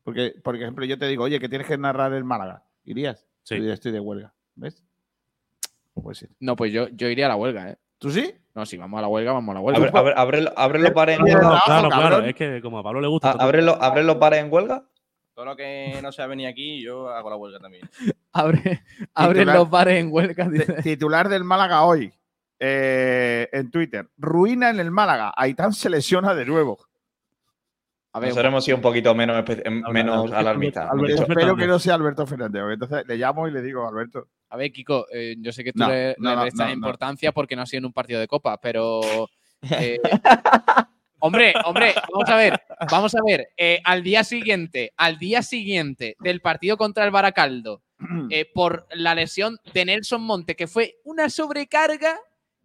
[0.04, 2.64] Porque, por ejemplo, yo te digo, oye, que tienes que narrar el Málaga.
[2.86, 3.26] ¿Irías?
[3.44, 3.56] Sí.
[3.56, 4.34] Dirías, estoy de huelga.
[4.56, 4.84] ¿Ves?
[6.40, 7.78] No pues yo, yo iría a la huelga, ¿eh?
[7.98, 8.34] ¿Tú sí?
[8.56, 9.90] No, si vamos a la huelga, vamos a la huelga.
[10.00, 12.20] Abre, abre, ábrelo para en, Oye, No, claro, claro.
[12.24, 13.32] Es que como a Pablo le gusta.
[13.32, 14.86] a- ábrelo, ábrelo los bares en huelga.
[15.40, 17.90] Todo lo que no sea venir aquí, yo hago la huelga también.
[18.34, 18.84] Abre,
[19.14, 20.50] abren Titular- los bares en huelga.
[20.50, 20.74] dice.
[20.84, 22.12] Titular del Málaga hoy.
[22.60, 24.10] eh, en Twitter.
[24.18, 25.32] Ruina en el Málaga.
[25.38, 26.78] Aitán se lesiona de nuevo.
[28.12, 30.90] A ver, Nosotros hemos sido un poquito menos, em, Alberto- menos alarmistas.
[31.08, 32.62] Espero que no sea Alberto Fernández.
[32.74, 34.28] Entonces le llamo y le digo, Alberto.
[34.50, 36.72] A ver, Kiko, eh, yo sé que tú No, le, no, le no, restas no,
[36.72, 36.74] no.
[36.74, 39.00] importancia porque no ha sido en un partido de copa, pero.
[39.72, 40.00] eh,
[41.20, 43.50] hombre, hombre, vamos a ver, vamos a ver.
[43.58, 47.82] eh, al día siguiente, al día siguiente del partido contra el Baracaldo,
[48.30, 52.18] eh, por la lesión de Nelson Monte, que fue una sobrecarga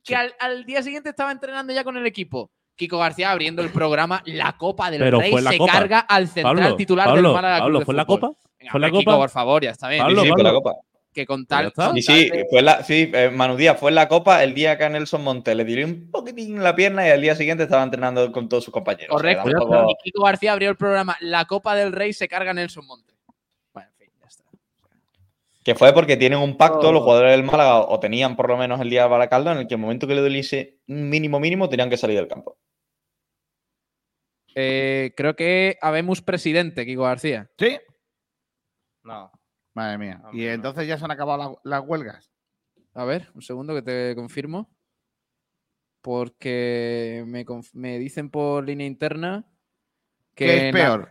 [0.05, 2.51] que al, al día siguiente estaba entrenando ya con el equipo.
[2.77, 5.73] Kiko García abriendo el programa La Copa del Pero Rey fue la se Copa.
[5.73, 7.57] carga al central Pablo, titular Pablo, del Málaga.
[7.59, 8.21] Club Pablo, de ¿fue la Fútbol.
[8.21, 8.39] Copa?
[8.59, 9.17] Venga, ¿Fue la Kiko, Copa?
[9.19, 10.03] por favor, ya está bien.
[10.03, 10.73] Pablo, Sí, sí, fue la copa.
[11.15, 11.67] Que con Ya tal.
[11.69, 11.87] está.
[11.89, 14.77] con Y sí, fue la, sí, eh, Manu Díaz fue en la copa el día
[14.77, 17.85] que a Nelson Monte le dio un poquitín la pierna y al día siguiente estaba
[17.85, 19.15] entrenando con todos sus compañeros.
[19.15, 19.61] O sea, Correcto.
[19.69, 23.15] tampoco- Y Kiko García abrió el programa La Copa del Rey se carga Nelson Monte.
[23.73, 24.43] Bueno, en fin, ya está.
[25.63, 26.93] Que fue porque tienen un pacto, Oh.
[26.93, 29.67] los jugadores del Málaga, o tenían por lo menos el día de Baracaldo, en el
[29.69, 32.57] que el momento que le doliese un mínimo mínimo tenían que salir del campo.
[34.57, 37.49] Eh, creo que habemos presidente, Kiko García.
[37.59, 37.79] ¿Sí?
[39.05, 39.31] No.
[39.75, 40.21] Madre mía.
[40.25, 42.31] Hombre, Y entonces ya se han acabado la- las huelgas.
[42.95, 44.71] A ver, un segundo que te confirmo.
[46.01, 49.47] Porque me, me dicen por línea interna
[50.35, 50.47] que.
[50.47, 51.09] ¿Qué es peor?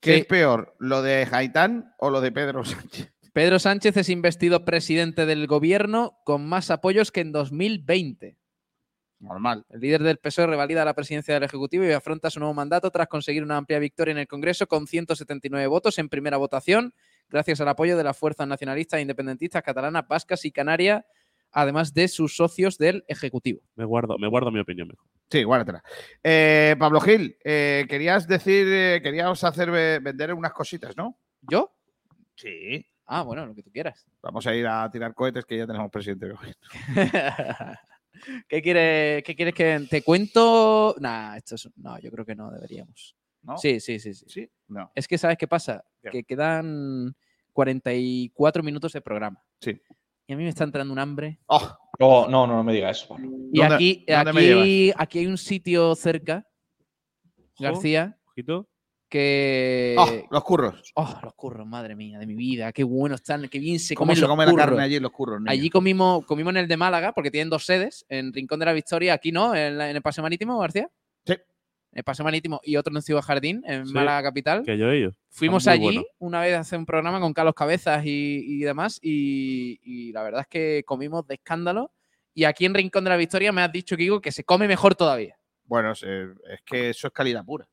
[0.00, 0.20] ¿Qué Sí.
[0.20, 0.74] es peor?
[0.78, 3.12] ¿Lo de Haitán o lo de Pedro Sánchez?
[3.32, 8.36] Pedro Sánchez es investido presidente del gobierno con más apoyos que en 2020.
[9.20, 9.64] Normal.
[9.70, 13.08] El líder del PSOE revalida la presidencia del Ejecutivo y afronta su nuevo mandato tras
[13.08, 16.92] conseguir una amplia victoria en el Congreso con 179 votos en primera votación,
[17.28, 21.04] gracias al apoyo de las fuerzas nacionalistas e independentistas catalanas, vascas y canarias,
[21.52, 23.60] además de sus socios del Ejecutivo.
[23.76, 25.06] Me guardo, me guardo mi opinión mejor.
[25.30, 25.82] Sí, guárdatela.
[26.22, 31.18] Eh, Pablo Gil, eh, querías decir, eh, queríamos hacer ve- vender unas cositas, ¿no?
[31.40, 31.72] ¿Yo?
[32.36, 32.86] Sí.
[33.06, 34.04] Ah, bueno, lo que tú quieras.
[34.20, 36.26] Vamos a ir a tirar cohetes que ya tenemos presidente.
[36.26, 36.60] de gobierno.
[38.48, 40.94] ¿Qué quieres, ¿Qué quieres que te cuento?
[41.00, 43.14] Nah, esto es, no, yo creo que no deberíamos.
[43.42, 43.56] ¿No?
[43.58, 44.24] Sí, sí, sí, sí.
[44.28, 44.50] ¿Sí?
[44.68, 44.90] No.
[44.94, 45.84] Es que, ¿sabes qué pasa?
[46.10, 47.14] Que quedan
[47.52, 49.42] 44 minutos de programa.
[49.60, 49.80] Sí.
[50.26, 51.38] Y a mí me está entrando un hambre.
[51.46, 53.16] Oh, No, no, no, no me digas eso.
[53.52, 56.46] Y ¿Dónde- aquí, aquí, aquí hay un sitio cerca,
[57.58, 58.68] García, ojito.
[59.08, 59.96] que.
[59.98, 60.92] oh, los curros.
[60.94, 62.72] Oh, los curros, madre mía, de mi vida.
[62.72, 64.66] Qué buenos están, qué bien se ¿Cómo comen se los come la curros.
[64.66, 65.40] carne allí en los curros?
[65.40, 65.50] niño?
[65.50, 68.72] Allí comimos, comimos en el de Málaga, porque tienen dos sedes, en Rincón de la
[68.74, 70.90] Victoria, aquí no, en, la- en el Paseo Marítimo, García.
[71.96, 74.62] El Paseo Marítimo y otro en Ciudad Jardín, en Sí, Málaga Capital.
[74.64, 75.16] Que yo he ido.
[75.30, 76.02] Fuimos allí bueno.
[76.18, 80.22] una vez a hacer un programa con Carlos Cabezas y, y demás, y, y la
[80.22, 81.92] verdad es que comimos de escándalo.
[82.34, 84.94] Y aquí en Rincón de la Victoria me has dicho, Kiko, que se come mejor
[84.94, 85.38] todavía.
[85.64, 86.04] Bueno, es,
[86.64, 87.66] que eso es calidad pura.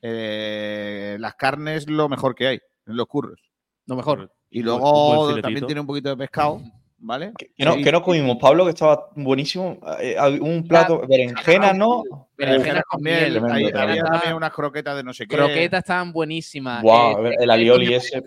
[0.00, 3.40] Eh, las carnes lo mejor que hay en los curros.
[3.86, 4.32] Lo mejor.
[4.48, 6.62] Y luego también tiene un poquito de pescado,
[7.06, 7.32] ¿vale?
[7.38, 7.82] Que no, Sí.
[7.82, 9.78] que no comimos, Pablo, que estaba buenísimo.
[10.00, 12.02] Eh, había un plato, berenjena, ¿no?
[12.36, 13.32] Berenjena con miel.
[13.32, 13.80] tremendo, ahí- tremendo.
[13.80, 15.36] había también unas croquetas de no sé qué.
[15.36, 16.82] Croquetas estaban buenísimas.
[16.82, 18.22] Guau, eh, el alioli ese.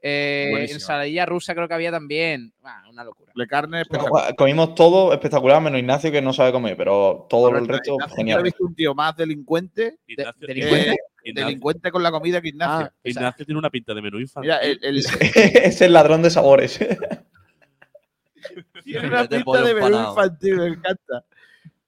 [0.00, 2.52] Eh, ensaladilla rusa creo que había también.
[2.62, 3.32] Ah, una locura.
[3.34, 4.34] De carne espectacular.
[4.36, 8.42] Comimos todo espectacular, menos Ignacio que no sabe comer, pero todo el resto Ignacio, genial.
[8.44, 9.96] visto un tío más delincuente.
[10.06, 12.86] Ignacio- delincuente, Ignacio- delincuente con la comida que Ignacio.
[12.86, 14.52] Ah, Ignacio tiene una pinta de menú infantil.
[14.52, 14.98] Mira, el, el-
[15.64, 16.78] es el ladrón de sabores.
[18.84, 21.24] tiene una pinta de menú infantil, me encanta.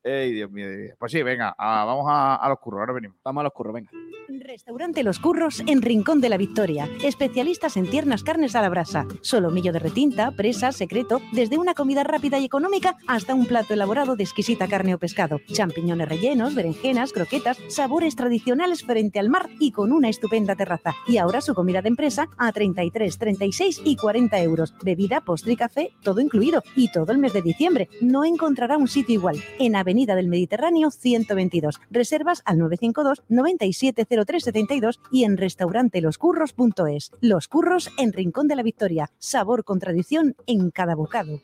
[0.02, 0.94] Ey, Dios mío, Dios mío.
[0.98, 3.18] Pues sí, venga, vamos a, a los curros, ahora venimos.
[3.22, 3.90] Vamos a los curros, venga.
[4.38, 6.88] Restaurante Los Curros en Rincón de la Victoria.
[7.02, 9.06] Especialistas en tiernas carnes a la brasa.
[9.20, 14.16] Solomillo de retinta, presa, secreto, desde una comida rápida y económica hasta un plato elaborado
[14.16, 15.40] de exquisita carne o pescado.
[15.52, 20.94] Champiñones rellenos, berenjenas, croquetas, sabores tradicionales frente al mar y con una estupenda terraza.
[21.06, 24.74] Y ahora su comida de empresa a 33, 36 y 40 euros.
[24.82, 26.62] Bebida, postre y café, todo incluido.
[26.76, 27.88] Y todo el mes de diciembre.
[28.00, 29.36] No encontrará un sitio igual.
[29.58, 31.80] En Avenida del Mediterráneo 122.
[31.90, 37.10] Reservas al 952 970372 y en restauranteloscurros.es.
[37.20, 39.10] Los Curros en Rincón de la Victoria.
[39.18, 41.40] Sabor con tradición en cada bocado.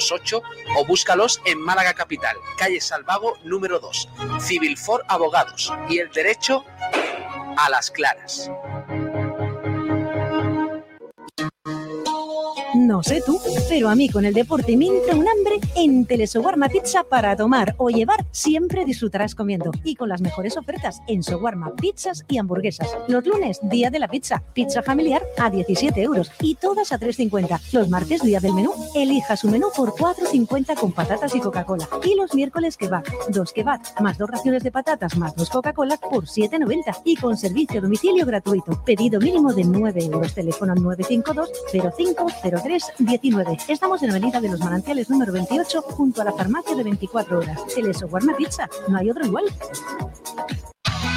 [0.09, 0.41] 951-468-628
[0.77, 4.09] o búscalos en Málaga Capital, calle Salvago número 2.
[4.39, 6.65] Civil for Abogados y el derecho
[7.57, 8.49] a las claras.
[12.89, 13.39] No sé tú,
[13.69, 17.91] pero a mí con el deporte me un hambre en Telesoguarma Pizza para tomar o
[17.91, 19.69] llevar, siempre disfrutarás comiendo.
[19.83, 22.89] Y con las mejores ofertas en Soguarma Pizzas y hamburguesas.
[23.07, 27.59] Los lunes, día de la pizza, pizza familiar a 17 euros y todas a 3,50.
[27.73, 31.87] Los martes, día del menú, elija su menú por 4,50 con patatas y Coca-Cola.
[32.03, 36.25] Y los miércoles kebab, dos kebab, más dos raciones de patatas, más dos Coca-Cola por
[36.25, 38.83] 7,90 y con servicio a domicilio gratuito.
[38.83, 40.33] Pedido mínimo de 9 euros.
[40.33, 43.57] Teléfono 952 0503 19.
[43.67, 47.65] Estamos en Avenida de los Manantiales número 28 junto a la farmacia de 24 horas.
[47.73, 49.45] Telesoguarma Pizza, no hay otro igual.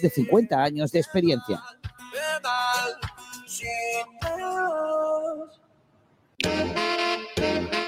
[0.00, 1.60] de 50 años de experiencia.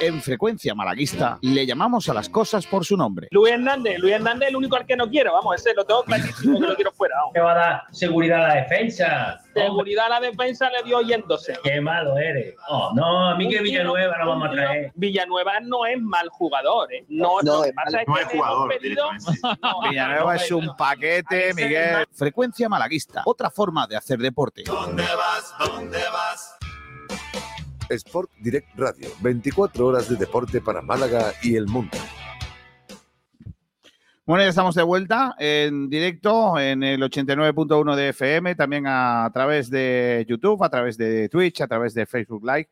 [0.02, 3.28] En frecuencia malaguista le llamamos a las cosas por su nombre.
[3.30, 6.02] Luis Hernández, Luis Hernández es el único al que no quiero, vamos, ese lo tengo
[6.04, 7.16] clarísimo que lo quiero fuera.
[7.18, 7.32] vamos.
[7.34, 9.40] ¿Qué va a dar seguridad a la defensa?
[9.54, 11.52] Seguridad a la defensa le dio yéndose.
[11.62, 12.54] Qué malo eres.
[12.68, 14.92] Oh, no, a mí que Villanueva lo vamos a traer.
[14.94, 17.04] Villanueva no es mal jugador, ¿eh?
[17.08, 18.74] No, No, es mal- no es jugador,
[19.62, 22.06] No, Villanueva es un paquete, Miguel.
[22.12, 24.62] Frecuencia malaguista, otra forma de hacer deporte.
[24.64, 25.54] ¿Dónde vas?
[25.58, 26.56] ¿Dónde vas?
[27.90, 31.96] Sport Direct Radio, 24 horas de deporte para Málaga y el mundo.
[34.26, 39.68] Bueno, ya estamos de vuelta en directo en el 89.1 de FM, también a, través
[39.70, 42.68] de YouTube, a través de Twitch, a través de Facebook Live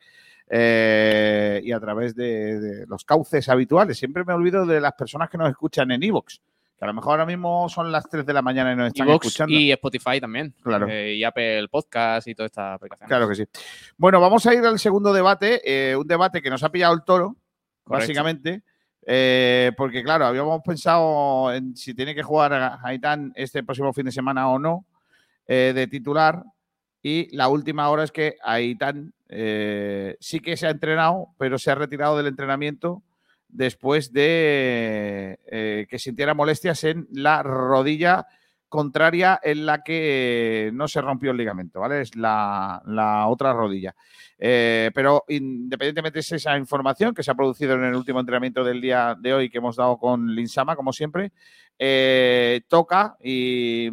[0.49, 3.99] eh, y a través de, de los cauces habituales.
[3.99, 6.41] Siempre me olvido de las personas que nos escuchan en Evox,
[6.79, 9.09] que a lo mejor ahora mismo son las 3 de la mañana y nos están
[9.09, 9.53] escuchando.
[9.53, 10.55] y Spotify también.
[10.63, 10.87] Claro.
[10.89, 13.09] Eh, y Apple Podcast y toda esta aplicación.
[13.09, 13.45] Claro que sí.
[13.97, 17.03] Bueno, vamos a ir al segundo debate, eh, un debate que nos ha pillado el
[17.03, 17.37] toro,
[17.83, 18.03] Correcto.
[18.07, 18.63] básicamente,
[19.05, 24.05] eh, porque claro, habíamos pensado en si tiene que jugar a Haitán este próximo fin
[24.05, 24.85] de semana o no
[25.49, 26.45] de titular
[27.03, 29.15] y la última hora es que Haitán
[30.21, 33.03] sí que se ha entrenado, pero se ha retirado del entrenamiento
[33.49, 38.27] después de eh, que sintiera molestias en la rodilla
[38.69, 42.03] contraria en la que no se rompió el ligamento, ¿vale?
[42.03, 43.95] Es la, la otra rodilla.
[44.39, 48.81] Eh, pero independientemente de esa información que se ha producido en el último entrenamiento del
[48.81, 51.33] día de hoy que hemos dado con Linsama, como siempre,
[51.79, 53.89] eh, toca y,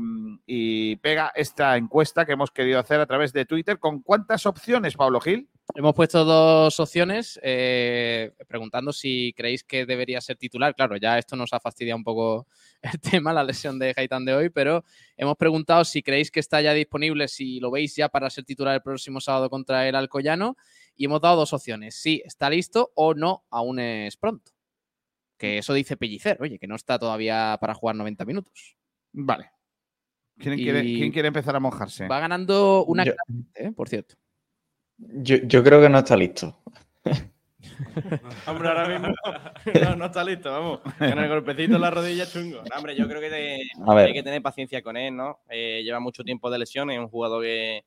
[0.45, 3.79] y pega esta encuesta que hemos querido hacer a través de Twitter.
[3.79, 5.47] ¿Con cuántas opciones, Pablo Gil?
[5.73, 10.73] Hemos puesto dos opciones eh, preguntando si creéis que debería ser titular.
[10.75, 12.47] Claro, ya esto nos ha fastidiado un poco
[12.81, 14.85] el tema, la lesión de Gaitán de hoy, pero
[15.17, 18.75] hemos preguntado si creéis que está ya disponible, si lo veis ya para ser titular
[18.75, 20.55] el próximo sábado contra el Alcoyano.
[20.95, 24.51] Y hemos dado dos opciones, si está listo o no, aún es pronto.
[25.37, 28.77] Que eso dice Pellicer, oye, que no está todavía para jugar 90 minutos.
[29.11, 29.49] Vale.
[30.37, 32.07] ¿Quién, Y- quiere, quién quiere empezar a mojarse?
[32.07, 33.71] Va ganando una Yo- claramente, ¿eh?
[33.73, 34.15] por cierto.
[34.97, 36.57] Yo, yo creo que no está listo.
[38.47, 39.07] Hombre, ahora mismo
[39.89, 40.79] no, no está listo, vamos.
[40.97, 42.61] Con el golpecito en la rodilla es chungo.
[42.69, 43.61] No, hombre, yo creo que te-
[44.07, 45.39] hay que tener paciencia con él, ¿no?
[45.49, 47.83] Eh, lleva mucho tiempo de lesiones, es un jugador que,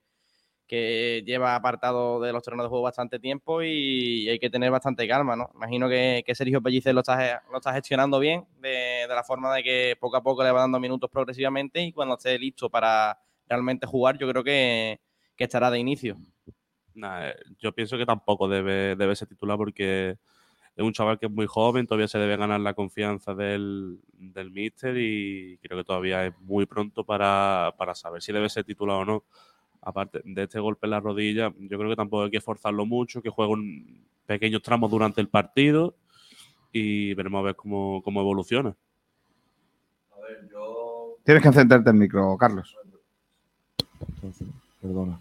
[0.66, 5.06] que lleva apartado de los terrenos de juego bastante tiempo y hay que tener bastante
[5.08, 5.50] calma, ¿no?
[5.54, 9.54] Imagino que, que Sergio Pellicer lo está, lo está gestionando bien, de, de la forma
[9.54, 13.18] de que poco a poco le va dando minutos progresivamente y cuando esté listo para
[13.48, 15.00] realmente jugar, yo creo que,
[15.36, 16.16] que estará de inicio.
[16.98, 20.18] Nah, eh, yo pienso que tampoco debe, debe ser titular porque
[20.76, 24.50] es un chaval que es muy joven, todavía se debe ganar la confianza del, del
[24.50, 28.96] míster y creo que todavía es muy pronto para, para saber si debe ser titular
[28.96, 29.24] o no.
[29.80, 33.22] Aparte de este golpe en la rodilla, yo creo que tampoco hay que forzarlo mucho,
[33.22, 35.94] que juegue un pequeños tramos durante el partido
[36.70, 38.76] y veremos a ver cómo, cómo evoluciona.
[41.24, 42.76] Tienes que encenderte el micro, Carlos.
[44.80, 45.20] Perdona.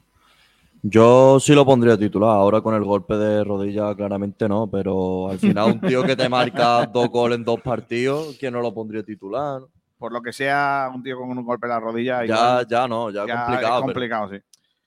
[0.83, 2.29] Yo sí lo pondría titular.
[2.31, 4.67] Ahora con el golpe de rodilla, claramente no.
[4.69, 8.61] Pero al final, un tío que te marca dos goles en dos partidos, ¿quién no
[8.61, 9.61] lo pondría titular?
[9.97, 12.19] Por lo que sea, un tío con un golpe en la rodilla.
[12.25, 13.73] Ya, igual- ya no, ya, ya es complicado.
[13.73, 14.37] pero complicado, sí.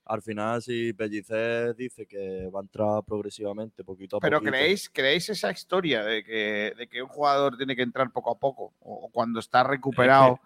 [0.07, 4.51] Al final, si Pellicer dice que va a entrar progresivamente, poquito a Pero poquito.
[4.57, 8.39] ¿creéis, ¿creéis esa historia de que, de que un jugador tiene que entrar poco a
[8.39, 8.73] poco?
[8.81, 10.41] O cuando está recuperado,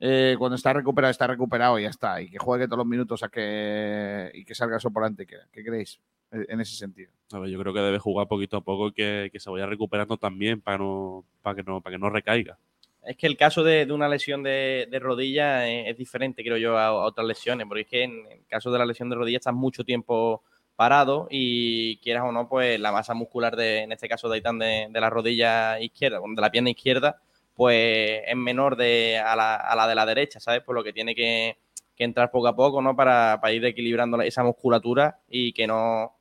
[0.00, 2.20] eh, cuando está recuperado, está recuperado y ya está.
[2.20, 5.26] Y que juegue todos los minutos a que, y que salga soporante.
[5.26, 6.00] ¿Qué, ¿Qué creéis
[6.30, 7.10] en ese sentido?
[7.32, 9.66] A ver, yo creo que debe jugar poquito a poco y que, que se vaya
[9.66, 12.58] recuperando también para, no, para, que, no, para que no recaiga.
[13.04, 16.58] Es que el caso de, de una lesión de, de rodilla es, es diferente, creo
[16.58, 19.16] yo, a, a otras lesiones, porque es que en el caso de la lesión de
[19.16, 20.42] rodilla estás mucho tiempo
[20.76, 24.58] parado y quieras o no, pues la masa muscular de, en este caso de Aitán,
[24.58, 27.20] de, de la rodilla izquierda, de la pierna izquierda,
[27.58, 30.62] pues es menor de, a, la, a la de la derecha, ¿sabes?
[30.62, 31.56] Por lo que tiene que,
[31.96, 32.94] que entrar poco a poco, ¿no?
[32.94, 36.12] Para, para ir equilibrando esa musculatura y que no,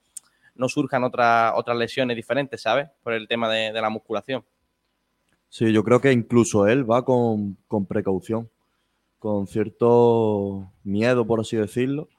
[0.56, 2.90] no surjan otras otras lesiones diferentes, ¿sabes?
[3.04, 4.44] Por el tema de, de la musculación.
[5.48, 8.50] Sí, yo creo que incluso él va con, con precaución,
[9.20, 12.10] con cierto miedo, por así decirlo,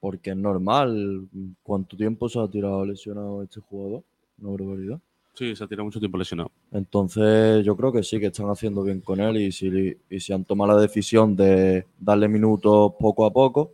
[0.00, 1.28] porque es normal.
[1.62, 4.02] ¿Cuánto tiempo se ha tirado lesionado este jugador?
[4.38, 5.00] Una barbaridad.
[5.34, 6.50] Sí, se ha tirado mucho tiempo lesionado.
[6.72, 10.32] Entonces, yo creo que sí, que están haciendo bien con él y si, y si
[10.32, 13.72] han tomado la decisión de darle minutos poco a poco,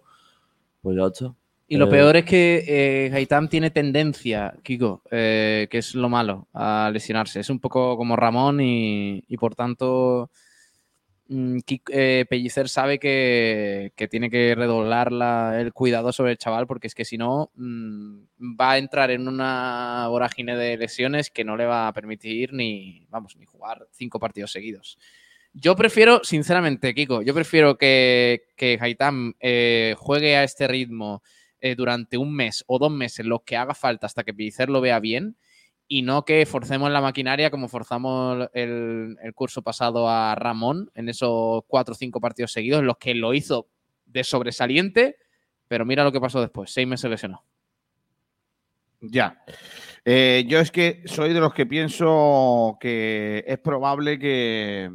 [0.83, 1.35] pues ya está.
[1.69, 6.09] Y lo Eh, peor es que eh, Gaitán tiene tendencia, Kiko, eh, que es lo
[6.09, 7.41] malo, a lesionarse.
[7.41, 10.31] Es un poco como Ramón y, y por tanto
[11.93, 16.95] eh, Pellicer sabe que, tiene que redoblar la- el cuidado sobre el chaval porque es
[16.95, 18.23] que si no mm,
[18.61, 23.07] va a entrar en una vorágine de lesiones que no le va a permitir ni,
[23.11, 24.99] vamos, ni jugar cinco partidos seguidos.
[25.53, 28.79] Yo prefiero, sinceramente, Kiko, yo prefiero que, que
[29.41, 31.23] eh, juegue a este ritmo
[31.61, 34.81] eh, durante un mes o dos meses, lo que haga falta hasta que Pellicer lo
[34.81, 35.37] vea bien
[35.93, 41.65] y no que forcemos la maquinaria como forzamos el, curso pasado a Ramón en esos
[41.67, 43.67] cuatro o cinco partidos seguidos en los que lo hizo
[44.07, 45.17] de sobresaliente,
[45.67, 47.43] pero mira lo que pasó después, seis meses lesionado.
[49.01, 49.43] Ya.
[50.05, 54.93] Eh, yo es que soy de los que pienso que es probable que,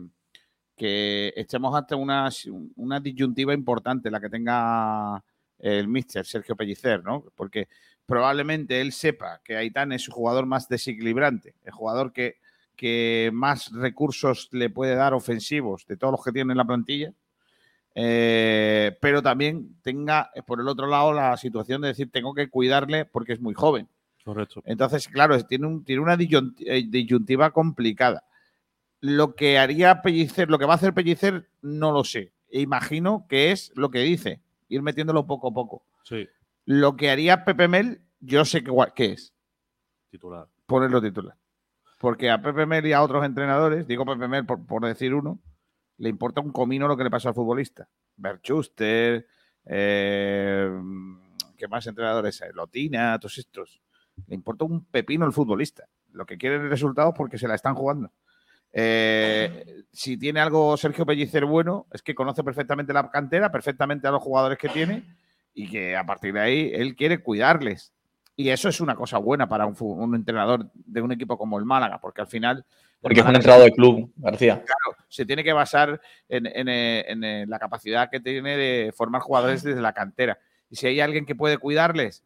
[0.78, 2.30] que estemos ante una,
[2.78, 5.22] una disyuntiva importante, la que tenga
[5.60, 7.26] el míster Sergio Pellicer, ¿no?
[7.36, 7.68] Porque
[8.06, 12.38] probablemente él sepa que Aitán es su jugador más desequilibrante, el jugador que,
[12.76, 17.14] que más recursos le puede dar ofensivos de todos los que tiene en la plantilla,
[17.98, 22.50] eh, pero también tenga eh, por el otro lado la situación de decir tengo que
[22.50, 23.88] cuidarle porque es muy joven.
[24.26, 24.62] Correcto.
[24.66, 28.26] Entonces, claro, tiene, un, tiene una eh, disyuntiva complicada.
[29.00, 32.32] Lo que haría Pellicer, lo que va a hacer Pellicer, no lo sé.
[32.50, 35.84] Imagino que es lo que dice, ir metiéndolo poco a poco.
[36.04, 36.28] Sí,
[36.66, 39.34] Lo que haría Pepe Mel, yo sé que, qué es,
[40.10, 40.48] titular.
[40.66, 41.38] ponerlo titular.
[42.00, 45.40] Porque a Pepe Mel y a otros entrenadores, digo Pepe Mel por, por decir uno,
[45.98, 47.88] le importa un comino lo que le pasa al futbolista.
[48.18, 49.28] Berchuster,
[49.66, 50.70] eh,
[51.58, 52.52] ¿qué más entrenadores hay?
[52.54, 53.82] Lotina, todos estos.
[54.28, 55.88] Le importa un pepino el futbolista.
[56.12, 58.12] Lo que quieren es resultados porque se la están jugando.
[58.72, 64.12] Eh, si tiene algo Sergio Pellicer bueno, es que conoce perfectamente la cantera, perfectamente a
[64.12, 65.04] los jugadores que tiene
[65.56, 67.94] y que a partir de ahí él quiere cuidarles.
[68.36, 72.00] Y eso es una cosa buena para un, entrenador de un equipo como el Málaga,
[72.02, 72.66] porque al final.
[73.02, 74.56] Porque es un entrenador de club, García.
[74.56, 78.92] Claro, se tiene que basar en, en, eh, en, eh, la capacidad que tiene de
[78.92, 80.38] formar jugadores desde la cantera.
[80.70, 82.24] Y si hay alguien que puede cuidarles,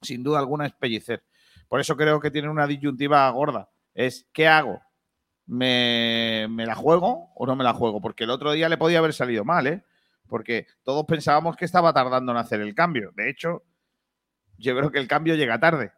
[0.00, 1.22] sin duda alguna es Pellicer.
[1.68, 3.68] Por eso creo que tiene una disyuntiva gorda.
[3.94, 4.80] Es, ¿qué hago?
[5.44, 8.00] ¿Me, me la juego o no me la juego?
[8.00, 9.82] Porque el otro día le podía haber salido mal, ¿eh?
[10.28, 13.12] Porque todos pensábamos que estaba tardando en hacer el cambio.
[13.14, 13.62] De hecho,
[14.58, 15.92] yo creo que el cambio llega tarde.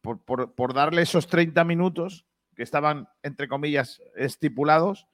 [0.00, 2.24] Por, por- darle esos 30 minutos
[2.54, 5.06] que estaban, entre comillas, estipulados,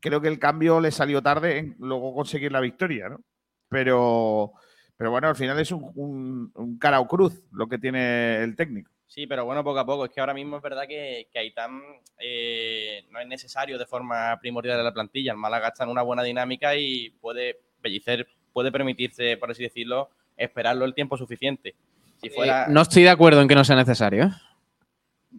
[0.00, 3.20] creo que el cambio le salió tarde en luego conseguir la victoria, ¿no?
[3.68, 4.52] Pero,
[4.96, 8.93] pero bueno, al final es un cara o cruz lo que tiene el técnico.
[9.06, 10.04] Sí, pero bueno, poco a poco.
[10.04, 11.82] Es que ahora mismo es verdad que, que Aitán
[12.18, 15.32] eh, no es necesario de forma primordial en la plantilla.
[15.32, 20.10] El Málaga está en una buena dinámica y puede, Pellicer puede permitirse, por así decirlo,
[20.36, 21.74] esperarlo el tiempo suficiente.
[22.20, 22.64] Si fuera...
[22.64, 24.24] Eh, no estoy de acuerdo en que no sea necesario.
[24.24, 24.30] ¿eh?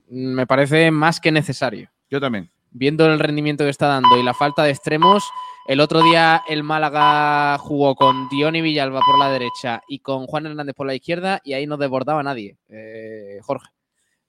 [0.09, 1.89] Me parece más que necesario.
[2.09, 2.49] Yo también.
[2.71, 5.23] Viendo el rendimiento que está dando y la falta de extremos,
[5.67, 10.45] el otro día el Málaga jugó con Diony Villalba por la derecha y con Juan
[10.45, 13.69] Hernández por la izquierda y ahí no desbordaba nadie, eh, Jorge.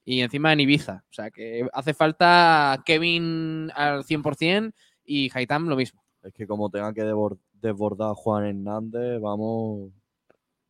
[0.04, 1.04] Y encima en Ibiza.
[1.10, 4.72] O sea que hace falta Kevin al 100%
[5.04, 6.02] y Haitam lo mismo.
[6.22, 9.90] Es que como tenga que desbordar a Juan Hernández, vamos.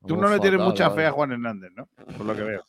[0.06, 1.88] Tú no le tienes mucha fe a Juan Hernández, ¿no?
[2.16, 2.64] Por lo que veo.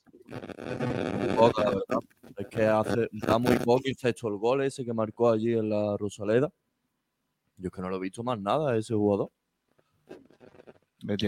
[1.36, 2.00] Poca, la verdad.
[2.38, 5.32] Es que hace, da muy poco y se ha hecho el gol ese que marcó
[5.32, 6.50] allí en la Rosaleda.
[7.58, 9.30] Yo es que no lo he visto más nada ese jugador.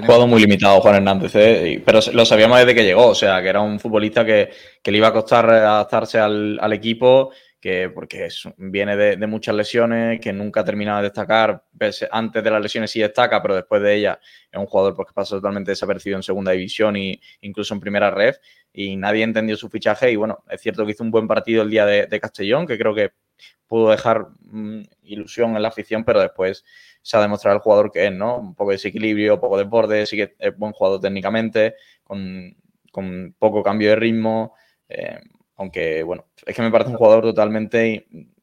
[0.08, 1.82] Jugado muy limitado Juan Hernández, ¿eh?
[1.86, 4.50] Pero lo sabíamos desde que llegó, o sea, que era un futbolista que,
[4.82, 7.32] que le iba a costar adaptarse al, al equipo,
[7.62, 12.08] que porque es- viene de, de muchas lesiones, que nunca ha terminado de destacar, pese-
[12.12, 14.20] antes de las lesiones sí destaca, pero después de ella
[14.52, 18.10] es un jugador pues, que pasa totalmente desapercibido en segunda división e incluso en primera
[18.12, 18.36] red,
[18.74, 21.70] y nadie entendió su fichaje, y bueno, es cierto que hizo un buen partido el
[21.70, 23.12] día de, de Castellón, que creo que
[23.68, 26.64] pudo dejar mm, ilusión en la afición, pero después
[27.02, 28.38] se ha demostrado el jugador que es, ¿no?
[28.38, 32.56] Un poco de desequilibrio, un poco de borde, sí que es buen jugador técnicamente, con,
[32.92, 34.56] con poco cambio de ritmo,
[34.90, 35.20] eh,
[35.56, 38.34] aunque, bueno, es que me parece un jugador totalmente in-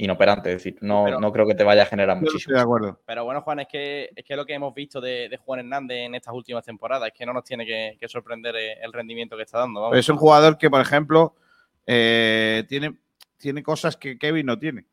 [0.00, 2.54] inoperante, es decir, no, Pero- no creo que te vaya a generar muchísimo.
[2.54, 3.00] de acuerdo.
[3.04, 5.98] Pero bueno, Juan, es que, es que lo que hemos visto de, de Juan Hernández
[6.06, 9.36] en estas últimas temporadas es que no nos tiene que, que sorprender eh, el rendimiento
[9.36, 9.80] que está dando.
[9.80, 9.98] vamos.
[9.98, 11.34] Es un jugador que, por ejemplo,
[11.84, 12.94] eh, tiene,
[13.38, 14.86] tiene cosas que Kevin no tiene.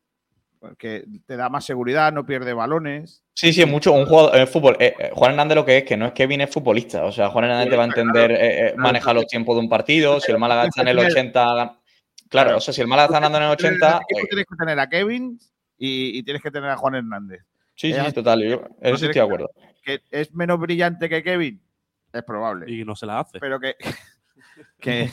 [0.58, 3.22] Porque te da más seguridad, no pierde balones.
[3.34, 4.76] Sí, sí, es mucho un jugador de fútbol.
[4.80, 7.04] eh, eh, Juan Hernández lo que es que no es Kevin es futbolista.
[7.04, 9.68] O sea, Juan Hernández te va a entender eh, eh, manejar los tiempos de un
[9.68, 10.18] partido.
[10.18, 11.78] Si el Málaga está en el 80.
[12.28, 14.00] Claro, o sea, si el Málaga está ganando en el 80.
[14.08, 15.38] Tú tienes que tener a Kevin
[15.76, 17.42] y, y tienes que tener a Juan Hernández.
[17.76, 18.42] Sí, sí, total.
[18.42, 19.50] Yo, eso estoy de acuerdo.
[19.82, 21.62] Que es menos brillante que Kevin,
[22.12, 22.72] es probable.
[22.72, 23.38] Y no se la hace.
[23.38, 23.76] Pero que,
[24.80, 25.10] que,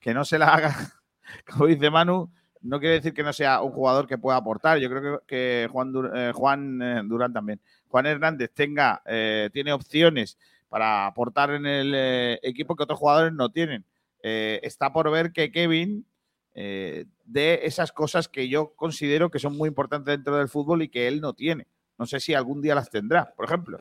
[0.00, 0.74] que no se la haga,
[1.50, 2.32] como dice Manu,
[2.64, 4.78] no quiere decir que no sea un jugador que pueda aportar.
[4.78, 7.60] Yo creo que, eh, Juan eh, Durán también.
[7.88, 10.38] Juan Hernández tenga, eh, tiene opciones
[10.70, 13.84] para aportar en el eh, equipo que otros jugadores no tienen.
[14.22, 16.06] Está por ver que Kevin
[16.54, 21.06] dé esas cosas que yo considero que son muy importantes dentro del fútbol y que
[21.06, 21.66] él no tiene.
[21.98, 23.34] No sé si algún día las tendrá.
[23.36, 23.80] Por ejemplo,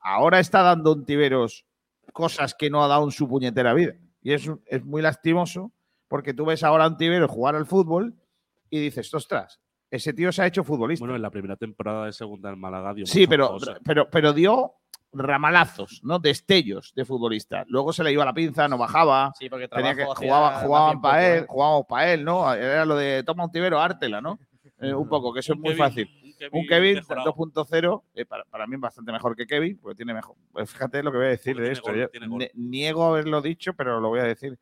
[0.00, 1.66] ahora está dando un Tiberos
[2.14, 3.94] cosas que no ha dado en su puñetera vida.
[4.22, 5.70] Y es, es muy lastimoso
[6.14, 8.14] porque tú ves ahora a un Tiberos jugar al fútbol
[8.70, 9.58] y dices, ostras,
[9.90, 11.02] ese tío se ha hecho futbolista.
[11.02, 14.74] Bueno, en la primera temporada de segunda del Málaga dio Sí, pero, pero, pero dio
[15.12, 16.20] ramalazos, ¿no?
[16.20, 17.64] Destellos de futbolista.
[17.66, 19.32] Luego se le iba la pinza, no bajaba.
[19.36, 21.46] Sí, porque tenía que, jugaba, jugaban para él, ¿eh?
[21.48, 22.54] jugábamos para él, ¿no?
[22.54, 24.38] Era lo de toma un tibero, ártela, ¿no?
[24.78, 26.08] Eh, un poco, que eso es muy Kevin- fácil.
[26.52, 30.14] Un un Kevin 2.0, eh, para, para mí es bastante mejor que Kevin, porque tiene
[30.14, 30.36] mejor.
[30.52, 31.90] pues fíjate lo que voy a decir de esto.
[31.90, 34.56] gol, yo niego haberlo dicho, pero lo voy a decir.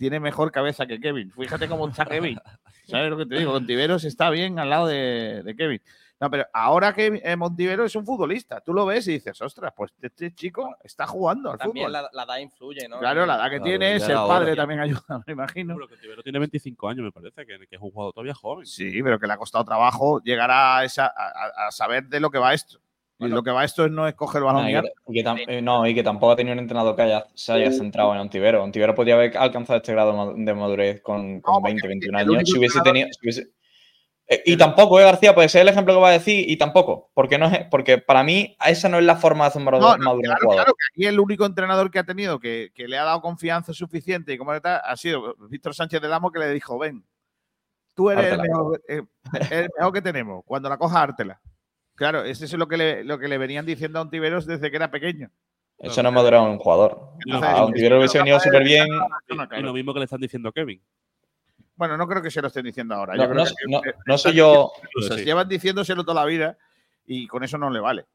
[0.00, 1.30] Tiene mejor cabeza que Kevin.
[1.30, 2.40] Fíjate cómo está Kevin.
[2.86, 3.52] ¿Sabes lo que te digo?
[3.52, 5.82] Montiveros está bien al lado de, de Kevin.
[6.18, 9.74] No, pero ahora que eh, Montivero es un futbolista, tú lo ves y dices, ostras,
[9.76, 11.92] pues este chico está jugando al También fútbol.
[11.92, 12.98] la, la edad influye, ¿no?
[12.98, 15.76] Claro, la edad que Claro, tiene, ya el padre también ayuda, me imagino.
[16.00, 18.64] Pero tiene 25 años, me parece, que, que es un jugador todavía joven.
[18.64, 22.38] Sí, pero que le ha costado trabajo llegar a, esa, a saber de lo que
[22.38, 22.80] va esto.
[23.20, 24.82] Y lo que va esto es no es coger el balón No, y y, ya.
[24.82, 27.26] que, y que tam- eh, no, y que tampoco ha tenido un entrenador que haya,
[27.34, 28.62] se haya centrado en Ontivero.
[28.64, 32.48] Ontivero podía haber alcanzado este grado de madurez con, con 20, 21 el años.
[32.50, 33.08] Si hubiese tenido.
[33.10, 33.50] si hubiese-
[34.32, 37.10] Eh, y tampoco, eh, García, puede ser el ejemplo que va a decir, y tampoco.
[37.14, 39.96] Porque, no es, porque para mí, esa no es la forma de hacer maduro- No,
[39.98, 40.64] no, madurar un claro, jugador.
[40.66, 43.72] claro, que aquí el único entrenador que ha tenido que, que le ha dado confianza
[43.74, 47.04] suficiente y como tal, ha sido Víctor Sánchez del Amo que le dijo, ven,
[47.94, 48.42] tú eres el Hártela.
[48.56, 49.02] mejor, eh,
[49.50, 51.40] el mejor que tenemos, cuando la cojas, hártela.
[52.00, 54.76] Claro, ese es lo que le, lo que le venían diciendo a Ontiveros desde que
[54.76, 55.30] era pequeño.
[55.76, 57.10] Eso no es madurar un jugador.
[57.30, 58.86] A Ontivero le hubiese venido súper bien.
[59.28, 59.60] Claro.
[59.60, 60.80] lo mismo que le están diciendo a Kevin.
[61.76, 63.16] Bueno, no creo que se lo estén diciendo ahora.
[63.16, 65.18] No, Yo creo no- que- no- que- no soy yo- diciendo cosas.
[65.18, 65.24] Sí.
[65.26, 66.56] Llevan diciéndoselo toda la vida
[67.04, 68.06] y con eso no le vale.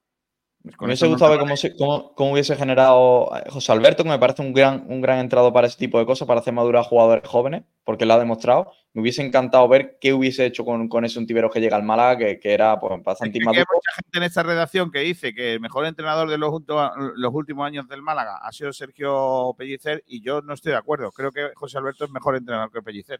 [0.66, 4.02] Pues con Me hubiese gustado ver cómo, se- cómo- cómo hubiese generado eh, José Alberto,
[4.04, 6.54] que me parece un gran, un gran entrado para ese tipo de cosas, para hacer
[6.54, 8.72] madurar a jugadores jóvenes, porque lo ha demostrado.
[8.94, 12.18] Me hubiese encantado ver qué hubiese hecho con, con ese Ontivero que llega al Málaga,
[12.18, 13.66] que, que era pues, bastante que hay inmaduro.
[13.74, 16.52] mucha gente en esta redacción que dice que el mejor entrenador de los,
[17.16, 21.12] los últimos años del Málaga ha sido Sergio Pellicer y yo no estoy de acuerdo.
[21.12, 23.20] Creo que José Alberto es mejor entrenador que Pellicer.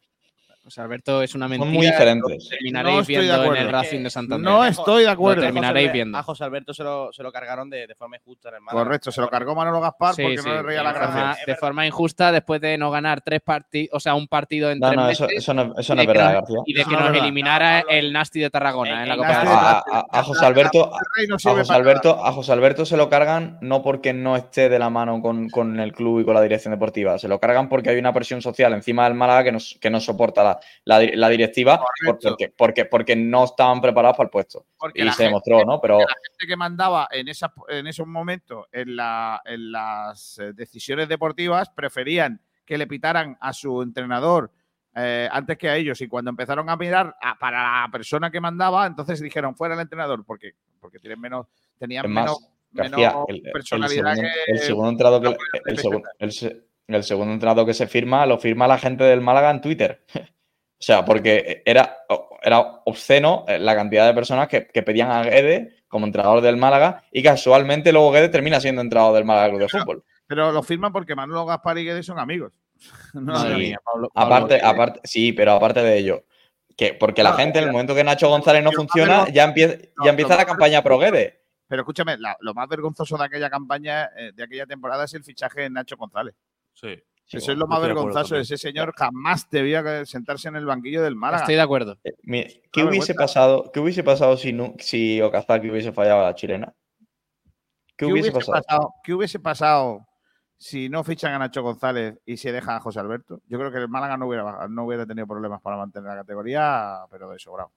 [0.66, 1.72] José Alberto es una mentira.
[1.72, 2.50] muy diferentes.
[2.50, 3.62] Terminaréis No estoy de viendo en acuerdo.
[3.68, 4.52] el Racing de Santander.
[4.52, 5.42] no estoy de acuerdo.
[5.42, 6.18] Lo terminaréis viendo.
[6.18, 8.84] A José Alberto se lo, se lo cargaron de, de forma injusta en el Málaga.
[8.84, 11.16] Correcto, se lo cargó Manolo Gaspar Sí, porque sí, no le reía la de forma-
[11.22, 11.44] gracia.
[11.46, 14.88] de forma injusta después de no ganar tres partidos, o sea, un partido en No,
[14.88, 15.28] tres no, meses.
[15.30, 16.58] eso, eso no, eso no de es verdad, García.
[16.66, 19.50] Y de que nos eliminara el Nasty de Tarragona en la Copa Rey.
[19.54, 23.84] A, a- a José Alberto, a, José Alberto, a José Alberto se lo cargan no
[23.84, 27.20] porque no esté de la mano con, con el club y con la dirección deportiva,
[27.20, 30.00] se lo cargan porque hay una presión social encima del Málaga que no, que no
[30.00, 34.65] soporta la, la la directiva por- porque, porque, porque no estaban preparados para el puesto.
[34.77, 35.80] Porque y se gente- demostró, ¿no?
[35.82, 40.53] Pero la gente que mandaba en, esas, en esos momentos en, la- en las eh,
[40.53, 44.52] decisiones deportivas preferían que le pitaran a su entrenador
[44.95, 45.99] eh, antes que a ellos.
[46.02, 49.82] Y cuando empezaron a mirar a- para la persona que mandaba, entonces dijeron fuera el
[49.82, 52.23] entrenador, porque, porque tienen menos, tenían es más,
[52.72, 54.52] menos, García, menos el, el personalidad segundo, que.
[54.52, 58.38] el segundo entrado que el, segundo, el se- el segundo entrado que se firma lo
[58.38, 60.06] firma la gente del Málaga en Twitter.
[60.77, 61.97] O sea, porque era,
[62.43, 66.57] era obsceno eh, la cantidad de personas que, que pedían a Guede como entrenador del
[66.57, 70.03] Málaga y casualmente luego Guede termina siendo entrenador del Málaga Club de Fútbol.
[70.27, 72.52] Pero lo firman porque Manolo Gaspar y Guedes son amigos.
[73.14, 73.49] No, Sí.
[73.49, 76.26] no, mía, Pablo- aparte, aparte, sí, pero aparte de ello,
[76.76, 79.77] que porque la No, gente en el momento que Nacho González no funciona, ya empieza,
[80.03, 81.41] ya la campaña pro Guede.
[81.68, 85.23] Pero escúchame, la- lo más vergonzoso de aquella campaña, eh, de aquella temporada, es el
[85.23, 86.35] fichaje de Nacho González.
[86.73, 87.02] Sí.
[87.26, 88.35] Sí, Eso es bueno, lo más vergonzoso.
[88.38, 91.43] Ese señor jamás debía sentarse en el banquillo del Málaga.
[91.43, 91.97] Estoy de acuerdo.
[92.03, 96.26] Eh, mire, ¿qué, hubiese pasado, ¿Qué hubiese pasado si, no, si Okazaki hubiese fallado a
[96.26, 96.73] la chilena?
[97.97, 98.64] ¿Qué, ¿Qué hubiese, hubiese pasado?
[98.64, 98.93] pasado?
[99.03, 100.07] ¿Qué hubiese pasado
[100.57, 103.41] si no fichan a Nacho González y se deja a José Alberto?
[103.47, 106.99] Yo creo que el Málaga no hubiera, no hubiera tenido problemas para mantener la categoría,
[107.10, 107.72] pero de sobrado.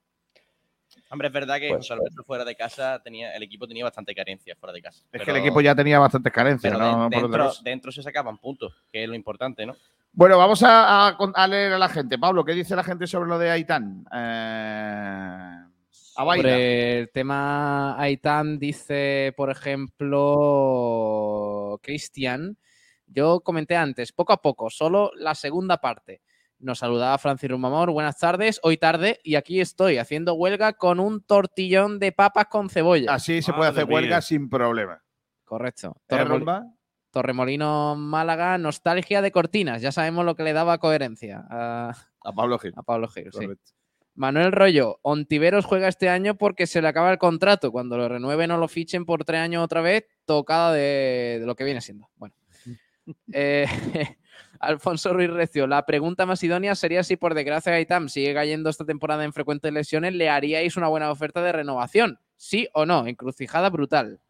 [1.11, 4.15] Hombre, es verdad que Pues, José Alberto fuera de casa tenía, el equipo tenía bastante
[4.15, 5.05] carencia fuera de casa.
[5.13, 7.09] Es que el equipo ya tenía bastantes carencias, pero ¿no?
[7.09, 9.75] de- dentro, se sacaban puntos, que es lo importante, ¿no?
[10.13, 12.19] Bueno, vamos a, a leer a la gente.
[12.19, 14.05] Pablo, ¿qué dice la gente sobre lo de Aitán?
[14.13, 15.65] Eh.
[15.91, 19.51] Sobre el tema Aitán, dice, por
[20.49, 22.57] ejemplo, Cristian.
[23.07, 26.21] Yo comenté antes, poco a poco, solo la segunda parte.
[26.61, 31.23] Nos saludaba Francis Rumamor, buenas tardes, hoy tarde, y aquí estoy haciendo huelga con un
[31.23, 33.15] tortillón de papas con cebolla.
[33.15, 34.23] Así se puede Madre hacer huelga mía.
[34.23, 35.01] sin problema.
[35.45, 35.97] Correcto.
[36.09, 36.65] ¿Eh, Torremol- Rumba?
[37.11, 39.81] Torremolino Málaga, nostalgia de cortinas.
[39.83, 41.95] Ya sabemos lo que le daba coherencia a,
[42.25, 42.73] A Pablo Gil.
[42.77, 43.31] a Pablo Gil.
[43.33, 43.47] sí.
[44.15, 47.71] Manuel Rollo, Ontiveros juega este año porque se le acaba el contrato.
[47.71, 51.55] Cuando lo renueven o lo fichen por tres años otra vez, tocada de, de lo
[51.55, 52.09] que viene siendo.
[52.17, 52.35] Bueno.
[53.33, 53.65] Eh,
[54.61, 58.85] Alfonso Ruiz Recio, la pregunta más idónea sería si por desgracia Gaitán sigue cayendo esta
[58.85, 62.19] temporada en frecuentes lesiones, ¿le haríais una buena oferta de renovación?
[62.37, 63.07] ¿Sí o no?
[63.07, 64.21] Encrucijada brutal.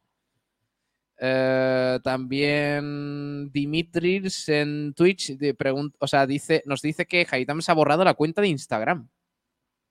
[1.21, 5.57] Eh, también Dimitris en Twitch de
[5.99, 9.09] o sea, dice, nos dice que Haitam se ha borrado la cuenta de Instagram.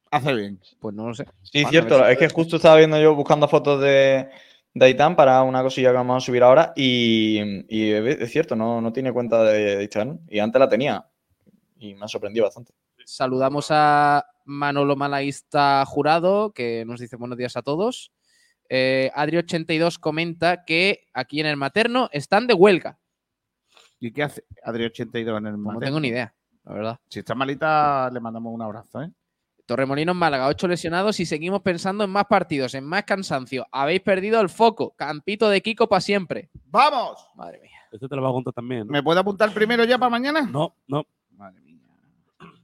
[0.09, 0.59] Hace bien.
[0.79, 1.25] Pues no lo sé.
[1.43, 1.97] Sí, a cierto.
[2.05, 4.29] si- Es que justo estaba viendo yo buscando fotos de,
[4.79, 7.39] de Aitán para una cosilla que vamos a subir ahora y,
[7.69, 11.05] y es cierto, no, no tiene cuenta de Instagram y antes la tenía
[11.77, 12.73] y me ha sorprendido bastante.
[13.05, 18.11] Saludamos a Manolo Malaísta Jurado, que nos dice buenos días a todos.
[18.69, 22.99] Eh, Adri82 comenta que aquí en el materno están de huelga.
[23.99, 25.79] ¿Y qué hace Adri82 en el No materno?
[25.85, 26.33] tengo ni idea,
[26.65, 26.99] la verdad.
[27.09, 29.09] Si está malita, le mandamos un abrazo, ¿eh?
[29.67, 33.67] Torremolinos Málaga, 8 lesionados y seguimos pensando en más partidos, en más cansancio.
[33.71, 34.95] Habéis perdido el foco.
[34.95, 36.49] Campito de Kiko para siempre.
[36.65, 37.29] ¡Vamos!
[37.35, 37.71] Madre mía.
[37.91, 38.87] Este te lo va a contar también.
[38.87, 38.91] ¿no?
[38.93, 40.41] ¿Me puede apuntar primero ya para mañana?
[40.51, 41.05] No, no.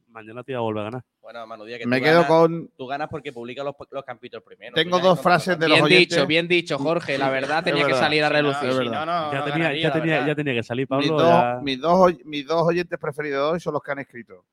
[0.07, 1.03] Mañana te iba a volver a ganar.
[1.23, 4.03] Bueno, Manu Díaz, que Me tú quedo ganas- con- Tú ganas porque publica los, los
[4.03, 4.75] campitos primero.
[4.75, 6.09] Tengo dos frases de los Bien oyentes.
[6.17, 7.17] dicho, bien dicho, Jorge.
[7.17, 8.69] La verdad tenía que salir a no, relucir.
[8.69, 9.05] es Si verdad.
[9.05, 11.23] no, no, ya, no tenía, ganaría, ya, tenía, ya tenía que salir, Mis Pablo.
[11.23, 14.45] dos, ya- mis, dos, mis dos oyentes preferidos de hoy son los que han escrito.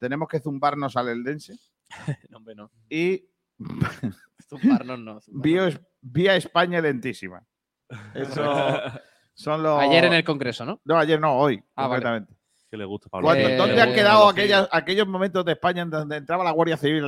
[0.00, 1.54] Tenemos que zumbarnos al Eldense
[2.30, 2.70] No, hombre, no.
[2.88, 3.24] y
[4.48, 5.20] Zumbarnos no.
[5.20, 7.46] zumbarnos vía, vía España lentísima.
[8.14, 8.42] Eso
[9.34, 9.80] son los...
[9.80, 10.80] Ayer en el Congreso, ¿no?
[10.84, 12.02] No, ayer no, hoy, Ah, vale.
[12.02, 12.34] concretamente.
[12.70, 13.26] Que le gusta, Pablo.
[13.26, 16.76] Cuando- Eh, ¿Dónde han quedado aquellas- aquellos momentos de España en donde entraba la Guardia
[16.76, 17.04] Civil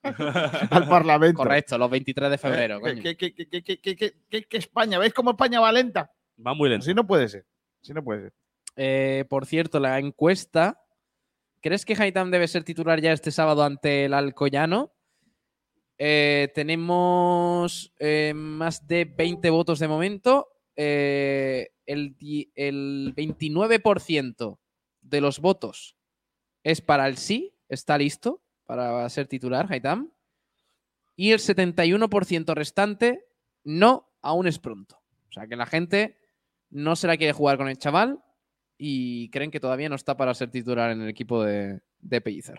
[0.00, 1.36] al, Parlamento?
[1.36, 2.86] Correcto, los 23 de febrero.
[2.86, 3.00] Eh.
[3.02, 4.98] ¿Qué, qué- qué- qué- qué- qué- qué- qué- qué España?
[4.98, 6.10] ¿Veis cómo España va lenta?
[6.44, 6.84] Va muy lento.
[6.84, 7.44] Así no puede ser.
[7.82, 8.32] Así no puede ser.
[8.76, 10.80] Eh, por cierto, la encuesta.
[11.64, 14.92] ¿Crees que Haitam debe ser titular ya este sábado ante el Alcoyano?
[15.96, 20.48] Eh, tenemos eh, más de 20 votos de momento.
[20.76, 22.16] Eh, el,
[22.54, 24.58] el 29%
[25.00, 25.96] de los votos
[26.62, 30.12] es para el sí, está listo para ser titular, Haitam.
[31.16, 33.24] Y el 71% restante
[33.62, 35.00] no, aún es pronto.
[35.30, 36.18] O sea que la gente
[36.68, 38.22] no se la quiere jugar con el chaval
[38.76, 42.58] y creen que todavía no está para ser titular en el equipo de, de Pellicer.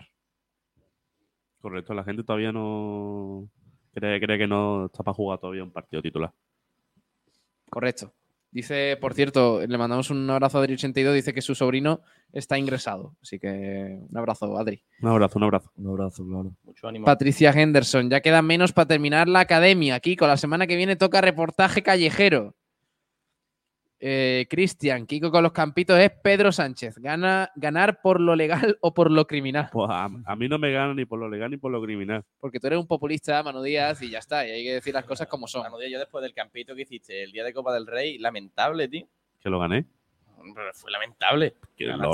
[1.60, 3.48] Correcto, la gente todavía no.
[3.92, 6.32] Cree, cree que no está para jugar todavía un partido titular.
[7.70, 8.12] Correcto.
[8.50, 12.00] Dice, por cierto, le mandamos un abrazo a Adri82, dice que su sobrino
[12.32, 13.14] está ingresado.
[13.20, 14.82] Así que un abrazo, Adri.
[15.02, 15.72] Un abrazo, un abrazo.
[15.76, 16.52] Un abrazo, claro.
[16.64, 17.04] Mucho ánimo.
[17.04, 20.00] Patricia Henderson, ya queda menos para terminar la academia.
[20.00, 22.54] Kiko, la semana que viene toca reportaje callejero.
[24.08, 26.96] Eh, Cristian, Kiko con los campitos es Pedro Sánchez.
[26.98, 29.68] Gana, ganar por lo legal o por lo criminal.
[29.72, 32.24] Pues a, a mí no me gana ni por lo legal ni por lo criminal.
[32.38, 34.46] Porque tú eres un populista, Manu Díaz, y ya está.
[34.46, 35.64] Y hay que decir las cosas como son.
[35.64, 38.86] Manu Díaz, yo después del campito que hiciste el día de Copa del Rey, lamentable,
[38.86, 39.08] tío.
[39.40, 39.86] Que lo gané.
[40.54, 41.54] Pero fue lamentable.
[41.98, 42.12] No,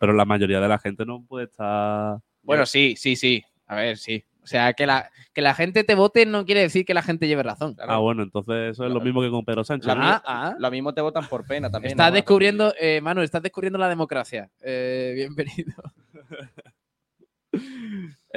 [0.00, 2.16] pero la mayoría de la gente no puede estar.
[2.40, 3.44] Bueno, sí, sí, sí.
[3.66, 4.24] A ver, sí.
[4.44, 7.26] O sea, que la, que la gente te vote no quiere decir que la gente
[7.26, 7.76] lleve razón.
[7.80, 9.86] Ah, bueno, entonces eso es lo mismo que con Pedro Sánchez.
[9.86, 10.02] Lo, ¿no?
[10.02, 10.54] mismo, ah.
[10.58, 11.92] lo mismo te votan por pena también.
[11.92, 12.14] Estás ¿no?
[12.14, 14.50] descubriendo, eh, Manu, estás descubriendo la democracia.
[14.60, 15.74] Eh, bienvenido.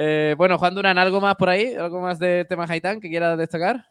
[0.00, 1.74] Eh, bueno, Juan Durán, ¿algo más por ahí?
[1.74, 3.84] ¿Algo más de tema Haitán que quieras destacar?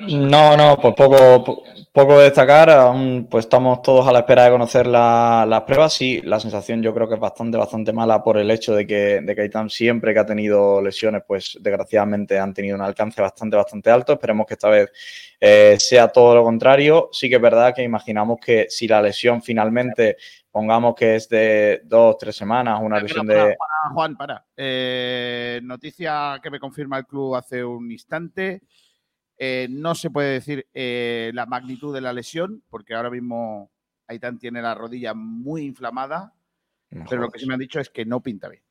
[0.00, 1.62] No, no, pues poco, po-
[1.92, 2.70] poco de destacar.
[2.70, 5.92] Aún pues estamos todos a la espera de conocer la- las pruebas.
[5.92, 9.20] Sí, la sensación yo creo que es bastante, bastante mala por el hecho de que,
[9.22, 13.90] de que siempre que ha tenido lesiones, pues desgraciadamente han tenido un alcance bastante, bastante
[13.90, 14.14] alto.
[14.14, 14.90] Esperemos que esta vez
[15.40, 17.08] eh, sea todo lo contrario.
[17.12, 20.16] Sí que es verdad que imaginamos que si la lesión finalmente,
[20.50, 23.56] pongamos que es de dos, tres semanas, una lesión para, de...
[23.56, 24.44] para, Juan, para.
[24.56, 28.62] Eh, noticia que me confirma el club hace un instante.
[29.38, 33.70] Eh, no se puede decir eh, la magnitud de la lesión, porque ahora mismo
[34.06, 36.32] Aitán tiene la rodilla muy inflamada,
[36.90, 38.62] No pero lo que sí me han dicho es que no pinta bien.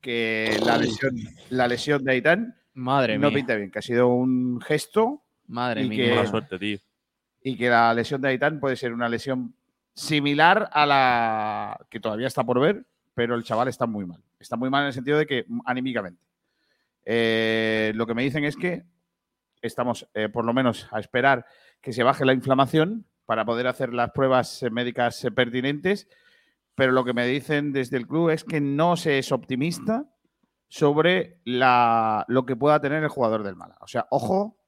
[0.00, 1.16] Que la lesión,
[1.50, 3.36] la lesión de Aitán Madre no mía.
[3.38, 6.04] pinta bien, que ha sido un gesto Madre y mía.
[6.04, 6.78] que- Mala suerte, tío.
[7.42, 9.54] y que la lesión de Aitán puede ser una lesión
[9.94, 14.22] similar a la que todavía está por ver, pero el chaval está muy mal.
[14.38, 16.22] Está muy mal en el sentido de que anímicamente.
[17.04, 18.82] Eh, lo que me dicen es que
[19.66, 21.46] estamos eh, por lo menos a esperar
[21.80, 26.08] que se baje la inflamación para poder hacer las pruebas eh, médicas eh, pertinentes,
[26.74, 30.04] pero lo que me dicen desde el club es que no se es optimista
[30.68, 33.80] sobre la, lo que pueda tener el jugador del Málaga.
[33.82, 34.58] O sea, ojo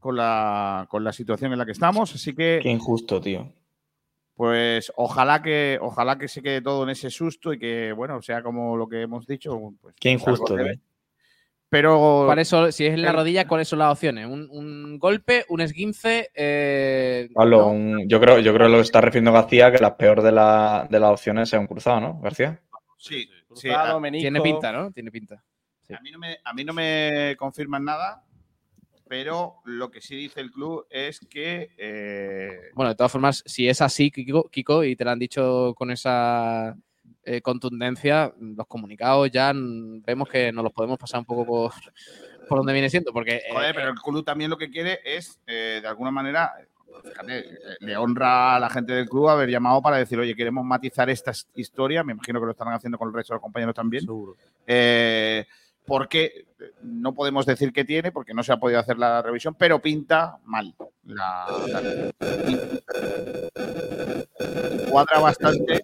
[0.00, 3.52] con la, con la situación en la que estamos, así que Qué injusto, tío.
[4.34, 8.42] pues ojalá que ojalá que se quede todo en ese susto y que bueno sea
[8.42, 10.80] como lo que hemos dicho pues, Qué injusto, leve.
[11.80, 14.26] Pero ¿Cuáles son- si es en la rodilla, ¿cuáles son las opciones?
[14.26, 16.30] ¿Un, un golpe, un esguince?
[16.34, 17.66] eh, Pablo, ¿no?
[17.68, 20.32] un- yo creo, yo creo que lo que está refiriendo García, que la peor de,
[20.32, 22.60] la- de las opciones es un cruzado, ¿no, García?
[22.96, 24.22] sí, sí, Cruzado, a, menisco.
[24.22, 24.90] Tiene pinta, ¿no?
[24.90, 25.44] Tiene pinta.
[25.94, 28.22] a mí no me, a mí no me confirman nada
[29.08, 33.68] pero lo que sí dice el club es que eh, Bueno, de todas formas, si
[33.68, 36.76] es así, Kiko, Kiko, y te lo han dicho con esa
[37.26, 41.72] eh, contundencia, los comunicados ya vemos que nos los podemos pasar un poco por,
[42.48, 43.36] por donde viene siendo, porque...
[43.36, 46.52] eh, Joder, pero el club también lo que quiere es, eh, de alguna manera,
[47.02, 47.44] fíjate,
[47.80, 51.32] le honra a la gente del club haber llamado para decir, oye, queremos matizar esta
[51.56, 52.02] historia.
[52.04, 54.06] Me imagino que lo estarán haciendo con el resto de los compañeros también.
[54.66, 55.44] Eh,
[55.86, 56.46] porque
[56.82, 60.38] no podemos decir que tiene, porque no se ha podido hacer la revisión, pero pinta
[60.44, 60.74] mal.
[61.04, 62.10] La, la-
[64.90, 65.82] cuadra bastante,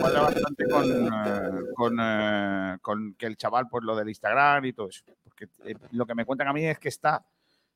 [0.00, 4.88] cuadra bastante con, eh, eh, con que el chaval, pues lo del Instagram y todo
[4.88, 5.02] eso.
[5.24, 7.24] Porque eh, lo que me cuentan a mí es que está,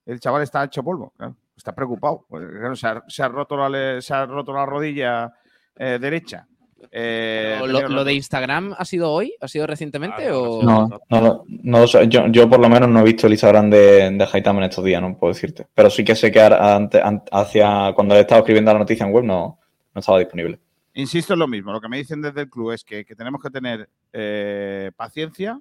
[0.05, 2.25] el chaval está hecho polvo, claro, está preocupado.
[2.29, 5.33] claro, se, ha, roto la, se ha roto la rodilla
[5.77, 6.47] eh, derecha.
[6.91, 9.35] Eh, ¿Lo, de Instagram ha sido hoy?
[9.41, 10.31] ¿Ha sido recientemente?
[10.31, 10.63] o...
[11.11, 11.85] No.
[12.05, 14.85] Yo, yo por lo menos no he visto el Instagram de, de Haitama en estos
[14.85, 15.67] días, no puedo decirte.
[15.75, 19.25] Pero sí que sé que ante- hacia cuando he estado escribiendo la noticia en web
[19.25, 19.59] no,
[19.95, 20.59] no estaba disponible.
[20.95, 23.43] Insisto en lo mismo, lo que me dicen desde el club es que, que tenemos
[23.43, 25.61] que tener eh, paciencia,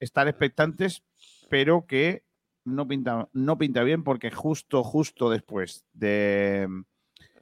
[0.00, 1.02] estar expectantes,
[1.50, 2.22] pero que
[2.64, 6.66] no pinta, no pinta bien porque justo, justo después de,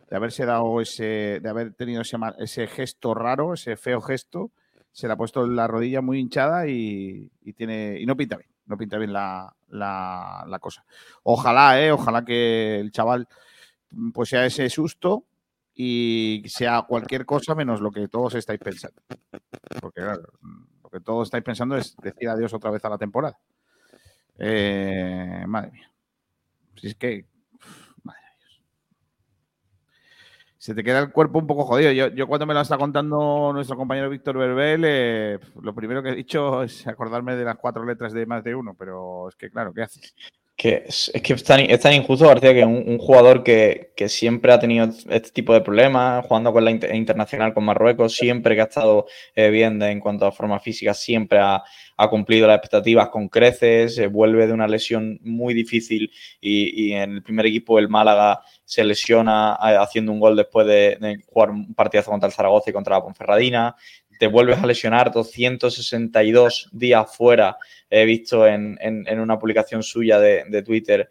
[0.09, 4.53] de haberse dado ese, de haber tenido ese, gesto raro, ese feo gesto,
[4.93, 8.51] se le ha puesto la rodilla muy hinchada y, y tiene, y no pinta bien,
[8.67, 10.85] no pinta bien la, la- cosa.
[11.25, 13.29] Ojalá, eh, ojalá que el chaval
[14.13, 15.25] pues sea ese susto
[15.75, 19.03] y sea cualquier cosa menos lo que todos estáis pensando.
[19.81, 20.23] Porque claro,
[20.83, 23.39] lo que todos estáis pensando es decir adiós otra vez a la temporada.
[24.39, 25.91] Eh, madre mía.
[26.77, 27.27] Si es que.
[27.53, 28.63] uf, Madre de Dios.
[30.67, 31.93] Se te queda el cuerpo un poco jodido.
[31.93, 36.15] Yo, cuando me lo está contando nuestro compañero Víctor Verbel, eh, lo primero que he
[36.17, 39.73] dicho es acordarme de las cuatro letras de más de uno, pero es que claro,
[39.73, 40.13] ¿qué haces?
[40.59, 44.09] Que es, que es tan, es tan injusto, García, que un, un jugador que, que
[44.09, 48.55] siempre ha tenido este tipo de problemas, jugando con la inter- internacional con Marruecos, siempre
[48.55, 49.05] que ha estado
[49.35, 51.63] eh, bien en cuanto a forma física, siempre ha,
[51.99, 56.11] ha cumplido las expectativas con creces, se vuelve de una lesión muy difícil
[56.41, 60.67] y, y en el primer equipo el Málaga se lesiona eh, haciendo un gol después
[60.67, 63.77] de, de jugar un partidazo contra el Zaragoza y contra la Ponferradina,
[64.19, 67.57] te vuelves a lesionar 262 días fuera,
[67.91, 71.11] he visto en, en- en una publicación suya de, de Twitter,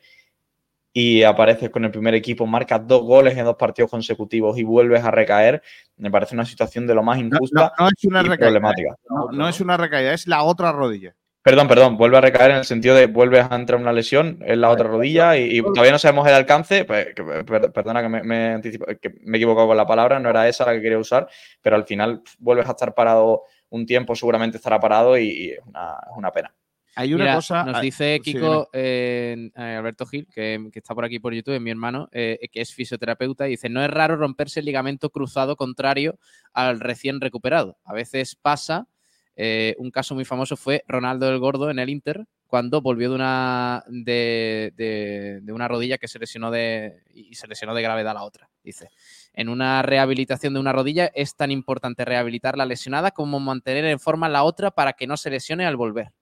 [0.98, 5.03] y apareces con el primer equipo, marcas dos goles en dos partidos consecutivos y vuelves
[5.03, 5.61] a recaer,
[5.98, 8.45] me parece una situación de lo más injusta no- no es una y recaída.
[8.45, 8.95] problemática.
[9.10, 11.14] No, no es una recaída, es la otra rodilla.
[11.46, 14.62] Perdón, perdón, vuelve a recaer en el sentido de vuelves a entrar una lesión en
[14.62, 16.86] la otra rodilla y, y todavía no sabemos el alcance.
[16.86, 20.20] pues, que- per- perdona que me, me anticipo- que me he equivocado con la palabra,
[20.20, 21.28] no era esa la que quería usar,
[21.62, 25.60] pero al final vuelves a estar parado un tiempo, seguramente estará parado y, y es,
[25.68, 26.52] una, es una pena.
[26.96, 27.64] Hay una Mira, cosa.
[27.64, 31.54] Nos hay- dice Kiko, eh, eh, Alberto Gil, que, que está por aquí por YouTube,
[31.54, 35.12] es mi hermano, eh, que es fisioterapeuta, y dice: No es raro romperse el ligamento
[35.12, 36.18] cruzado contrario
[36.54, 37.78] al recién recuperado.
[37.84, 38.88] A veces pasa.
[39.36, 43.16] Eh, un caso muy famoso fue Ronaldo el Gordo en el Inter, cuando volvió de
[43.16, 48.49] una, de, una rodilla que se lesionó de, y se lesionó de gravedad la otra.
[48.64, 48.90] Dice:
[49.34, 53.99] En una rehabilitación de una rodilla es tan importante rehabilitar la lesionada como mantener en
[53.99, 56.14] forma la otra para que no se lesione al volver.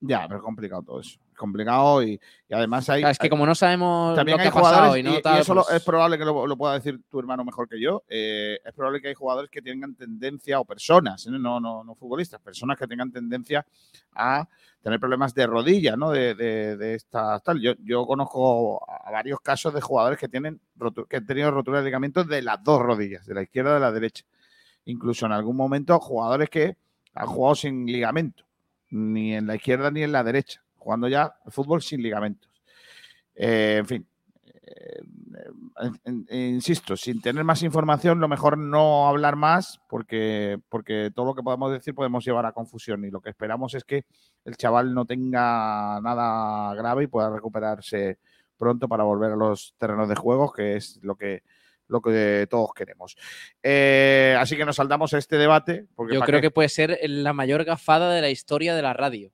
[0.00, 1.18] Ya, pero complicado todo eso.
[1.34, 3.00] Es complicado y, y además hay.
[3.02, 5.16] Claro, es que como no sabemos también lo hay que ha pasado y no y,
[5.16, 7.68] y tal, eso lo- pues- es probable que lo, lo pueda decir tu hermano mejor
[7.68, 8.04] que yo.
[8.08, 11.30] eh, es probable que hay jugadores que tengan tendencia, o personas, ¿eh?
[11.32, 13.66] no, no, no futbolistas, personas que tengan tendencia
[14.14, 14.48] a
[14.80, 16.10] tener problemas de rodilla, ¿no?
[16.10, 17.60] De, de, de esta tal.
[17.60, 20.60] Yo, yo conozco a varios casos de jugadores que tienen
[21.08, 23.80] que han tenido rotura de ligamentos de las dos rodillas, de la izquierda y de
[23.80, 24.24] la derecha.
[24.84, 26.76] Incluso en algún momento jugadores que
[27.14, 28.44] han jugado sin ligamento,
[28.90, 32.50] ni en la izquierda ni en la derecha, jugando ya fútbol sin ligamentos.
[33.34, 34.06] Eh, en fin,
[34.62, 35.00] eh,
[36.04, 41.34] en- insisto, sin tener más información, lo mejor no hablar más, porque, porque todo lo
[41.34, 43.04] que podamos decir podemos llevar a confusión.
[43.04, 44.04] Y lo que esperamos es que
[44.44, 48.18] el chaval no tenga nada grave y pueda recuperarse
[48.56, 51.42] pronto para volver a los terrenos de juego, que es lo que
[51.86, 53.14] lo que todos queremos.
[53.62, 55.86] Eh, así que nos saltamos a este debate.
[55.94, 56.46] Porque Yo ¿para creo qué?
[56.46, 59.30] que puede ser la mayor gafada de la historia de la radio.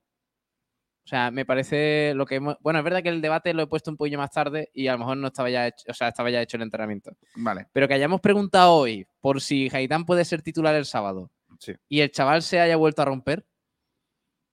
[1.03, 2.57] O sea, me parece lo que hemos...
[2.61, 4.93] Bueno, es verdad que el debate lo he puesto un poquillo más tarde y a
[4.93, 7.17] lo mejor no estaba ya hecho, o sea, estaba ya hecho el entrenamiento.
[7.35, 7.67] Vale.
[7.73, 11.73] Pero que hayamos preguntado hoy por si Haitán puede ser titular el sábado Sí.
[11.89, 13.45] y el chaval se haya vuelto a romper,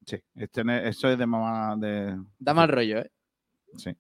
[0.07, 2.17] Sí, este esto es de mamá de.
[2.39, 3.11] da mal rollo, ¿eh?
[3.77, 3.95] Sí.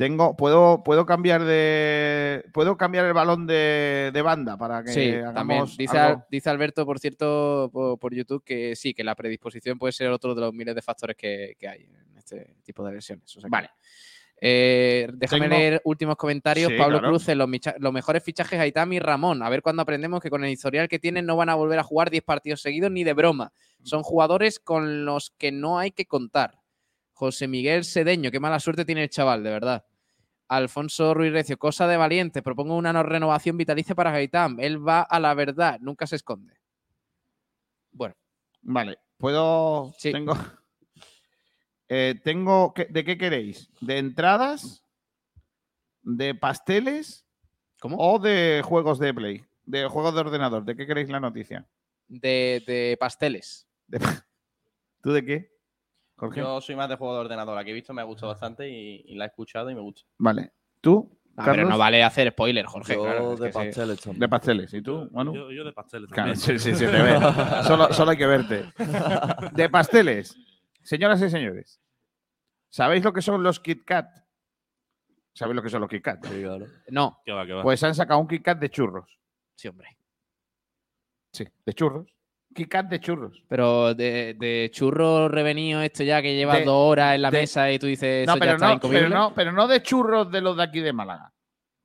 [0.00, 2.42] Tengo, puedo, puedo cambiar de.
[2.54, 5.64] Puedo cambiar el balón de, de banda para que Sí, hagamos también.
[5.76, 6.24] Dice, algo?
[6.30, 10.34] Dice Alberto, por cierto, por, por YouTube, que sí, que la predisposición puede ser otro
[10.34, 13.26] de los miles de factores que, que hay en este tipo de lesiones.
[13.36, 13.70] O sea que- Vale.
[14.40, 16.72] Eh, déjame Tengo- leer últimos comentarios.
[16.72, 17.12] Sí, Pablo claro.
[17.12, 17.48] Cruz, los,
[17.78, 19.42] los mejores fichajes Aitami y Ramón.
[19.42, 21.82] A ver cuándo aprendemos que con el historial que tienen no van a volver a
[21.82, 23.52] jugar 10 partidos seguidos ni de broma.
[23.82, 26.58] Son jugadores con los que no hay que contar.
[27.12, 29.84] José Miguel Sedeño, qué mala suerte tiene el chaval, de verdad.
[30.50, 32.42] Alfonso Ruiz Recio, cosa de valiente.
[32.42, 34.56] Propongo una no renovación vitalicia para Gaitán.
[34.58, 36.54] Él va a la verdad, nunca se esconde.
[37.92, 38.16] Bueno.
[38.62, 39.94] Vale, puedo.
[40.02, 40.34] Tengo.
[41.92, 42.72] Eh, tengo.
[42.88, 43.68] ¿De qué queréis?
[43.80, 44.84] ¿De entradas?
[46.02, 47.26] ¿De pasteles?
[47.80, 47.96] ¿Cómo?
[47.98, 49.44] ¿O de juegos de Play?
[49.64, 50.64] ¿De juegos de ordenador?
[50.64, 51.66] ¿De qué queréis la noticia?
[52.06, 53.66] De, de pasteles.
[55.02, 55.59] ¿Tú de qué?
[56.20, 56.40] Jorge.
[56.40, 57.56] Yo soy más de juego de ordenador.
[57.56, 59.80] La que he visto me ha gustado bastante y, y la he escuchado y me
[59.80, 60.02] gusta.
[60.18, 60.52] Vale.
[60.80, 61.18] ¿Tú?
[61.36, 62.94] Ah, pero no vale hacer spoiler, Jorge.
[62.94, 63.58] Yo claro, de sí.
[63.58, 64.20] pasteles también.
[64.20, 64.74] De pasteles.
[64.74, 65.34] ¿Y tú, Manu?
[65.34, 66.36] Yo, yo de pasteles Claro, también.
[66.36, 67.18] sí, sí, sí, te ve.
[67.66, 68.64] Solo, solo hay que verte.
[69.52, 70.36] De pasteles.
[70.82, 71.80] Señoras y señores,
[72.68, 74.06] ¿sabéis lo que son los Kit Kat?
[75.32, 76.26] ¿Sabéis lo que son los Kit Kat?
[76.88, 77.20] No.
[77.24, 77.62] Que va, que va.
[77.62, 79.18] Pues han sacado un Kit Kat de churros.
[79.54, 79.96] Sí, hombre.
[81.32, 82.12] Sí, de churros.
[82.54, 83.42] Kit Kat de churros.
[83.48, 87.38] Pero de, de churro revenido esto ya que llevas De- dos horas en la de-
[87.40, 89.00] mesa y tú dices No eso ya pero está no, incomible.
[89.02, 91.32] pero, no, pero no de churros de los de aquí de Málaga.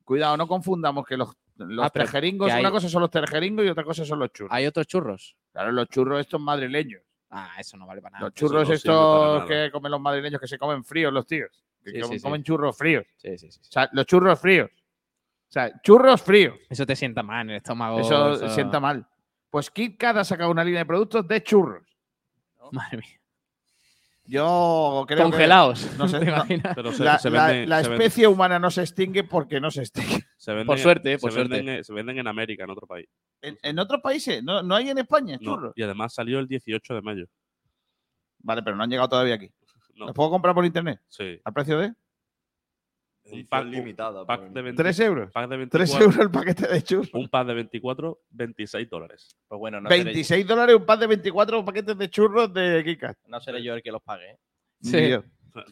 [0.04, 3.84] Cuidado, no confundamos que los, los Ah, hay- una cosa son los tejeringos y otra
[3.84, 4.52] cosa son los churros.
[4.52, 5.36] ¿Hay otros churros?
[5.52, 7.02] Claro, los churros estos madrileños.
[7.30, 8.24] Ah, eso no vale para nada.
[8.26, 11.50] Los churros no estos que comen los madrileños que se comen fríos los tíos.
[11.84, 12.22] Que Sí, comen, sí, sí.
[12.24, 13.04] comen churros fríos.
[13.16, 13.60] Sí, sí, sí.
[13.60, 14.70] O sea, los churros fríos.
[14.70, 16.56] O sea, churros fríos.
[16.68, 18.00] Eso te sienta mal en el estómago.
[18.00, 19.06] Eso, sienta mal.
[19.50, 21.84] Pues Kit Kat ha sacado una línea de productos de churros.
[22.72, 23.20] Madre mía.
[24.24, 25.96] Yo creo Congelados, que.
[25.98, 26.32] No sé, ¿te no.
[26.32, 26.74] imaginas?
[26.74, 30.24] Pero se, la se la- se especie humana no se extingue porque no se extingue.
[30.36, 31.56] se venden Por suerte, por se suerte.
[31.56, 33.06] Venden, en- se venden en América, en otro país.
[33.40, 35.72] En, en otros países, no, no hay en España No, churros.
[35.76, 37.26] y además salió el 18 de mayo.
[38.40, 39.50] Vale, pero no han llegado todavía aquí.
[39.96, 40.04] No.
[40.06, 41.00] ¿Los puedo comprar por internet?
[41.08, 41.40] Sí.
[41.42, 41.94] ¿Al precio de?
[43.32, 44.24] Un pack, un limitada.
[44.24, 45.30] pack de 20 ¿Tres euros?
[45.32, 47.10] pack de 3 24 euros el paquete de churros.
[47.14, 49.36] Un pack de 24, 26 dólares.
[49.48, 53.00] Pues bueno, no seré, 26 dólares un pack de 24 paquetes de churros de Kit
[53.00, 53.16] Kat.
[53.26, 54.30] no seré yo el que los pague.
[54.32, 54.38] ¿eh?
[54.82, 54.96] Sí.
[54.96, 55.22] Ni yo.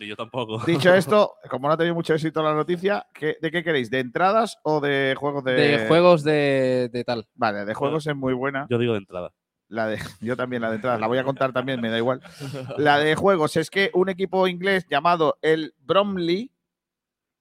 [0.01, 0.59] Ni yo tampoco.
[0.65, 3.91] Dicho esto, como no ha tenido mucho éxito la noticia, ¿qué- ¿de qué queréis?
[3.91, 5.53] ¿De entradas o de juegos de...?
[5.53, 7.29] De juegos de, de tal.
[7.35, 8.67] Vale, de juegos es muy buena.
[8.71, 9.31] Yo digo de entrada.
[9.69, 11.01] La de, yo también, la de entradas.
[11.01, 12.21] La voy a contar también, me da igual.
[12.79, 16.51] La de juegos es que un equipo inglés llamado el Bromley,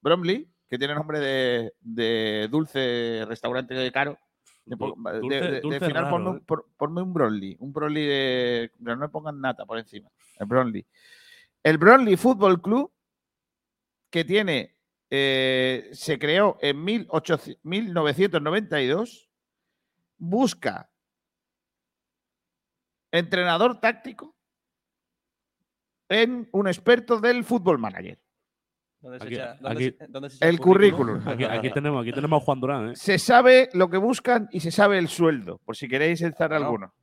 [0.04, 4.18] Bromley, que tiene nombre de, de dulce restaurante caro.
[4.66, 6.42] De, po- de- Dulce- de- de dulce final, raro, ponme, un- ¿eh?
[6.46, 7.56] por- ponme un Bromley.
[7.58, 8.70] Un Bromley de.
[8.78, 10.08] Pero no me pongan nata por encima.
[10.38, 10.86] El Bromley.
[11.62, 12.92] El Bromley Football Club,
[14.10, 14.76] que tiene.
[15.10, 19.28] eh, se creó en 1800 1992,
[20.16, 20.90] busca
[23.12, 24.34] entrenador táctico
[26.08, 28.18] en un experto del fútbol manager.
[29.04, 31.20] ¿Dónde se Aquí- echa- dónde aquí- se- dónde se echa El currículum.
[31.28, 32.96] Aquí, aquí tenemos, aquí tenemos a Juan Durán, ¿eh?
[32.96, 36.94] Se sabe lo que buscan y se sabe el sueldo, por si queréis Bueno, alguno.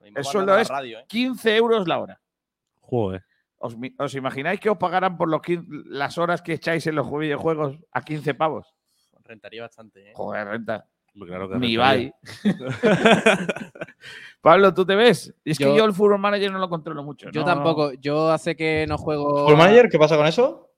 [0.00, 1.04] El sueldo es radio, ¿eh?
[1.08, 2.20] 15 euros la hora.
[2.80, 3.24] Joder.
[3.58, 7.10] ¿Os, os imagináis que os pagaran por los 15 las horas que echáis en los
[7.10, 8.72] videojuegos a 15 pavos?
[9.24, 10.12] Rentaría bastante, ¿eh?
[10.14, 10.86] Joder, renta.
[11.12, 12.14] Claro que Ni rentaría.
[12.44, 12.44] bye.
[14.40, 15.34] Pablo, ¿tú te ves?
[15.44, 17.28] Y es que Yo- el Fútbol Manager no lo controlo mucho.
[17.30, 17.92] Yo no- tampoco.
[17.94, 19.46] Yo hace que no juego.
[19.48, 19.88] ¿Full manager?
[19.90, 20.68] ¿Qué pasa con eso?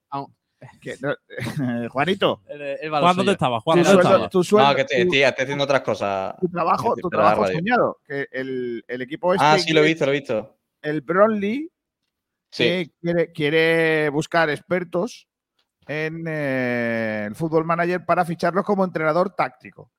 [0.63, 1.15] Ah, que no-
[1.91, 2.55] Juanito, a
[2.87, 3.61] lo Juan, ¿dónde estaba?
[3.61, 4.29] Juan, tu ¿dónde sueldo, estaba?
[4.31, 6.35] tu sueldo- no, que te, tía, estoy haciendo otras cosas.
[6.41, 7.99] tu trabajo, tu trabajo soñado.
[8.07, 10.57] Que el, el equipo este Ah, sí, lo he visto, lo he visto.
[10.81, 11.69] El Bronley
[12.51, 12.65] Sí.
[12.65, 15.27] que quiere, quiere buscar expertos
[15.87, 19.91] en eh, el fútbol manager para ficharlos como entrenador táctico.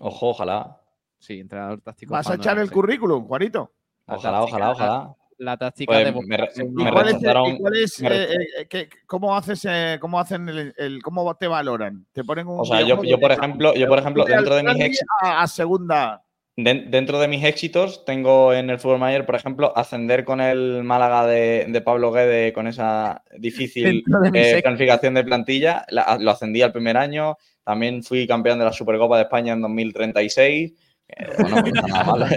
[0.00, 0.80] Ojo, ojalá.
[1.18, 2.12] Sí, entrenador táctico.
[2.14, 2.74] ¿Vas a echar el sí.
[2.74, 3.72] currículum, Juanito?
[4.06, 5.14] Ojalá, ojalá, ojalá.
[5.38, 6.92] La táctica Pues de me me ¿Y nombre.
[6.92, 10.48] cuál es, rechazaron- y cuál es, me re- eh, eh, cómo haces, eh, cómo hacen
[10.48, 12.06] el, el- cómo te valoran?
[12.12, 15.06] Te ponen un O sea, yo, por ejemplo, yo por ejemplo, dentro de mis éxitos,
[15.22, 16.24] a, a segunda.
[16.56, 20.82] Den- dentro de mis éxitos, tengo en el Fútbol Manager, por ejemplo, ascender con el
[20.82, 24.02] Málaga de, de Pablo Guede con esa difícil
[24.32, 25.86] de eh, planificación de plantilla.
[25.90, 27.36] La- lo ascendí al primer año.
[27.62, 30.72] También fui campeón de la Supercopa de España en 2036.
[31.06, 32.28] Eh, bueno, pues nada mal.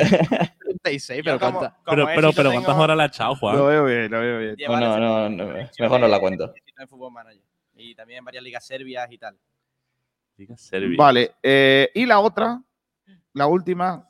[0.82, 3.06] 36, Yo pero como- cuánta- como Pero, pero, éxito pero tengo ¿cuántas horas le ha
[3.08, 3.58] echado, Juan?
[3.58, 4.56] Lo veo bien, lo veo bien.
[4.68, 6.54] No, no, no, selecciones mejor no la cuento.
[6.56, 7.42] éxito en Fútbol Manager.
[7.76, 9.38] Y también en varias ligas serbias y tal.
[10.38, 10.96] Liga Serbia.
[10.98, 12.62] Vale, eh, y la otra,
[13.34, 14.08] la última,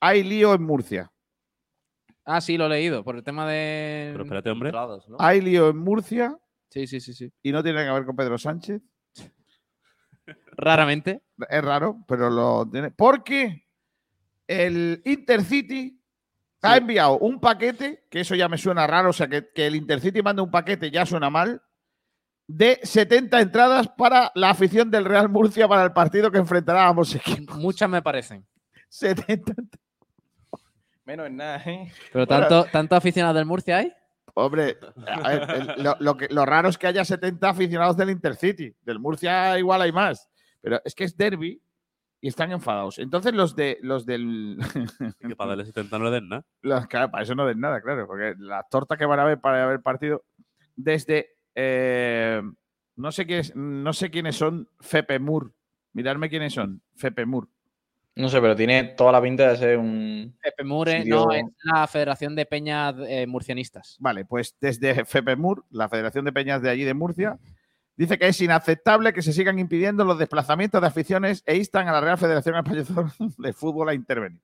[0.00, 1.10] hay lío en Murcia.
[2.24, 3.02] Ah, sí, lo he leído.
[3.02, 4.10] Por el tema de.
[4.12, 4.70] Pero espérate, hombre.
[4.70, 5.16] ¿no?
[5.18, 7.32] Hay lío en Murcia Sí, sí, sí, sí.
[7.42, 8.80] y no tiene que ver con Pedro Sánchez.
[10.52, 11.22] Raramente.
[11.48, 12.90] Es raro, pero lo tiene.
[12.90, 13.66] Porque
[14.46, 16.00] el Intercity
[16.62, 19.74] ha enviado un paquete, que eso ya me suena raro, o sea, que, que el
[19.76, 21.60] Intercity mande un paquete ya suena mal,
[22.46, 26.88] de 70 entradas para la afición del Real Murcia para el partido que enfrentará a
[26.88, 27.56] ambos equipos.
[27.58, 28.46] Muchas me parecen.
[28.88, 29.54] 70.
[31.04, 31.92] Menos en nada, ¿eh?
[32.12, 32.46] Pero Bueno.
[32.48, 33.92] tanto, tanto aficionados del Murcia hay.
[34.34, 38.10] Hombre, a ver, el- lo, lo que- lo raro es que haya 70 aficionados del
[38.10, 38.74] Intercity.
[38.82, 40.28] Del Murcia igual hay más.
[40.60, 41.60] Pero es que es derby
[42.22, 42.98] y están enfadados.
[42.98, 44.56] Entonces los de los del
[45.20, 46.44] Que para darle 70 no le den nada.
[46.62, 49.38] Los- claro, para eso no ven nada, claro, porque las tortas que van a ver
[49.40, 50.24] para ver partido
[50.76, 51.34] desde.
[51.54, 52.40] eh,
[52.96, 55.52] no, sé quiénes, no sé quiénes son FEPEMUR.
[55.94, 56.80] Miradme quiénes son.
[56.96, 57.48] FEPEMUR.
[58.14, 60.36] No sé, pero tiene toda la pinta de ser un.
[60.42, 63.96] Pepe Mure, sitio- no, es la Federación de Peñas eh, Murcianistas.
[64.00, 67.38] Vale, pues desde FEPEMUR, la Federación de Peñas de allí de Murcia,
[67.96, 71.92] dice que es inaceptable que se sigan impidiendo los desplazamientos de aficiones e instan a
[71.92, 74.40] la Real Federación Española de Fútbol a intervenir.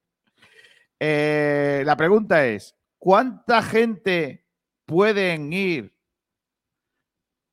[1.00, 4.44] Eh, la pregunta es: ¿cuánta gente
[4.86, 5.94] pueden ir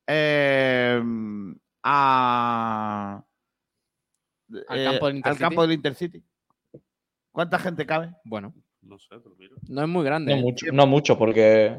[0.06, 1.02] eh,
[1.82, 3.24] a,
[4.68, 5.40] Al eh, campo del al Intercity?
[5.40, 6.24] campo del Intercity?
[7.32, 8.14] ¿Cuánta gente cabe?
[8.24, 9.54] Bueno, No sé, pero mira.
[9.68, 10.34] no es muy grande.
[10.34, 11.76] No mucho, no mucho, porque.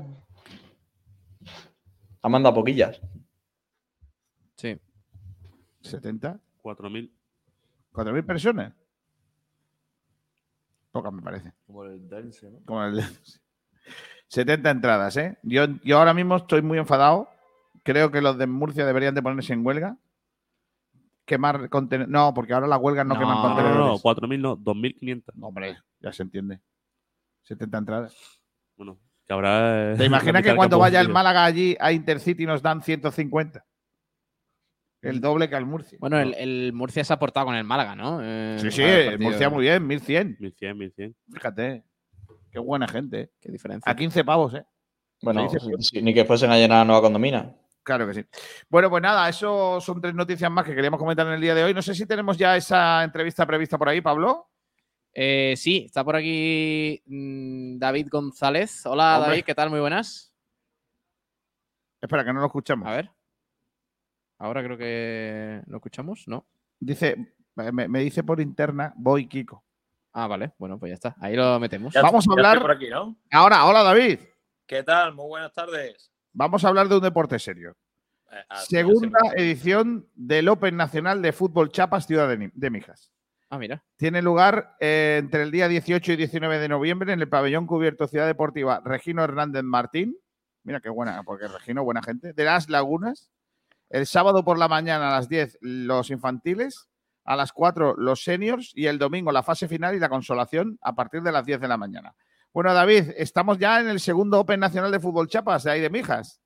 [2.21, 3.01] Ha mandado poquillas.
[5.87, 5.97] Sí.
[5.97, 6.39] ¿70?
[6.63, 7.11] 4.000.
[7.93, 8.73] ¿4.000 personas?
[10.91, 11.53] Pocas me parece.
[11.65, 12.59] Como el Dense, ¿no?
[12.65, 13.01] Como el-
[14.27, 15.37] 70 entradas, ¿eh?
[15.43, 17.29] Yo, yo ahora mismo estoy muy enfadado.
[17.83, 19.97] Creo que los de Murcia deberían de ponerse en huelga.
[21.25, 22.11] Quemar contenedores.
[22.11, 24.01] No, porque ahora las huelgas no, No, queman no, no, contenedores.
[24.01, 25.23] 4.000 no, 2.500.
[25.41, 26.59] Hombre, ya se entiende.
[27.43, 28.15] 70 entradas.
[28.75, 29.93] Bueno, que habrá.
[29.93, 31.09] eh, ¿Te imaginas que cuando vaya el.
[31.09, 33.65] Málaga allí a Intercity nos dan 150?
[35.01, 35.97] El doble que al Murcia.
[36.01, 38.19] Bueno, el, el Murcia se ha portado con el Málaga, ¿no?
[38.21, 39.19] Eh, Sí, sí, el.
[39.19, 40.37] Murcia muy bien, 1100.
[40.39, 41.15] 1100, 1100.
[41.31, 41.83] Fíjate.
[42.51, 43.21] Qué buena gente.
[43.21, 43.31] ¿eh?
[43.39, 43.91] Qué diferencia.
[43.91, 44.65] A 15 pavos, ¿eh?
[45.21, 45.47] Bueno,
[45.79, 47.55] sí, ni que fuesen a llenar la nueva condomina.
[47.83, 48.25] Claro que sí.
[48.69, 51.63] Bueno, pues nada, eso son tres noticias más que queríamos comentar en el día de
[51.63, 51.73] hoy.
[51.73, 54.49] No sé si tenemos ya esa entrevista prevista por ahí, Pablo.
[55.13, 58.85] Eh, sí, está por aquí mm, David González.
[58.85, 59.29] Hola, Hombre.
[59.31, 59.69] David, ¿qué tal?
[59.69, 60.33] Muy buenas.
[62.01, 62.87] Espera, que no lo escuchamos.
[62.87, 63.09] A ver.
[64.39, 66.45] Ahora creo que lo escuchamos, ¿no?
[66.79, 69.63] Dice, me, me dice por interna, voy Kiko.
[70.13, 70.51] Ah, vale.
[70.57, 71.15] Bueno, pues ya está.
[71.19, 71.93] Ahí lo metemos.
[71.93, 72.59] Ya- Vamos a hablar.
[72.61, 73.15] por aquí, ¿no?
[73.31, 74.19] Ahora, hola David.
[74.65, 75.13] ¿Qué tal?
[75.13, 76.11] Muy buenas tardes.
[76.33, 77.75] Vamos a hablar de un deporte serio.
[78.31, 83.11] Eh, ah, Segunda edición del Open Nacional de Fútbol Chapas, Ciudad de Mijas.
[83.49, 83.83] Ah, mira.
[83.95, 88.07] Tiene lugar eh, entre el día 18 y 19 de noviembre en el pabellón cubierto
[88.07, 90.17] Ciudad Deportiva Regino Hernández Martín.
[90.63, 92.33] Mira qué buena, porque Regino, buena gente.
[92.33, 93.29] De las Lagunas.
[93.89, 96.89] El sábado por la mañana a las 10 los infantiles,
[97.23, 100.95] a las 4 los seniors y el domingo la fase final y la consolación a
[100.95, 102.15] partir de las 10 de la mañana.
[102.53, 105.89] Bueno, David, estamos ya en el segundo Open Nacional de Fútbol Chapas, de ahí de
[105.89, 106.41] Mijas.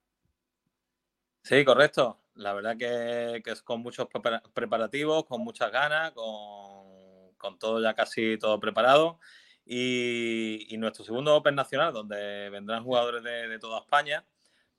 [1.44, 2.20] Sí, correcto.
[2.36, 7.82] La verdad que, que es con muchos prepara- preparativos, con muchas ganas, con, con todo
[7.82, 9.20] ya casi todo preparado.
[9.66, 14.26] Y, nuestro segundo Open Nacional, donde vendrán jugadores de toda España.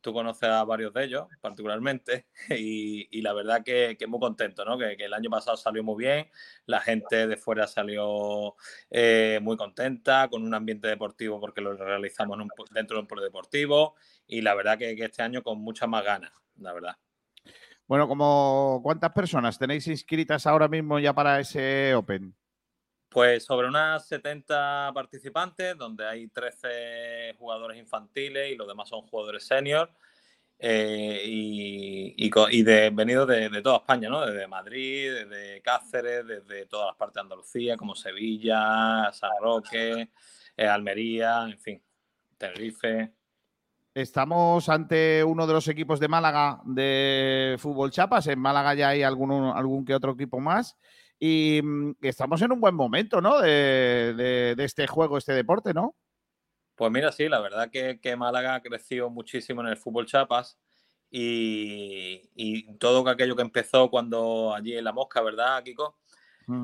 [0.03, 4.77] Tú conoces a varios de ellos, particularmente, y, la verdad que, que muy contento, ¿no?
[4.77, 6.29] Que, el año pasado salió muy bien,
[6.67, 8.57] la gente de fuera salió
[8.91, 12.37] eh, muy contenta, con un ambiente deportivo porque lo realizamos
[12.73, 13.95] dentro de un polideportivo,
[14.27, 16.97] y la verdad que, que este año con muchas más ganas, la verdad.
[17.87, 22.35] Bueno, como ¿cuántas personas tenéis inscritas ahora mismo ya para ese Open?
[23.13, 29.45] Pues sobre unas 70 participantes, donde hay 13 jugadores infantiles y los demás son jugadores
[29.47, 29.91] senior.
[30.65, 34.25] eh, y, de, venidos de, toda España, ¿no?
[34.25, 40.09] Desde Madrid, desde Cáceres, desde todas las partes de Andalucía, como Sevilla, San Roque,
[40.57, 41.83] eh, Almería, en fin,
[42.39, 43.13] Tenerife.
[43.93, 48.27] Estamos ante uno de los equipos de Málaga de fútbol chapas.
[48.29, 50.79] En Málaga ya hay alguno- algún que otro equipo más.
[51.25, 53.39] Y mm, estamos en un buen momento, ¿no?
[53.41, 55.95] De, de- de este juego, este deporte, ¿no?
[56.75, 60.59] Pues mira, sí, la verdad que, que Málaga ha crecido muchísimo en el fútbol chapas
[61.11, 65.99] y, y todo aquello que empezó cuando allí en La Mosca, ¿verdad, Kiko?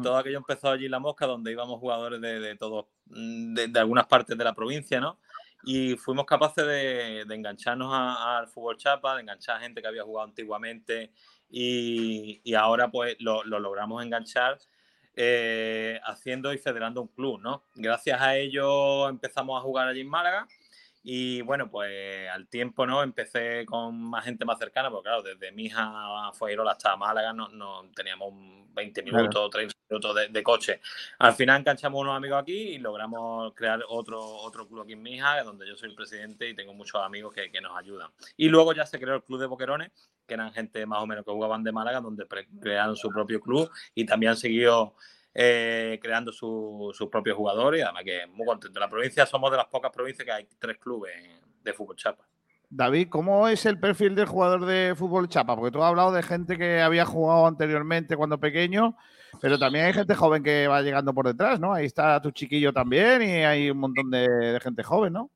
[0.03, 3.69] Todo aquello empezó allí en La Mosca, donde íbamos jugadores de, de todos, mm, de,
[3.69, 5.21] de algunas partes de la provincia, ¿no?
[5.63, 10.03] Y fuimos capaces de, de engancharnos al fútbol chapa, de enganchar a gente que había
[10.03, 11.13] jugado antiguamente
[11.51, 14.59] y, ahora pues lo, lo logramos enganchar
[15.17, 17.65] eh, haciendo y federando un club, ¿no?
[17.75, 20.47] Gracias a ello empezamos a jugar allí en Málaga
[21.11, 23.03] y bueno, pues al tiempo, ¿no?
[23.03, 25.83] Empecé con más gente más cercana, porque claro, desde mi hija
[26.29, 28.31] a Fuengirola hasta Málaga no, no teníamos
[28.75, 29.17] 20 Claro.
[29.17, 30.83] minutos, 30 minutos de, de coche.
[31.19, 35.43] Al final enganchamos unos amigos aquí y logramos crear otro, otro club aquí en Mija,
[35.45, 38.11] donde yo soy el presidente y tengo muchos amigos que, que nos ayudan.
[38.37, 39.91] Y luego ya se creó el club de Boquerones,
[40.27, 42.27] que eran gente más o menos que jugaban de Málaga, donde
[42.61, 44.95] crearon su propio club y también han seguido
[45.35, 47.85] eh, creando su- sus propios jugadores.
[47.85, 48.79] Además que muy contento.
[48.79, 51.13] En la provincia somos de las pocas provincias que hay tres clubes
[51.63, 52.25] de fútbol chapa.
[52.71, 55.57] David, ¿cómo es el perfil del jugador de fútbol chapa?
[55.57, 58.95] Porque tú has hablado de gente que había jugado anteriormente cuando pequeño,
[59.41, 61.73] pero también hay gente joven que va llegando por detrás, ¿no?
[61.73, 65.31] Ahí está tu chiquillo también y hay un montón de gente joven, ¿no?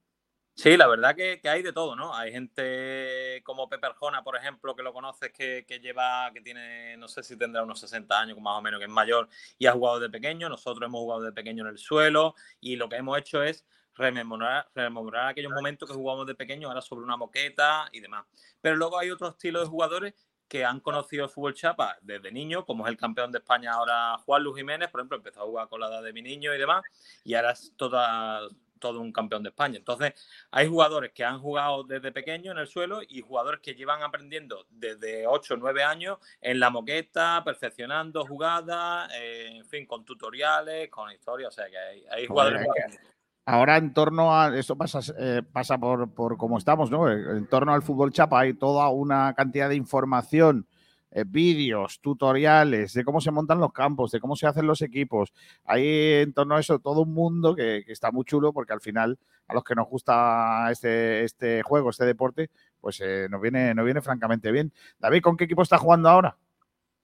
[0.55, 2.15] Sí, la verdad que, que hay de todo, ¿no?
[2.15, 6.97] Hay gente como Pepe Arjona, por ejemplo, que lo conoces, que, que lleva, que tiene,
[6.99, 9.73] no sé si tendrá unos 60 años más o menos, que es mayor y ha
[9.73, 10.49] jugado de pequeño.
[10.51, 13.65] Nosotros hemos jugado de pequeño en el suelo y lo que hemos hecho es
[13.95, 18.27] rememorar, rememorar aquellos momentos que jugamos de pequeño, ahora sobre una moqueta y demás.
[18.61, 20.15] Pero luego hay otro estilo de jugadores
[20.49, 24.19] que han conocido el fútbol chapa desde niño, como es el campeón de España ahora
[24.19, 26.59] Juan Luis Jiménez, por ejemplo, empezó a jugar con la edad de mi niño y
[26.59, 26.83] demás,
[27.25, 28.43] y ahora es toda,
[28.83, 29.79] todo un campeón de España.
[29.79, 30.13] Entonces,
[30.51, 34.67] hay jugadores que han jugado desde pequeño en el suelo y jugadores que llevan aprendiendo
[34.69, 40.91] desde 8 o 9 años en la moqueta, perfeccionando jugadas, eh, en fin, con tutoriales,
[40.91, 42.67] con historias, o sea que hay, hay jugadores...
[42.67, 43.13] Joder,
[43.45, 47.11] Ahora en torno a, eso pasa, eh, pasa por, por cómo estamos, ¿no?
[47.11, 50.69] En torno al fútbol chapa hay toda una cantidad de información,
[51.13, 55.33] eh, vídeos, tutoriales, de cómo se montan los campos, de cómo se hacen los equipos.
[55.65, 55.87] Hay
[56.23, 59.19] en torno a eso todo un mundo que, que está muy chulo porque al final
[59.47, 63.85] a los que nos gusta este, este juego, este deporte, pues eh, nos, viene, nos
[63.85, 64.73] viene francamente bien.
[64.99, 66.37] David, ¿con qué equipo está jugando ahora?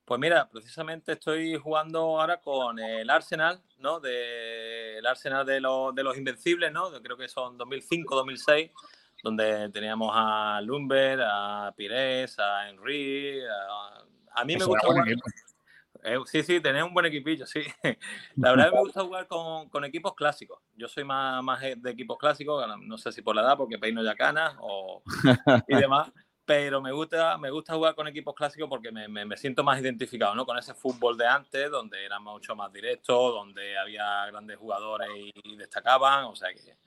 [0.04, 4.00] Pues mira, precisamente estoy jugando ahora con el Arsenal, ¿no?
[4.02, 6.90] El Arsenal de, los de los Invencibles, ¿no?
[7.02, 8.72] Creo que son 2005-2006,
[9.22, 13.40] donde teníamos a Lumber, a Pires, a Henry.
[13.44, 14.04] A,
[14.40, 15.32] a mí me Eso gusta era buen jugar.
[16.04, 17.62] Eh, sí, sí, tenés un buen equipillo, sí.
[18.36, 20.60] La verdad me gusta jugar con, con equipos clásicos.
[20.76, 24.02] Yo soy más, más de equipos clásicos, no sé si por la edad, porque peino
[24.02, 25.02] ya canas o,
[25.66, 26.10] y demás.
[26.44, 29.78] Pero me gusta, me gusta jugar con equipos clásicos porque me, me- me siento más
[29.82, 30.46] identificado ¿no?
[30.46, 35.30] con ese fútbol de antes, donde era mucho más directo, donde había grandes jugadores y,
[35.44, 36.24] y destacaban.
[36.24, 36.78] O sea que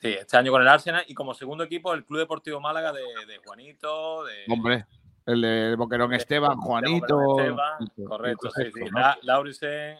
[0.00, 3.02] sí, este año con el Arsenal y como segundo equipo el Club Deportivo Málaga de,
[3.26, 4.86] de Juanito, de, Hombre,
[5.26, 7.38] el de Boquerón Esteban, Juanito.
[7.38, 8.80] Esteban, y- y correcto, sí, sí.
[8.90, 8.98] ¿no?
[9.00, 9.98] La- Laurisen,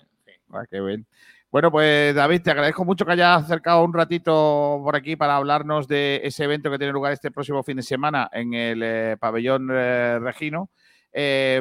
[0.52, 1.06] Ah, qué bien.
[1.52, 5.86] Bueno, pues David, te agradezco mucho que hayas acercado un ratito por aquí para hablarnos
[5.88, 9.68] de ese evento que tiene lugar este próximo fin de semana en el eh, pabellón
[9.72, 10.70] eh, Regino.
[11.12, 11.60] Eh,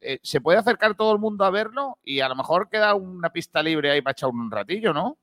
[0.00, 1.98] eh, ¿Se puede acercar todo el mundo a verlo?
[2.04, 5.16] Y a lo mejor queda una pista libre ahí para echar un ratillo, ¿no?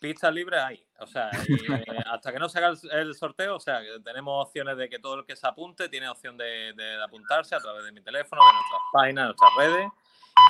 [0.00, 0.84] pistas libres hay.
[1.02, 4.76] O sea, eh, hasta que no se haga el, el sorteo, o sea, tenemos opciones
[4.76, 7.84] de que todo el que se apunte tiene opción de, de- de apuntarse a través
[7.84, 9.88] de mi teléfono, de nuestras páginas, de nuestras redes.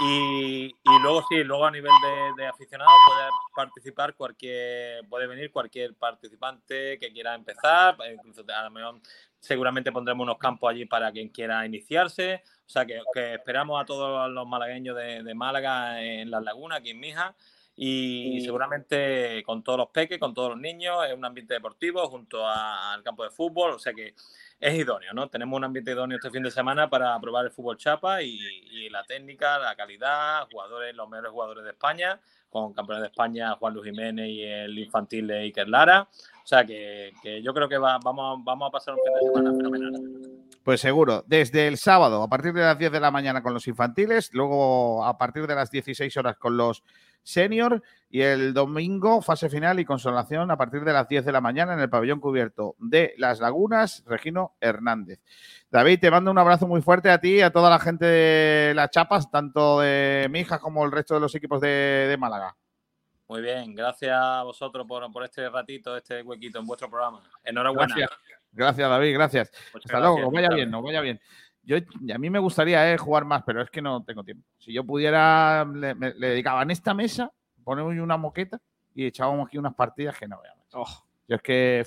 [0.00, 5.50] Y, y luego sí, luego a nivel de, de aficionado puede participar cualquier, puede venir
[5.50, 9.00] cualquier participante que quiera empezar, eh, incluso a lo mejor
[9.40, 12.42] seguramente pondremos unos campos allí para quien quiera iniciarse.
[12.64, 16.78] O sea que, que esperamos a todos los malagueños de, de Málaga en las lagunas,
[16.78, 17.34] aquí en Mija.
[17.74, 22.46] Y seguramente con todos los peques, con todos los niños, es un ambiente deportivo junto
[22.46, 24.14] a- al campo de fútbol, o sea que
[24.60, 25.28] es idóneo, ¿no?
[25.28, 28.38] Tenemos un ambiente idóneo este fin de semana para probar el fútbol chapa y,
[28.70, 32.20] y la técnica, la calidad, jugadores, los mejores jugadores de España,
[32.50, 36.06] con campeones de España Juan Luis Jiménez y el infantil de Iker Lara.
[36.44, 39.20] O sea que, que yo creo que va- vamos, vamos a pasar un fin de
[39.32, 40.42] semana fenomenal.
[40.64, 43.66] Pues seguro, desde el sábado a partir de las 10 de la mañana con los
[43.66, 46.84] infantiles, luego a partir de las 16 horas con los
[47.24, 51.40] senior y el domingo fase final y consolación a partir de las 10 de la
[51.40, 55.20] mañana en el pabellón cubierto de Las Lagunas, Regino Hernández.
[55.70, 58.72] David, te mando un abrazo muy fuerte a ti y a toda la gente de
[58.74, 62.56] las Chapas, tanto de mi hija como el resto de los equipos de, de Málaga.
[63.26, 67.22] Muy bien, gracias a vosotros por, por este ratito, este huequito en vuestro programa.
[67.42, 67.94] Enhorabuena.
[67.96, 68.20] Gracias,
[68.52, 69.50] gracias David, gracias.
[69.72, 71.20] Muchas Hasta luego, gracias, vaya bien, nos vaya bien.
[71.64, 74.44] Yo, a mí me gustaría eh, jugar más, pero es que no tengo tiempo.
[74.58, 77.30] Si yo pudiera, le, me- le dedicaba en esta mesa,
[77.62, 78.60] ponemos una moqueta
[78.94, 80.66] y echábamos aquí unas partidas que no veamos.
[81.28, 81.84] Yo es que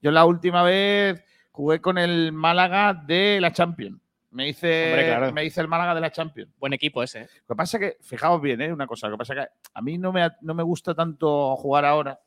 [0.00, 4.00] yo la última vez jugué con el Málaga de la Champions.
[4.30, 5.32] Me hice, Hombre, claro.
[5.32, 6.52] me hice el Málaga de la Champions.
[6.56, 7.22] Buen equipo ese.
[7.22, 7.28] ¿eh?
[7.48, 8.72] Lo que pasa es que, fijaos bien, ¿eh?
[8.72, 11.56] una cosa, lo que pasa es que a mí no me, no me gusta tanto
[11.56, 12.20] jugar ahora,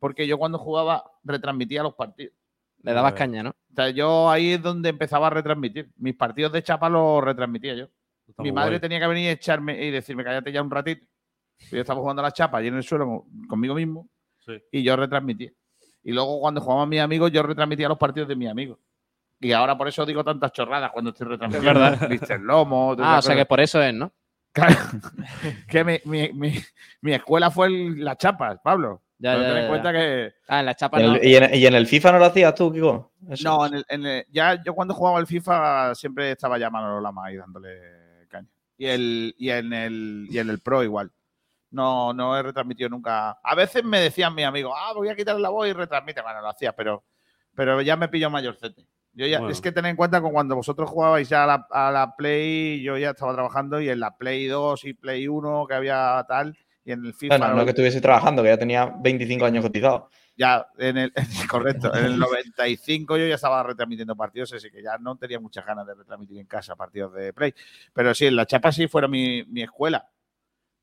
[0.00, 2.34] porque yo cuando jugaba retransmitía los partidos.
[2.82, 3.50] Le dabas caña, ¿no?
[3.50, 5.90] O sea, yo ahí es donde empezaba a retransmitir.
[5.96, 7.86] Mis partidos de chapa los retransmitía yo.
[8.38, 8.80] Mi muy madre guay.
[8.80, 11.04] tenía que venir y echarme y decirme, cállate ya un ratito.
[11.70, 14.08] Yo estaba jugando a la chapa allí en el suelo con- conmigo mismo
[14.70, 15.50] y yo retransmitía.
[16.04, 18.78] Y luego cuando jugaban mis amigos, yo retransmitía los partidos de mis amigos.
[19.40, 21.80] Y ahora por eso digo tantas chorradas cuando estoy retransmitiendo.
[21.80, 22.08] verdad.
[22.10, 22.94] Mister Lomo.
[22.98, 24.12] Ah, o sea que por eso es, ¿no?
[24.52, 24.74] Claro.
[25.68, 26.58] que mi, mi- mi-
[27.02, 29.02] mi escuela fue el- las chapas, Pablo.
[29.20, 29.98] Ya, Pero ya, ten en ya, cuenta ya.
[29.98, 30.32] que.
[30.46, 31.14] Ah, en las ¿Y chapas en, no.
[31.16, 33.12] el, y en- y en el FIFA no lo hacías tú, Kiko?
[33.28, 33.48] Eso.
[33.48, 37.00] No, en el- en el- ya yo cuando jugaba al FIFA siempre estaba ya Manolo
[37.00, 38.46] Lama ahí dándole caña.
[38.76, 41.10] Y, el, y, en el, y en el Pro igual.
[41.70, 43.32] No, no he retransmitido nunca.
[43.42, 46.22] A veces me decían mis amigos, ah, voy a quitarle la voz y retransmite.
[46.22, 47.02] Bueno, lo hacía, pero,
[47.54, 48.86] pero ya me pillo mayorcete.
[49.14, 49.52] Yo ya, Bueno.
[49.52, 52.80] Es que tened en cuenta que cuando vosotros jugabais ya a la, a la Play,
[52.82, 56.56] yo ya estaba trabajando y en la Play 2 y Play 1 que había tal,
[56.88, 57.36] y en el FIFA.
[57.36, 60.08] Bueno, no que estuviese trabajando, que ya tenía 25 años cotizado.
[60.36, 61.12] Ya, en el,
[61.50, 65.66] correcto, en el 95 yo ya estaba retransmitiendo partidos, así que ya no tenía muchas
[65.66, 67.54] ganas de retransmitir en casa partidos de Play.
[67.92, 70.08] Pero sí, en la chapa sí fuera mi, mi escuela.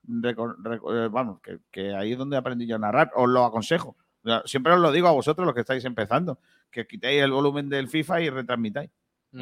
[0.08, 3.10] Eh, vamos, que, que ahí es donde aprendí yo a narrar.
[3.16, 3.96] Os lo aconsejo.
[4.44, 6.38] Siempre os lo digo a vosotros, los que estáis empezando,
[6.70, 8.90] que quitéis el volumen del FIFA y retransmitáis.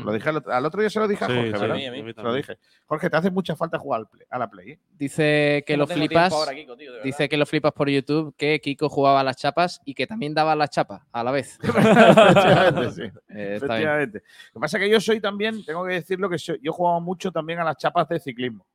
[0.03, 1.71] Lo dije al otro, al otro día se lo dije a Jorge, sí, ¿verdad?
[1.71, 2.59] a mí, a mí Se lo dije.
[2.87, 4.71] Jorge, te hace mucha falta jugar al play- a la Play.
[4.73, 4.79] ¿eh?
[4.93, 6.33] Dice que No lo flipas.
[6.33, 9.81] ahora, Kiko, tío, dice que lo flipas por YouTube, que Kiko jugaba a las chapas
[9.85, 11.59] y que también daba las chapas a la vez.
[11.63, 13.03] Efectivamente, sí.
[13.37, 13.57] Eh.
[13.57, 14.23] Efectivamente.
[14.53, 17.01] Lo que pasa es que yo soy también, tengo que decirlo, que soy- yo jugaba
[17.01, 18.67] mucho también a las chapas de ciclismo.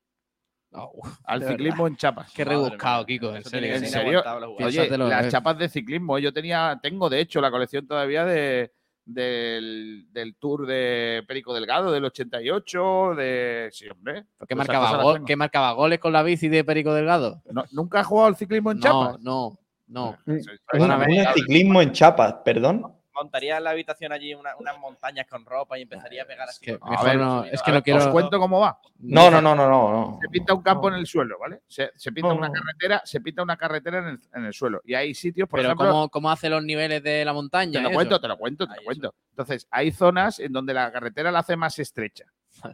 [1.23, 1.87] al ciclismo verdad.
[1.87, 2.31] en chapas.
[2.33, 3.75] Qué rebuscado, Kiko, en serio.
[3.75, 5.29] En oye, las eh.
[5.29, 8.71] chapas de ciclismo, yo tenía, tengo de hecho la colección todavía de,
[9.13, 13.69] del, del Tour de Perico Delgado del 88, de...
[13.71, 14.25] Sí, hombre.
[14.47, 17.41] ¿Qué marcaba, gol- qué marcaba goles con la bici de Perico Delgado?
[17.51, 19.19] No, ¿Nunca has jugado al ciclismo en No, chapas?
[19.21, 19.57] no,
[19.87, 20.17] no.
[20.25, 20.41] Un,
[20.71, 21.05] Perdóname.
[21.07, 22.93] un ciclismo en chapas, perdón.
[23.21, 26.65] Montaría en la habitación allí una- unas montañas con ropa y empezaría a pegar así.
[26.65, 27.99] que mejor ver, no, es que no quiero.
[27.99, 28.79] Os cuento cómo va.
[28.99, 29.91] No, no, no, no, no.
[29.91, 30.19] no.
[30.21, 31.61] Se pinta un campo en el suelo, ¿vale?
[31.67, 32.53] Se, se pinta No, una no.
[32.53, 34.81] carretera, se pinta una carretera en el, en el suelo.
[34.85, 37.73] Y hay sitios, por Pero ejemplo, ¿cómo, ¿cómo hace los niveles de la montaña?
[37.73, 37.95] Te lo eso?
[37.95, 39.13] cuento, te lo cuento, te lo cuento.
[39.31, 42.25] Entonces, hay zonas en donde la carretera la hace más estrecha,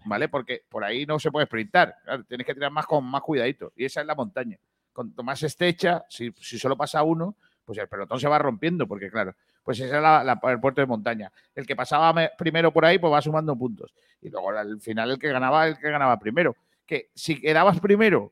[0.06, 0.30] ¿vale?
[0.30, 1.96] Porque por ahí no se puede sprintar.
[2.04, 3.72] Claro, tienes que tirar más con más cuidadito.
[3.76, 4.58] Y esa es la montaña.
[4.94, 7.36] Cuanto más estrecha, si, si solo pasa uno,
[7.66, 9.36] pues el pelotón se va rompiendo, porque claro,
[9.66, 11.30] pues esa es la, la- el puerto de montaña.
[11.54, 13.94] El que pasaba me- primero por ahí, pues va sumando puntos.
[14.22, 16.56] Y luego al final el que ganaba, el que ganaba primero.
[16.86, 18.32] Que si quedabas primero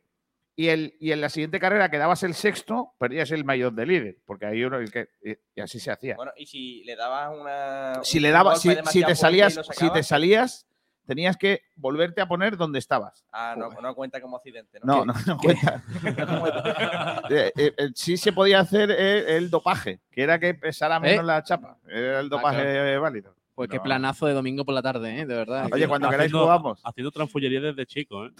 [0.56, 4.18] y, el, y en la siguiente carrera quedabas el sexto, perdías el mayor de líder,
[4.26, 5.10] porque ahí uno el que
[5.56, 6.16] y, así se hacía.
[6.16, 8.04] Bueno, y si le dabas una.
[8.04, 10.68] si le dabas, si, si te salías, si te salías,
[11.06, 13.24] tenías que volverte a poner donde estabas.
[13.32, 14.80] Ah, no, no cuenta como accidente.
[14.84, 15.84] No, No, no, no cuenta.
[17.30, 21.24] Eh, eh, eh, sí se podía hacer eh, el dopaje, que era que pesara menos
[21.24, 21.28] ¿Eh?
[21.28, 21.78] la chapa.
[21.88, 22.86] Era el dopaje claro.
[22.88, 23.36] eh, válido.
[23.56, 25.26] Pues qué planazo de domingo por la tarde, ¿eh?
[25.28, 25.68] De verdad.
[25.72, 26.82] Oye, cuando queráis Haciendo- jugamos.
[26.84, 28.32] Haciendo transfullería desde chico, ¿eh?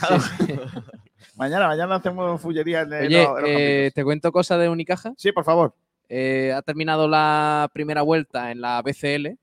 [1.36, 3.94] Mañana, mañana hacemos fullería en, en Oye, los- en los eh, campitos.
[3.94, 5.14] ¿te cuento cosas de Unicaja?
[5.18, 5.76] Sí, por favor.
[6.10, 9.38] Eh, ha terminado la primera vuelta en la BCL,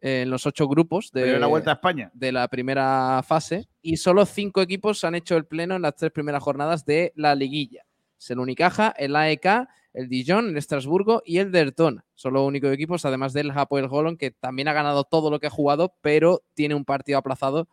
[0.00, 2.10] en los ocho grupos de, Primera vuelta a España.
[2.14, 6.10] de la primera fase, y solo cinco equipos han hecho el pleno en las tres
[6.10, 7.84] primeras jornadas de la liguilla.
[8.18, 12.02] Es el Unicaja, el AEK, el Dijon, el Estrasburgo y el Derton.
[12.14, 15.48] Son los únicos equipos, además del Hapoel Holon, que también ha ganado todo lo que
[15.48, 17.68] ha jugado, pero tiene un partido aplazado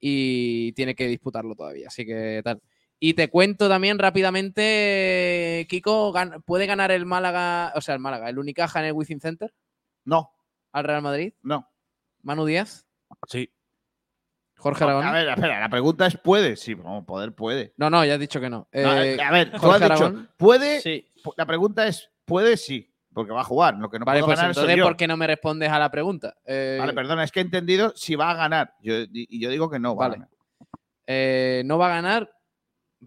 [0.00, 1.88] y tiene que disputarlo todavía.
[1.88, 2.60] Así que tal.
[2.98, 6.12] Y te cuento también rápidamente, Kiko,
[6.44, 9.54] ¿puede ganar el Málaga, o sea, el Málaga, el Unicaja en el Wizzing Center?
[10.04, 10.32] No.
[10.72, 11.32] ¿Al Real Madrid?
[11.42, 11.69] No.
[12.22, 12.86] ¿Manu Díaz?
[13.28, 13.50] Sí.
[14.56, 15.04] ¿Jorge Aragón?
[15.06, 16.56] A ver, espera, la pregunta es: ¿puede?
[16.56, 17.72] Sí, no, poder puede.
[17.76, 18.68] No, no, ya has dicho que no.
[18.72, 20.30] No, Eh, a ver, tú Jorge has dicho, Aragón.
[20.36, 20.80] ¿puede?
[20.80, 21.10] Sí.
[21.36, 22.56] La pregunta es: ¿puede?
[22.58, 23.76] Sí, porque va a jugar.
[23.78, 24.84] Lo que no vale, puedo pues ganar soy entonces, yo.
[24.84, 26.34] ¿por qué no me respondes a la pregunta?
[26.44, 28.74] Eh, Vale, perdona, es que he entendido si va a ganar.
[28.82, 30.14] Yo, y yo digo que no va Vale.
[30.16, 30.30] a ganar.
[31.06, 32.30] eh, no va a ganar.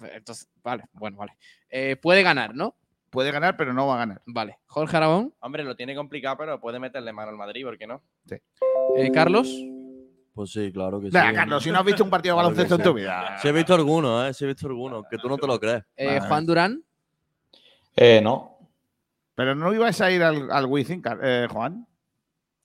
[0.01, 1.37] Entonces, vale, bueno, vale.
[1.69, 2.75] Eh, puede ganar, ¿no?
[3.11, 4.23] Puede ganar, pero no va a ganar.
[4.25, 4.57] Vale.
[4.65, 8.01] Jorge Aragón, Hombre, lo tiene complicado, pero puede meterle mano al Madrid, ¿por qué no?
[8.97, 9.53] Eh, Carlos.
[10.33, 11.11] Pues sí, claro que sí.
[11.13, 12.87] Carlos, si no has visto un partido de Claro baloncesto en sí.
[12.89, 13.37] tu vida.
[13.41, 14.33] Sí he visto algunos, ¿eh?
[14.33, 15.83] Sí he visto algunos, que tú no te lo crees.
[15.95, 16.19] eh.
[16.27, 16.83] Juan Durán.
[17.95, 18.57] Eh, no.
[19.35, 21.87] Pero no ibas a ir al, al Wizzing, eh, Juan.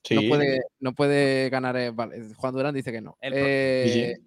[0.03, 0.15] Sí.
[0.15, 1.75] No, puede, no puede ganar.
[1.77, 3.17] eh, vale, Juan Durán dice que no.
[3.21, 4.25] Eh, Sí, sí.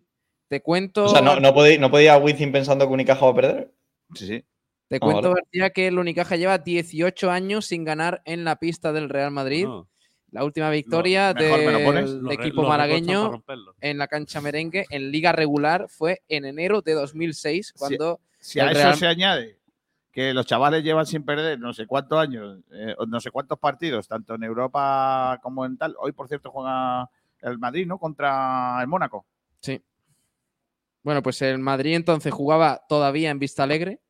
[0.48, 1.04] Te cuento.
[1.06, 3.72] O sea, ¿no, no, podéis, ¿no podía Wizzing pensando que Unicaja va a perder?
[4.14, 4.44] Sí, sí.
[4.88, 5.40] Te Ah, cuento, vale.
[5.44, 9.64] García, que el Unicaja lleva 18 años sin ganar en la pista del Real Madrid.
[9.64, 9.88] No.
[10.32, 13.44] La última victoria del re- equipo malagueño
[13.80, 18.70] en la cancha merengue en liga regular fue en enero de 2006, cuando Si a
[18.70, 19.59] El eso se añade
[20.10, 24.09] que los chavales llevan sin perder no sé cuántos años, eh, no sé cuántos partidos,
[24.09, 25.94] tanto en Europa como en tal.
[25.98, 27.09] Hoy, por cierto, juega
[27.40, 27.98] el Madrid, ¿no?
[27.98, 29.26] Contra el Mónaco.
[29.60, 29.80] Sí.
[31.02, 34.00] Bueno, pues el Madrid entonces jugaba todavía en Vista Alegre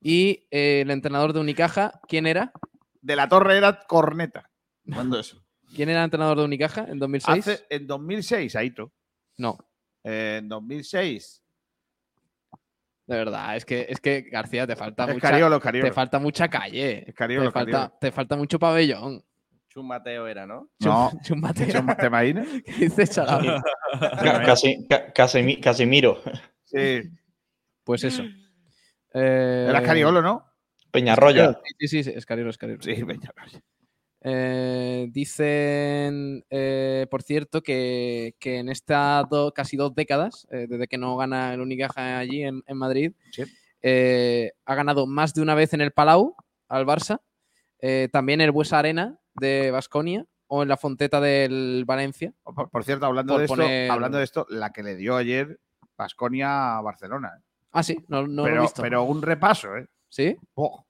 [0.00, 2.52] y eh, el entrenador de Unicaja, ¿quién era?
[3.02, 4.50] De la Torre era corneta.
[4.92, 5.42] ¿Cuándo eso?
[5.74, 7.38] ¿Quién era el entrenador de Unicaja en 2006?
[7.48, 8.92] Hace, en 2006, Aito.
[9.38, 9.58] No,
[10.04, 11.42] Eh, en 2006.
[13.06, 15.88] de verdad, es que, es que García te falta Es mucha, Cariolo, Cariolo.
[15.88, 17.04] te falta mucha calle.
[17.08, 17.98] Es Cariolo, te, falta, Cariolo.
[18.00, 19.24] te falta mucho pabellón.
[19.68, 20.70] Chum Mateo era, ¿no?
[20.80, 21.10] No.
[21.12, 21.66] Chum- Chumbateo.
[21.68, 22.48] Chum- ¿Te imaginas?
[22.96, 23.62] ¿Qué chaval?
[24.22, 26.20] Ca- Casi, ca- Casemi- Casimiro.
[26.64, 27.02] Sí.
[27.84, 28.22] Pues eso.
[29.14, 30.46] Eh, Era Cariolo, ¿no?
[30.92, 31.60] Peñarroya.
[31.78, 32.82] Sí, sí, sí, es Cariolo, es Cariolo.
[32.82, 33.32] Sí, venga.
[34.22, 40.86] Eh, dicen, eh, por cierto, que, que en estas do- casi dos décadas, eh, desde
[40.88, 43.42] que no gana el Unicaja allí en, en Madrid, Sí.
[44.66, 46.34] ha ganado más de una vez en el Palau
[46.68, 47.20] al Barça,
[48.12, 52.34] también el Buesa Arena de Basconia o en la Fonteta del Valencia.
[52.42, 55.58] Por, por cierto, hablando Por de, esto, hablando de esto, la que le dio ayer
[55.96, 57.40] Basconia a Barcelona.
[57.72, 58.82] Ah, sí, no, no lo he visto.
[58.82, 59.86] pero un repaso, ¿eh?
[60.08, 60.36] ¿Sí?
[60.54, 60.84] Oh.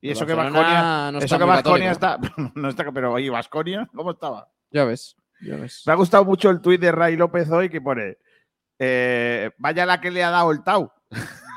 [0.00, 1.10] Y eso que Basconia.
[1.12, 1.90] no eso está que católico.
[1.90, 2.18] está.
[2.54, 4.48] No está, pero oye, Basconia, ¿cómo estaba?
[4.70, 5.82] Ya ves, ya ves.
[5.86, 8.16] Me ha gustado mucho el tuit de Ray López hoy que pone.
[8.78, 10.90] eh, vaya la que le ha dado el Tau.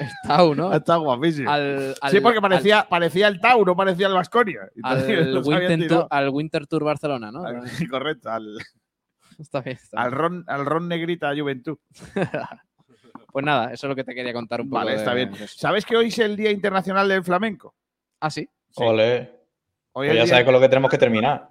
[0.00, 0.72] El Tau, ¿no?
[0.72, 1.50] Está guapísimo.
[1.50, 4.60] Al- sí, porque parecía, parecía el Tau, no parecía el Basconia.
[4.82, 7.42] Al, Winter Tour, Barcelona, ¿no?
[7.90, 8.56] Correcto, al,
[9.38, 9.76] Está bien.
[9.76, 11.76] está al, ron, al Ron Negrita Juventud.
[13.30, 14.78] Pues nada, eso es lo que te quería contar un poco.
[14.78, 15.38] Vale, está de- bien.
[15.38, 15.48] de.
[15.48, 17.74] ¿Sabes que hoy es el Día Internacional del Flamenco?
[18.20, 18.48] Ah, sí.
[18.76, 19.30] Ole.
[19.92, 21.48] Hoy Pues es ya sabes con lo que tenemos que terminar.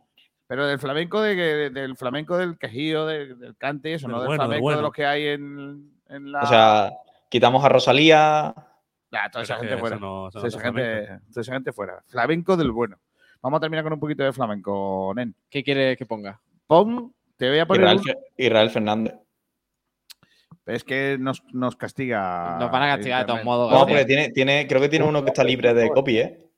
[0.48, 4.20] Pero del flamenco, de, que- del flamenco del quejío, de- del cante, eso, Del no
[4.22, 6.42] del bueno, del flamenco de los que hay en, en la.
[6.42, 6.92] O sea,
[7.30, 8.56] quitamos a Rosalía.
[9.12, 9.98] Nah, toda esa gente fuera.
[9.98, 12.04] no- Toda esa es gente, toda esa gente fuera.
[12.08, 12.98] Flamenco del bueno.
[13.42, 15.36] Vamos a terminar con un poquito de flamenco, Nen.
[15.50, 16.40] ¿Qué quiere que ponga?
[16.68, 17.82] Pon, te voy a poner.
[17.96, 19.16] Israel, un- Israel Fernández.
[20.66, 22.58] Es que nos, nos castiga.
[22.60, 23.72] Nos van a castigar de todos modos.
[23.72, 26.49] No, porque tiene, tiene, creo que tiene uno que está libre de copy, ¿eh?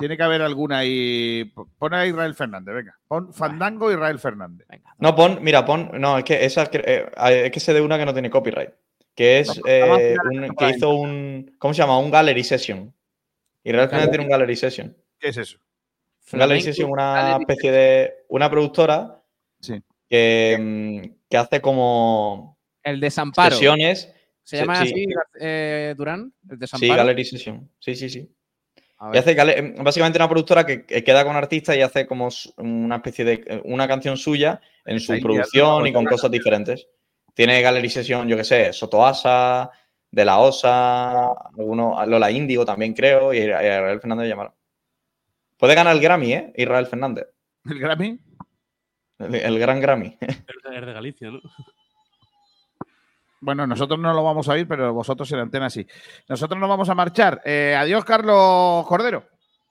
[0.00, 1.52] Tiene que haber alguna ahí.
[1.78, 2.98] Pon a Israel Fernández, venga.
[3.06, 4.66] Pon Fandango Israel Fernández.
[4.98, 5.90] No, pon, mira, pon.
[6.00, 7.06] No, es que esa eh,
[7.44, 8.70] es que sé de una que no tiene copyright.
[9.14, 11.54] Que es eh, un- que hizo un.
[11.58, 11.98] ¿Cómo se llama?
[11.98, 12.92] Un gallery session.
[13.62, 14.96] Israel Fernández tiene un gallery session.
[15.18, 15.58] ¿Qué es eso?
[16.32, 18.14] Un gallery session, una especie de.
[18.28, 19.22] Una productora
[19.60, 19.82] Sí.
[20.08, 23.54] que, mm, que hace como El desamparo.
[23.54, 24.14] sesiones.
[24.42, 25.06] ¿Se llama sí, así,
[25.40, 26.32] eh, Durán?
[26.48, 26.96] El Sí, desamparo.
[26.96, 27.70] Gallery Session.
[27.78, 28.34] Sí, sí, sí.
[29.14, 32.28] Y hace gale- básicamente una productora que, que queda con artistas y hace como
[32.58, 36.88] una especie de eh, una canción suya en su producción y con cosas diferentes.
[37.34, 39.70] Tiene Gallery Session, yo que sé, Sotoasa,
[40.10, 44.52] De La Osa, alguno, Lola Índigo también creo, y Israel Fernández llamaron.
[45.56, 46.52] Puede ganar el Grammy, ¿eh?
[46.56, 47.26] Israel Fernández.
[47.64, 48.18] ¿El Grammy?
[49.18, 50.16] El, el gran Grammy.
[50.20, 50.26] De-
[50.78, 51.40] es de Galicia, ¿no?
[53.40, 55.86] Bueno, nosotros no lo vamos a oír, pero vosotros en la antena sí.
[56.28, 57.40] Nosotros nos vamos a marchar.
[57.44, 59.24] Eh, adiós, Carlos Cordero.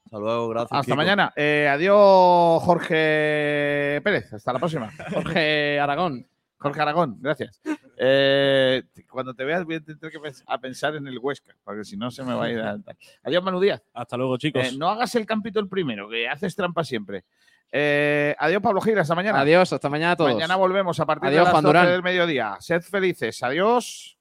[0.05, 0.71] Hasta luego, gracias.
[0.71, 0.95] Hasta Kiko.
[0.95, 1.31] mañana.
[1.35, 4.33] Eh, adiós, Jorge Pérez.
[4.33, 4.91] Hasta la próxima.
[5.13, 6.25] Jorge Aragón.
[6.57, 7.61] Jorge Aragón, gracias.
[7.97, 11.85] Eh, cuando te veas voy a tener que pens- a pensar en el Huesca, porque
[11.85, 12.77] si no se me va a ir a...
[13.23, 13.81] Adiós, Manu Díaz.
[13.93, 14.65] Hasta luego, chicos.
[14.65, 17.23] Eh, no hagas el campito el primero, que haces trampa siempre.
[17.71, 19.01] Eh, adiós, Pablo Gira.
[19.01, 19.41] Hasta mañana.
[19.41, 20.33] Adiós, hasta mañana a todos.
[20.33, 21.91] Mañana volvemos a partir Adiós, de las Juan 12 Durán.
[21.91, 22.57] del mediodía.
[22.59, 23.41] Sed felices.
[23.43, 24.17] Adiós.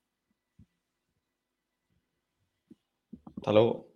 [3.36, 3.87] Hasta luego.